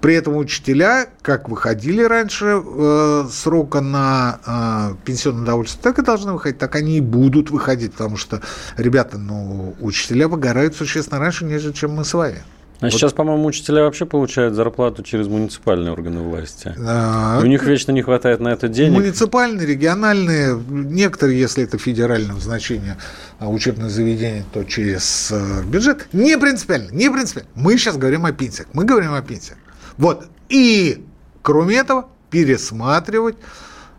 При 0.00 0.14
этом 0.14 0.36
учителя, 0.36 1.08
как 1.22 1.48
выходили 1.48 2.02
раньше 2.02 2.62
э, 2.62 3.28
срока 3.32 3.80
на 3.80 4.40
э, 4.46 5.04
пенсионное 5.04 5.42
удовольствие, 5.42 5.82
так 5.82 5.98
и 5.98 6.02
должны 6.02 6.32
выходить, 6.32 6.58
так 6.58 6.74
они 6.74 6.98
и 6.98 7.00
будут 7.00 7.50
выходить, 7.50 7.92
потому 7.92 8.16
что, 8.16 8.42
ребята, 8.76 9.16
ну, 9.16 9.74
учителя 9.80 10.28
выгорают 10.28 10.76
существенно 10.76 11.20
раньше, 11.20 11.44
нежели 11.46 11.72
чем 11.72 11.92
мы 11.92 12.04
с 12.04 12.12
вами. 12.12 12.42
А 12.80 12.84
вот. 12.84 12.92
сейчас, 12.92 13.12
по-моему, 13.12 13.46
учителя 13.46 13.82
вообще 13.82 14.06
получают 14.06 14.54
зарплату 14.54 15.02
через 15.02 15.26
муниципальные 15.26 15.92
органы 15.92 16.20
власти. 16.20 16.74
А, 16.78 17.40
У 17.42 17.46
них 17.46 17.64
вечно 17.64 17.90
не 17.90 18.02
хватает 18.02 18.38
на 18.38 18.48
это 18.48 18.68
денег. 18.68 18.94
Муниципальные, 18.94 19.66
региональные, 19.66 20.56
некоторые, 20.68 21.40
если 21.40 21.64
это 21.64 21.76
федерального 21.76 22.38
значения 22.40 22.96
а, 23.40 23.48
учебное 23.48 23.88
заведение, 23.88 24.44
то 24.52 24.62
через 24.62 25.32
э, 25.32 25.64
бюджет. 25.64 26.06
Не 26.12 26.38
принципиально, 26.38 26.90
не 26.92 27.10
принципиально. 27.10 27.50
Мы 27.56 27.76
сейчас 27.78 27.96
говорим 27.96 28.26
о 28.26 28.32
пенсиях. 28.32 28.68
Мы 28.72 28.84
говорим 28.84 29.12
о 29.12 29.22
пенсиях. 29.22 29.58
Вот. 29.96 30.28
И, 30.48 31.04
кроме 31.42 31.78
этого, 31.78 32.06
пересматривать 32.30 33.36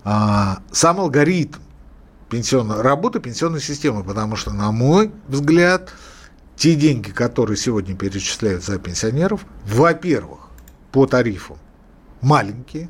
а, 0.06 0.60
сам 0.72 1.02
алгоритм 1.02 1.60
пенсионной, 2.30 2.82
работы 2.82 3.20
пенсионной 3.20 3.60
системы, 3.60 4.04
потому 4.04 4.38
что, 4.38 4.52
на 4.52 4.72
мой 4.72 5.12
взгляд, 5.28 5.90
те 6.60 6.76
деньги, 6.76 7.10
которые 7.12 7.56
сегодня 7.56 7.96
перечисляют 7.96 8.66
за 8.66 8.78
пенсионеров, 8.78 9.46
во-первых, 9.66 10.40
по 10.92 11.08
тарифу 11.08 11.58
маленькие, 12.20 12.90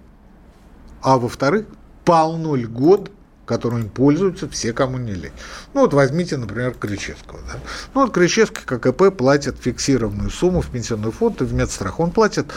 а 1.01 1.19
во-вторых, 1.19 1.67
полно 2.03 2.55
льгот, 2.55 3.11
которыми 3.45 3.87
пользуются 3.87 4.49
все, 4.49 4.73
кому 4.73 4.97
не 4.97 5.13
лень. 5.13 5.31
Ну 5.75 5.81
вот 5.81 5.93
возьмите, 5.93 6.35
например, 6.37 6.73
Кричевского. 6.73 7.39
Да? 7.47 7.59
Ну 7.93 8.01
вот 8.01 8.11
Кричевский 8.11 8.63
ККП 8.65 9.15
платит 9.15 9.57
фиксированную 9.59 10.31
сумму 10.31 10.61
в 10.61 10.69
пенсионный 10.71 11.11
фонд 11.11 11.41
и 11.43 11.45
в 11.45 11.53
медстрах. 11.53 11.99
Он 11.99 12.09
платит 12.09 12.47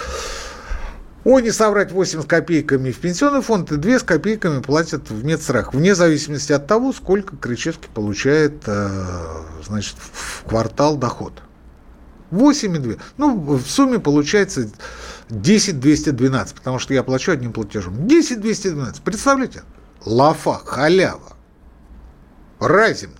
Ой, 1.24 1.42
не 1.42 1.52
соврать 1.52 1.92
8 1.92 2.22
с 2.22 2.26
копейками 2.26 2.90
в 2.90 2.98
пенсионный 2.98 3.42
фонд 3.42 3.70
и 3.70 3.76
2 3.76 4.00
с 4.00 4.02
копейками 4.02 4.60
платят 4.60 5.08
в 5.08 5.24
медстрах, 5.24 5.72
вне 5.72 5.94
зависимости 5.94 6.52
от 6.52 6.66
того, 6.66 6.92
сколько 6.92 7.36
Кричевский 7.36 7.88
получает 7.94 8.64
э, 8.66 8.88
значит, 9.64 9.94
в 9.98 10.44
квартал 10.44 10.96
доход. 10.96 11.34
8,2. 12.32 12.98
Ну, 13.18 13.38
в 13.38 13.66
сумме 13.68 14.00
получается 14.00 14.68
10 15.28 15.78
212, 15.78 16.56
потому 16.56 16.78
что 16.78 16.94
я 16.94 17.04
плачу 17.04 17.30
одним 17.30 17.52
платежом. 17.52 18.08
10 18.08 18.40
212. 18.40 19.02
Представляете? 19.02 19.62
Лафа, 20.04 20.60
халява. 20.64 21.36
Рай 22.58 22.94
земной. 22.94 23.18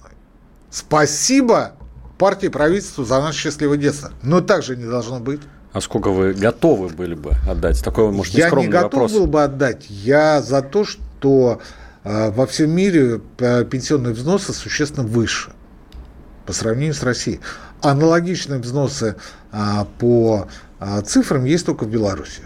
Спасибо 0.71 1.75
партии 2.19 2.47
и 2.47 2.49
правительству 2.49 3.05
за 3.05 3.21
наше 3.21 3.39
счастливое 3.39 3.77
детство. 3.77 4.13
Но 4.23 4.41
так 4.41 4.63
же 4.63 4.77
не 4.77 4.87
должно 4.87 5.21
быть. 5.21 5.41
А 5.73 5.81
сколько 5.81 6.11
вы 6.11 6.35
готовы 6.35 6.89
были 6.89 7.15
бы 7.15 7.33
отдать? 7.49 7.83
Такой, 7.83 8.11
может, 8.13 8.35
Я 8.35 8.51
не 8.51 8.69
готов 8.69 8.93
вопрос. 8.93 9.13
был 9.13 9.27
бы 9.27 9.43
отдать. 9.43 9.87
Я 9.89 10.43
за 10.43 10.61
то, 10.61 10.85
что 10.85 11.61
э, 12.05 12.31
во 12.31 12.47
всем 12.47 12.71
мире 12.71 13.21
э, 13.39 13.65
пенсионные 13.65 14.13
взносы 14.13 14.53
существенно 14.53 15.07
выше 15.07 15.53
по 16.45 16.53
сравнению 16.53 16.95
с 16.95 17.03
Россией. 17.03 17.41
Аналогичные 17.81 18.61
взносы 18.61 19.17
э, 19.51 19.57
по 19.99 20.47
э, 20.79 21.01
цифрам 21.03 21.45
есть 21.45 21.65
только 21.65 21.85
в 21.85 21.91
Беларуси. 21.91 22.43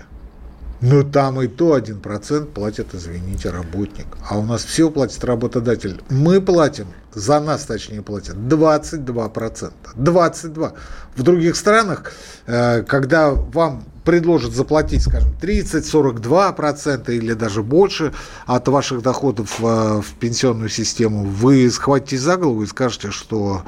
Но 0.80 1.02
там 1.02 1.40
и 1.40 1.46
то 1.46 1.76
1% 1.76 2.46
платят, 2.46 2.94
извините, 2.94 3.50
работник. 3.50 4.06
А 4.28 4.38
у 4.38 4.44
нас 4.44 4.64
все 4.64 4.90
платит 4.90 5.24
работодатель. 5.24 6.02
Мы 6.10 6.40
платим, 6.40 6.86
за 7.14 7.40
нас 7.40 7.64
точнее 7.64 8.02
платят, 8.02 8.36
22%. 8.36 9.72
22%. 9.96 10.72
В 11.16 11.22
других 11.22 11.56
странах, 11.56 12.12
э, 12.46 12.82
когда 12.82 13.30
вам 13.30 13.84
предложат 14.04 14.52
заплатить, 14.52 15.02
скажем, 15.02 15.30
30-42% 15.40 17.10
или 17.10 17.32
даже 17.32 17.62
больше 17.62 18.12
от 18.46 18.68
ваших 18.68 19.02
доходов 19.02 19.58
в 19.58 20.04
пенсионную 20.20 20.68
систему, 20.68 21.24
вы 21.24 21.68
схватитесь 21.70 22.20
за 22.20 22.36
голову 22.36 22.62
и 22.62 22.66
скажете, 22.66 23.10
что 23.10 23.62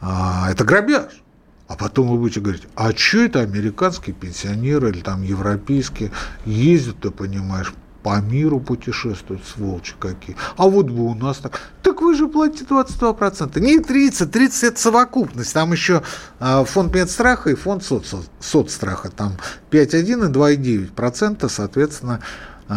а, 0.00 0.48
это 0.50 0.64
грабеж. 0.64 1.22
А 1.68 1.76
потом 1.76 2.08
вы 2.08 2.16
будете 2.16 2.40
говорить, 2.40 2.66
а 2.74 2.92
что 2.96 3.18
это 3.18 3.40
американские 3.40 4.14
пенсионеры 4.14 4.88
или 4.88 5.00
там 5.00 5.22
европейские 5.22 6.10
ездят, 6.46 7.00
ты 7.00 7.10
понимаешь, 7.10 7.74
по 8.02 8.20
миру 8.22 8.58
путешествуют, 8.58 9.44
сволочи 9.44 9.94
какие. 9.98 10.34
А 10.56 10.66
вот 10.66 10.86
бы 10.86 11.04
у 11.04 11.14
нас 11.14 11.38
так. 11.38 11.60
Так 11.82 12.00
вы 12.00 12.14
же 12.14 12.26
платите 12.26 12.64
22%. 12.64 13.60
Не 13.60 13.80
30, 13.80 14.30
30 14.30 14.62
это 14.64 14.80
совокупность. 14.80 15.52
Там 15.52 15.72
еще 15.72 16.02
э, 16.40 16.64
фонд 16.64 16.94
медстраха 16.94 17.50
и 17.50 17.54
фонд 17.54 17.84
соц, 17.84 18.14
соцстраха. 18.40 19.10
Там 19.10 19.32
5,1 19.70 20.30
и 20.30 20.32
2,9%, 20.32 21.48
соответственно, 21.50 22.20
э, 22.68 22.74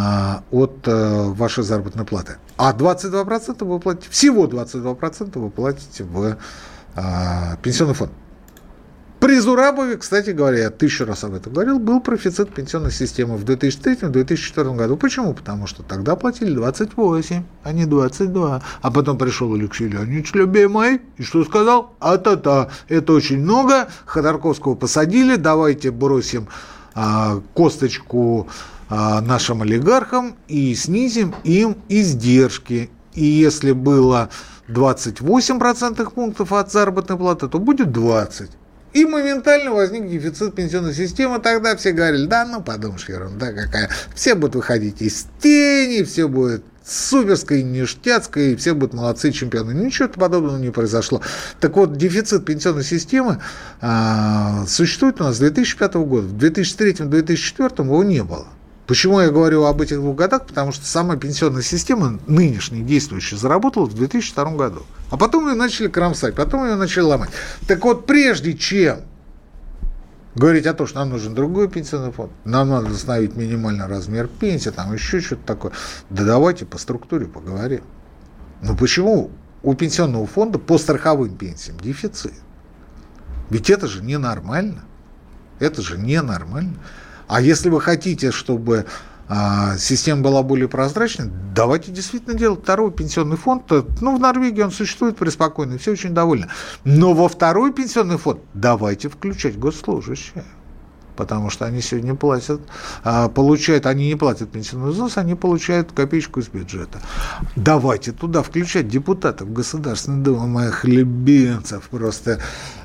от 0.52 0.86
э, 0.86 1.24
вашей 1.30 1.64
заработной 1.64 2.04
платы. 2.04 2.36
А 2.58 2.74
22% 2.74 3.64
вы 3.64 3.80
платите, 3.80 4.10
всего 4.10 4.48
22% 4.48 5.40
вы 5.40 5.50
платите 5.50 6.04
в 6.04 6.36
э, 6.96 7.58
пенсионный 7.62 7.94
фонд. 7.94 8.12
При 9.22 9.38
Зурабове, 9.38 9.98
кстати 9.98 10.32
говоря, 10.32 10.58
я 10.58 10.70
тысячу 10.72 11.06
раз 11.06 11.24
об 11.24 11.36
этом 11.36 11.54
говорил, 11.54 11.78
был 11.78 12.02
профицит 12.02 12.52
пенсионной 12.56 12.90
системы 12.90 13.38
в 13.38 13.46
2003-2004 13.46 14.76
году. 14.76 14.98
Почему? 14.98 15.36
Потому 15.36 15.68
что 15.68 15.84
тогда 15.84 16.16
платили 16.16 16.56
28, 16.56 17.44
а 17.62 17.72
не 17.72 17.86
22. 17.86 18.64
А 18.82 18.92
потом 18.92 19.20
пришел 19.20 19.54
Алексей 19.54 19.88
Леонидович, 19.90 20.34
любимый, 20.34 21.02
и 21.18 21.22
что 21.22 21.46
сказал? 21.46 21.94
А-та-та, 22.00 22.70
это 22.90 23.14
очень 23.14 23.44
много, 23.44 23.90
Ходорковского 24.08 24.74
посадили, 24.74 25.36
давайте 25.36 25.92
бросим 25.92 26.48
а, 26.96 27.42
косточку 27.54 28.48
а, 28.90 29.22
нашим 29.22 29.62
олигархам 29.62 30.36
и 30.48 30.74
снизим 30.74 31.36
им 31.44 31.78
издержки. 31.90 32.90
И 33.14 33.24
если 33.24 33.74
было 33.74 34.30
28% 34.68 36.12
пунктов 36.12 36.54
от 36.54 36.72
заработной 36.72 37.18
платы, 37.18 37.48
то 37.48 37.60
будет 37.60 37.92
20. 37.92 38.58
И 38.94 39.06
моментально 39.06 39.72
возник 39.72 40.10
дефицит 40.10 40.54
пенсионной 40.54 40.94
системы. 40.94 41.40
Тогда 41.40 41.76
все 41.76 41.92
говорили, 41.92 42.26
да, 42.26 42.46
ну 42.46 42.62
подумаешь, 42.62 43.08
ерунда 43.08 43.54
какая. 43.54 43.90
Все 44.14 44.36
будут 44.36 44.56
выходить 44.56 45.02
из 45.02 45.28
тени, 45.40 46.04
все 46.04 46.28
будет 46.28 46.64
суперской, 46.86 47.64
ништяцкой, 47.64 48.54
и 48.54 48.56
все 48.56 48.74
будут 48.74 48.94
молодцы 48.94 49.32
чемпионы. 49.32 49.72
Ничего 49.72 50.10
подобного 50.10 50.58
не 50.58 50.72
произошло. 50.72 51.22
Так 51.60 51.78
вот, 51.78 51.96
дефицит 51.96 52.46
пенсионной 52.46 52.84
системы 52.84 53.42
а, 53.80 54.66
существует 54.68 55.22
у 55.22 55.26
нас 55.26 55.38
с 55.38 55.40
2005 55.40 55.94
года. 55.96 56.28
В 56.28 56.38
2003-2004 56.38 57.84
его 57.84 58.04
не 58.04 58.24
было. 58.24 58.48
Почему 58.88 59.22
я 59.22 59.30
говорю 59.30 59.64
об 59.66 59.82
этих 59.82 59.98
двух 59.98 60.18
годах? 60.18 60.48
Потому 60.48 60.74
что 60.74 60.86
сама 60.86 61.16
пенсионная 61.16 61.62
система, 61.62 62.20
нынешняя, 62.28 62.84
действующая, 62.84 63.38
заработала 63.38 63.86
в 63.86 63.94
2002 63.94 64.52
году. 64.52 64.84
А 65.12 65.18
потом 65.18 65.50
ее 65.50 65.56
начали 65.56 65.88
кромсать, 65.88 66.36
потом 66.36 66.66
ее 66.66 66.76
начали 66.76 67.04
ломать. 67.04 67.30
Так 67.68 67.84
вот, 67.84 68.08
прежде 68.08 68.54
чем 68.54 69.02
говорить 70.36 70.66
о 70.66 70.74
том, 70.74 70.88
что 70.88 71.00
нам 71.00 71.10
нужен 71.10 71.36
другой 71.36 71.70
пенсионный 71.70 72.14
фонд, 72.14 72.32
нам 72.46 72.70
надо 72.70 72.90
установить 72.90 73.36
минимальный 73.36 73.88
размер 73.88 74.28
пенсии, 74.28 74.70
там 74.70 74.94
еще 74.94 75.20
что-то 75.20 75.46
такое, 75.46 75.72
да 76.10 76.24
давайте 76.24 76.66
по 76.66 76.78
структуре 76.78 77.26
поговорим. 77.26 77.84
Но 78.62 78.76
почему 78.78 79.32
у 79.64 79.74
пенсионного 79.74 80.26
фонда 80.26 80.60
по 80.60 80.78
страховым 80.78 81.36
пенсиям 81.36 81.78
дефицит? 81.78 82.34
Ведь 83.50 83.70
это 83.70 83.88
же 83.88 84.02
ненормально. 84.02 84.86
Это 85.60 85.82
же 85.82 85.98
ненормально. 85.98 86.76
А 87.28 87.42
если 87.42 87.70
вы 87.70 87.82
хотите, 87.82 88.32
чтобы 88.32 88.86
а, 89.34 89.78
система 89.78 90.24
была 90.24 90.44
более 90.44 90.68
прозрачной, 90.68 91.32
давайте 91.56 91.90
действительно 91.90 92.38
делать 92.38 92.64
второй 92.64 92.92
пенсионный 92.92 93.38
фонд. 93.38 93.72
Ну, 94.02 94.18
в 94.18 94.20
Норвегии 94.20 94.62
он 94.62 94.72
существует 94.72 95.16
преспокойно, 95.16 95.78
все 95.78 95.92
очень 95.92 96.14
довольны. 96.14 96.50
Но 96.84 97.14
во 97.14 97.30
второй 97.30 97.72
пенсионный 97.72 98.18
фонд 98.18 98.42
давайте 98.54 99.08
включать 99.08 99.58
госслужащие. 99.58 100.44
Потому 101.16 101.50
что 101.50 101.66
они 101.66 101.82
сегодня 101.82 102.14
платят, 102.14 102.60
а, 103.06 103.30
получают, 103.30 103.86
они 103.86 104.08
не 104.08 104.16
платят 104.16 104.52
пенсионный 104.52 104.92
взнос, 104.92 105.18
они 105.18 105.36
получают 105.36 105.94
копеечку 105.94 106.42
из 106.42 106.50
бюджета. 106.50 107.00
Давайте 107.56 108.12
туда 108.12 108.44
включать 108.44 108.90
депутатов 108.90 109.54
Государственной 109.54 110.24
Думы, 110.24 110.48
моих 110.48 110.84
любимцев 110.84 111.88
просто. 111.90 112.42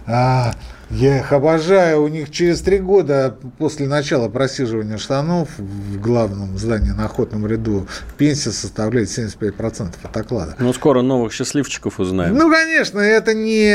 А, 0.07 0.53
я 0.91 1.19
их 1.19 1.33
обожаю. 1.33 2.03
У 2.03 2.09
них 2.09 2.31
через 2.31 2.61
три 2.61 2.79
года 2.79 3.37
после 3.59 3.89
начала 3.89 4.29
просиживания 4.29 4.99
штанов 4.99 5.49
в 5.59 6.01
главном 6.01 6.57
здании 6.57 6.91
на 6.91 7.07
охотном 7.07 7.47
ряду 7.47 7.89
пенсия 8.17 8.53
составляет 8.53 9.09
75% 9.09 9.95
от 10.03 10.17
оклада. 10.17 10.55
Ну, 10.61 10.73
скоро 10.73 11.03
новых 11.03 11.33
счастливчиков 11.33 11.99
узнаем. 11.99 12.37
Ну, 12.37 12.49
конечно, 12.51 13.01
это 13.01 13.35
не 13.35 13.73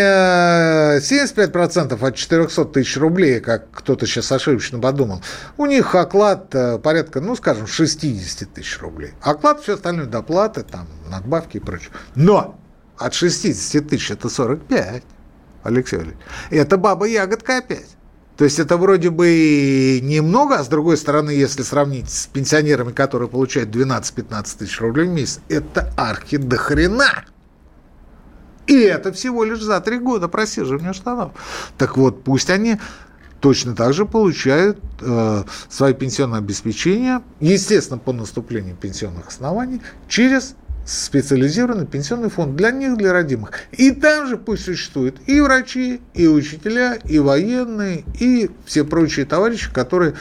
75% 1.00 2.02
от 2.02 2.16
400 2.16 2.66
тысяч 2.66 2.96
рублей, 2.98 3.42
как 3.42 3.70
кто-то 3.72 4.06
сейчас 4.06 4.32
ошибочно 4.32 4.80
подумал. 4.80 5.22
У 5.58 5.66
них 5.66 5.94
оклад 5.96 6.56
э, 6.56 6.80
порядка, 6.80 7.20
ну, 7.20 7.36
скажем, 7.36 7.68
60 7.68 8.54
тысяч 8.54 8.80
рублей. 8.80 9.12
Оклад, 9.22 9.62
все 9.62 9.74
остальное 9.74 10.06
доплаты, 10.06 10.64
там, 10.64 10.88
надбавки 11.10 11.58
и 11.58 11.60
прочее. 11.60 11.92
Но 12.16 12.58
от 12.98 13.14
60 13.14 13.90
тысяч 13.90 14.12
это 14.12 14.30
45. 14.30 15.04
Алексей 15.64 15.98
Валерьевич. 15.98 16.22
Это 16.50 16.78
баба-ягодка 16.78 17.58
опять. 17.58 17.98
То 18.38 18.46
есть 18.46 18.60
это 18.60 18.78
вроде 18.78 19.10
бы 19.12 20.00
немного, 20.02 20.56
а 20.56 20.64
с 20.64 20.68
другой 20.68 20.98
стороны, 20.98 21.30
если 21.30 21.62
сравнить 21.62 22.10
с 22.10 22.26
пенсионерами, 22.28 22.92
которые 22.92 23.30
получают 23.30 23.70
12-15 23.70 24.58
тысяч 24.58 24.82
рублей 24.82 25.08
в 25.08 25.12
месяц, 25.12 25.42
это 25.48 25.94
архи 25.96 26.38
до 26.38 26.58
хрена. 26.58 27.26
И 28.68 28.80
это 28.80 29.12
всего 29.12 29.44
лишь 29.44 29.62
за 29.62 29.80
три 29.82 30.00
года 30.00 30.28
просиживания 30.28 30.94
штанов. 30.94 31.34
Так 31.78 31.98
вот, 31.98 32.24
пусть 32.24 32.50
они 32.50 32.80
точно 33.42 33.76
так 33.76 33.94
же 33.94 34.06
получают 34.06 34.80
э, 35.02 35.44
свое 35.68 35.94
пенсионное 35.94 36.40
обеспечение, 36.40 37.22
естественно, 37.40 38.00
по 38.00 38.14
наступлению 38.14 38.76
пенсионных 38.76 39.28
оснований, 39.28 39.82
через 40.08 40.56
специализированный 40.86 41.86
пенсионный 41.86 42.30
фонд 42.30 42.56
для 42.56 42.72
них, 42.72 42.98
для 42.98 43.14
родимых. 43.14 43.52
И 43.72 43.92
там 43.92 44.28
же 44.28 44.38
пусть 44.38 44.66
существуют 44.66 45.18
и 45.28 45.40
врачи, 45.40 46.02
и 46.14 46.28
учителя, 46.28 46.96
и 46.96 47.20
военные, 47.20 48.04
и 48.20 48.50
все 48.66 48.84
прочие 48.84 49.26
товарищи, 49.26 49.72
которые 49.72 50.16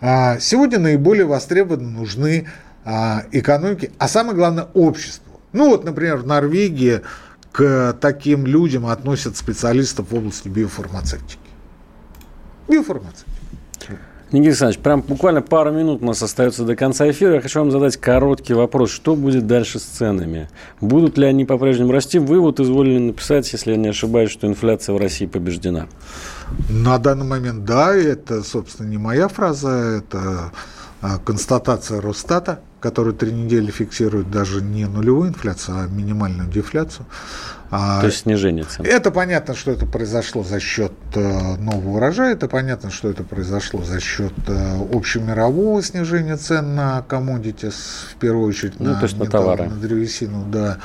а, 0.00 0.38
сегодня 0.38 0.78
наиболее 0.78 1.26
востребованы, 1.26 1.88
нужны 1.88 2.48
а, 2.84 3.24
экономике, 3.32 3.90
а 3.98 4.08
самое 4.08 4.34
главное 4.34 4.68
обществу. 4.74 5.40
Ну 5.52 5.68
вот, 5.68 5.84
например, 5.84 6.16
в 6.18 6.26
Норвегии 6.26 7.02
к 7.52 7.96
таким 8.00 8.46
людям 8.46 8.86
относят 8.86 9.36
специалистов 9.36 10.10
в 10.10 10.14
области 10.14 10.48
биофармацевтики. 10.48 11.38
Биофармацевтики. 12.68 13.29
Никита 14.32 14.50
Александрович, 14.50 14.78
прям 14.78 15.00
буквально 15.00 15.42
пару 15.42 15.72
минут 15.72 16.02
у 16.02 16.06
нас 16.06 16.22
остается 16.22 16.64
до 16.64 16.76
конца 16.76 17.10
эфира. 17.10 17.34
Я 17.34 17.40
хочу 17.40 17.58
вам 17.58 17.72
задать 17.72 17.96
короткий 17.96 18.54
вопрос. 18.54 18.92
Что 18.92 19.16
будет 19.16 19.48
дальше 19.48 19.80
с 19.80 19.82
ценами? 19.82 20.48
Будут 20.80 21.18
ли 21.18 21.26
они 21.26 21.44
по-прежнему 21.44 21.90
расти? 21.90 22.20
Вы 22.20 22.38
вот 22.38 22.60
изволили 22.60 22.98
написать, 22.98 23.52
если 23.52 23.72
я 23.72 23.76
не 23.76 23.88
ошибаюсь, 23.88 24.30
что 24.30 24.46
инфляция 24.46 24.94
в 24.94 24.98
России 24.98 25.26
побеждена. 25.26 25.88
На 26.68 26.98
данный 26.98 27.26
момент, 27.26 27.64
да, 27.64 27.92
это, 27.96 28.44
собственно, 28.44 28.86
не 28.86 28.98
моя 28.98 29.26
фраза, 29.26 29.70
это 29.70 30.52
констатация 31.24 32.00
Росстата, 32.00 32.60
который 32.80 33.14
три 33.14 33.32
недели 33.32 33.70
фиксирует 33.70 34.30
даже 34.30 34.62
не 34.62 34.86
нулевую 34.86 35.30
инфляцию, 35.30 35.78
а 35.78 35.86
минимальную 35.86 36.48
дефляцию. 36.48 37.06
А, 37.70 38.00
То 38.00 38.06
есть 38.06 38.20
снижение 38.20 38.64
цен. 38.64 38.84
Это 38.84 39.12
понятно, 39.12 39.54
что 39.54 39.70
это 39.70 39.86
произошло 39.86 40.42
за 40.42 40.58
счет 40.58 40.92
э, 41.14 41.56
нового 41.56 41.98
урожая, 41.98 42.32
это 42.32 42.48
понятно, 42.48 42.90
что 42.90 43.08
это 43.08 43.22
произошло 43.22 43.84
за 43.84 44.00
счет 44.00 44.32
э, 44.48 44.78
общемирового 44.92 45.80
снижения 45.80 46.36
цен 46.36 46.74
на 46.74 47.04
commodities, 47.08 47.74
в 48.10 48.16
первую 48.16 48.48
очередь 48.48 48.80
ну, 48.80 48.90
на, 48.90 48.96
то 48.96 49.04
есть 49.04 49.16
на 49.16 49.26
товары. 49.26 49.68
на 49.68 49.76
древесину. 49.76 50.46
Да. 50.50 50.78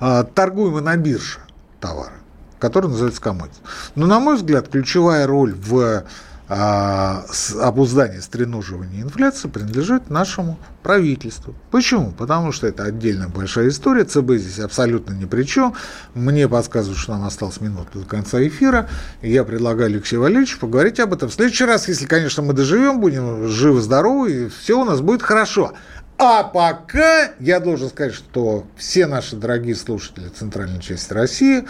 А, 0.00 0.22
торгуемые 0.22 0.82
на 0.82 0.96
бирже 0.96 1.38
товары, 1.80 2.12
которые 2.58 2.90
называются 2.90 3.22
commodities. 3.22 3.62
Но, 3.94 4.06
на 4.06 4.20
мой 4.20 4.36
взгляд, 4.36 4.68
ключевая 4.68 5.26
роль 5.26 5.54
в 5.54 6.04
а, 6.50 7.26
обуздание, 7.60 8.22
стреноживание 8.22 9.02
инфляции 9.02 9.48
принадлежит 9.48 10.08
нашему 10.08 10.58
правительству. 10.82 11.54
Почему? 11.70 12.12
Потому 12.12 12.52
что 12.52 12.66
это 12.66 12.84
отдельная 12.84 13.28
большая 13.28 13.68
история, 13.68 14.04
ЦБ 14.04 14.32
здесь 14.36 14.58
абсолютно 14.58 15.12
ни 15.12 15.26
при 15.26 15.42
чем. 15.42 15.74
Мне 16.14 16.48
подсказывают, 16.48 16.98
что 16.98 17.12
нам 17.12 17.26
осталось 17.26 17.60
минута 17.60 17.98
до 17.98 18.06
конца 18.06 18.42
эфира, 18.46 18.88
я 19.20 19.44
предлагаю 19.44 19.90
Алексею 19.90 20.22
Валерьевичу 20.22 20.58
поговорить 20.58 20.98
об 21.00 21.12
этом 21.12 21.28
в 21.28 21.34
следующий 21.34 21.66
раз, 21.66 21.86
если, 21.86 22.06
конечно, 22.06 22.42
мы 22.42 22.54
доживем, 22.54 23.00
будем 23.00 23.46
живы-здоровы, 23.48 24.32
и 24.32 24.48
все 24.48 24.80
у 24.80 24.84
нас 24.84 25.02
будет 25.02 25.22
хорошо. 25.22 25.74
А 26.16 26.44
пока 26.44 27.30
я 27.40 27.60
должен 27.60 27.90
сказать, 27.90 28.14
что 28.14 28.66
все 28.76 29.06
наши 29.06 29.36
дорогие 29.36 29.76
слушатели 29.76 30.28
центральной 30.28 30.80
части 30.80 31.12
России 31.12 31.64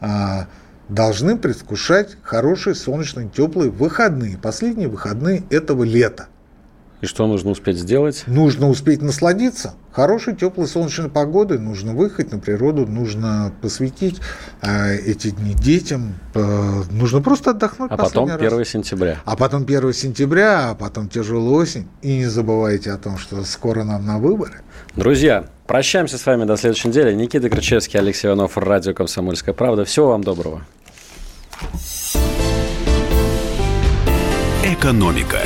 а,– 0.00 0.48
должны 0.88 1.36
предвкушать 1.36 2.16
хорошие, 2.22 2.74
солнечные, 2.74 3.28
теплые 3.28 3.70
выходные. 3.70 4.38
Последние 4.38 4.88
выходные 4.88 5.44
этого 5.50 5.82
лета. 5.84 6.28
И 7.04 7.06
что 7.06 7.26
нужно 7.26 7.50
успеть 7.50 7.76
сделать? 7.76 8.24
Нужно 8.26 8.70
успеть 8.70 9.02
насладиться 9.02 9.74
хорошей, 9.92 10.34
теплой, 10.34 10.66
солнечной 10.66 11.10
погодой. 11.10 11.58
Нужно 11.58 11.92
выехать 11.92 12.32
на 12.32 12.38
природу, 12.38 12.86
нужно 12.86 13.52
посвятить 13.60 14.20
э, 14.62 14.96
эти 14.96 15.28
дни 15.28 15.52
детям. 15.52 16.14
Э, 16.34 16.82
нужно 16.90 17.20
просто 17.20 17.50
отдохнуть. 17.50 17.90
А 17.90 17.98
потом 17.98 18.30
1 18.30 18.58
раз. 18.58 18.68
сентября. 18.68 19.18
А 19.26 19.36
потом 19.36 19.64
1 19.64 19.92
сентября, 19.92 20.70
а 20.70 20.74
потом 20.74 21.10
тяжелая 21.10 21.50
осень. 21.50 21.88
И 22.00 22.16
не 22.16 22.26
забывайте 22.26 22.90
о 22.90 22.96
том, 22.96 23.18
что 23.18 23.44
скоро 23.44 23.84
нам 23.84 24.06
на 24.06 24.18
выборы. 24.18 24.62
Друзья, 24.96 25.44
прощаемся 25.66 26.18
с 26.18 26.26
вами 26.26 26.44
до 26.44 26.56
следующей 26.56 26.88
недели. 26.88 27.12
Никита 27.12 27.48
Крычевский, 27.48 27.98
Алексей 27.98 28.28
Иванов, 28.28 28.56
Радио 28.56 28.94
«Комсомольская 28.94 29.54
правда». 29.54 29.84
Всего 29.84 30.08
вам 30.08 30.22
доброго. 30.22 30.62
Экономика. 34.64 35.38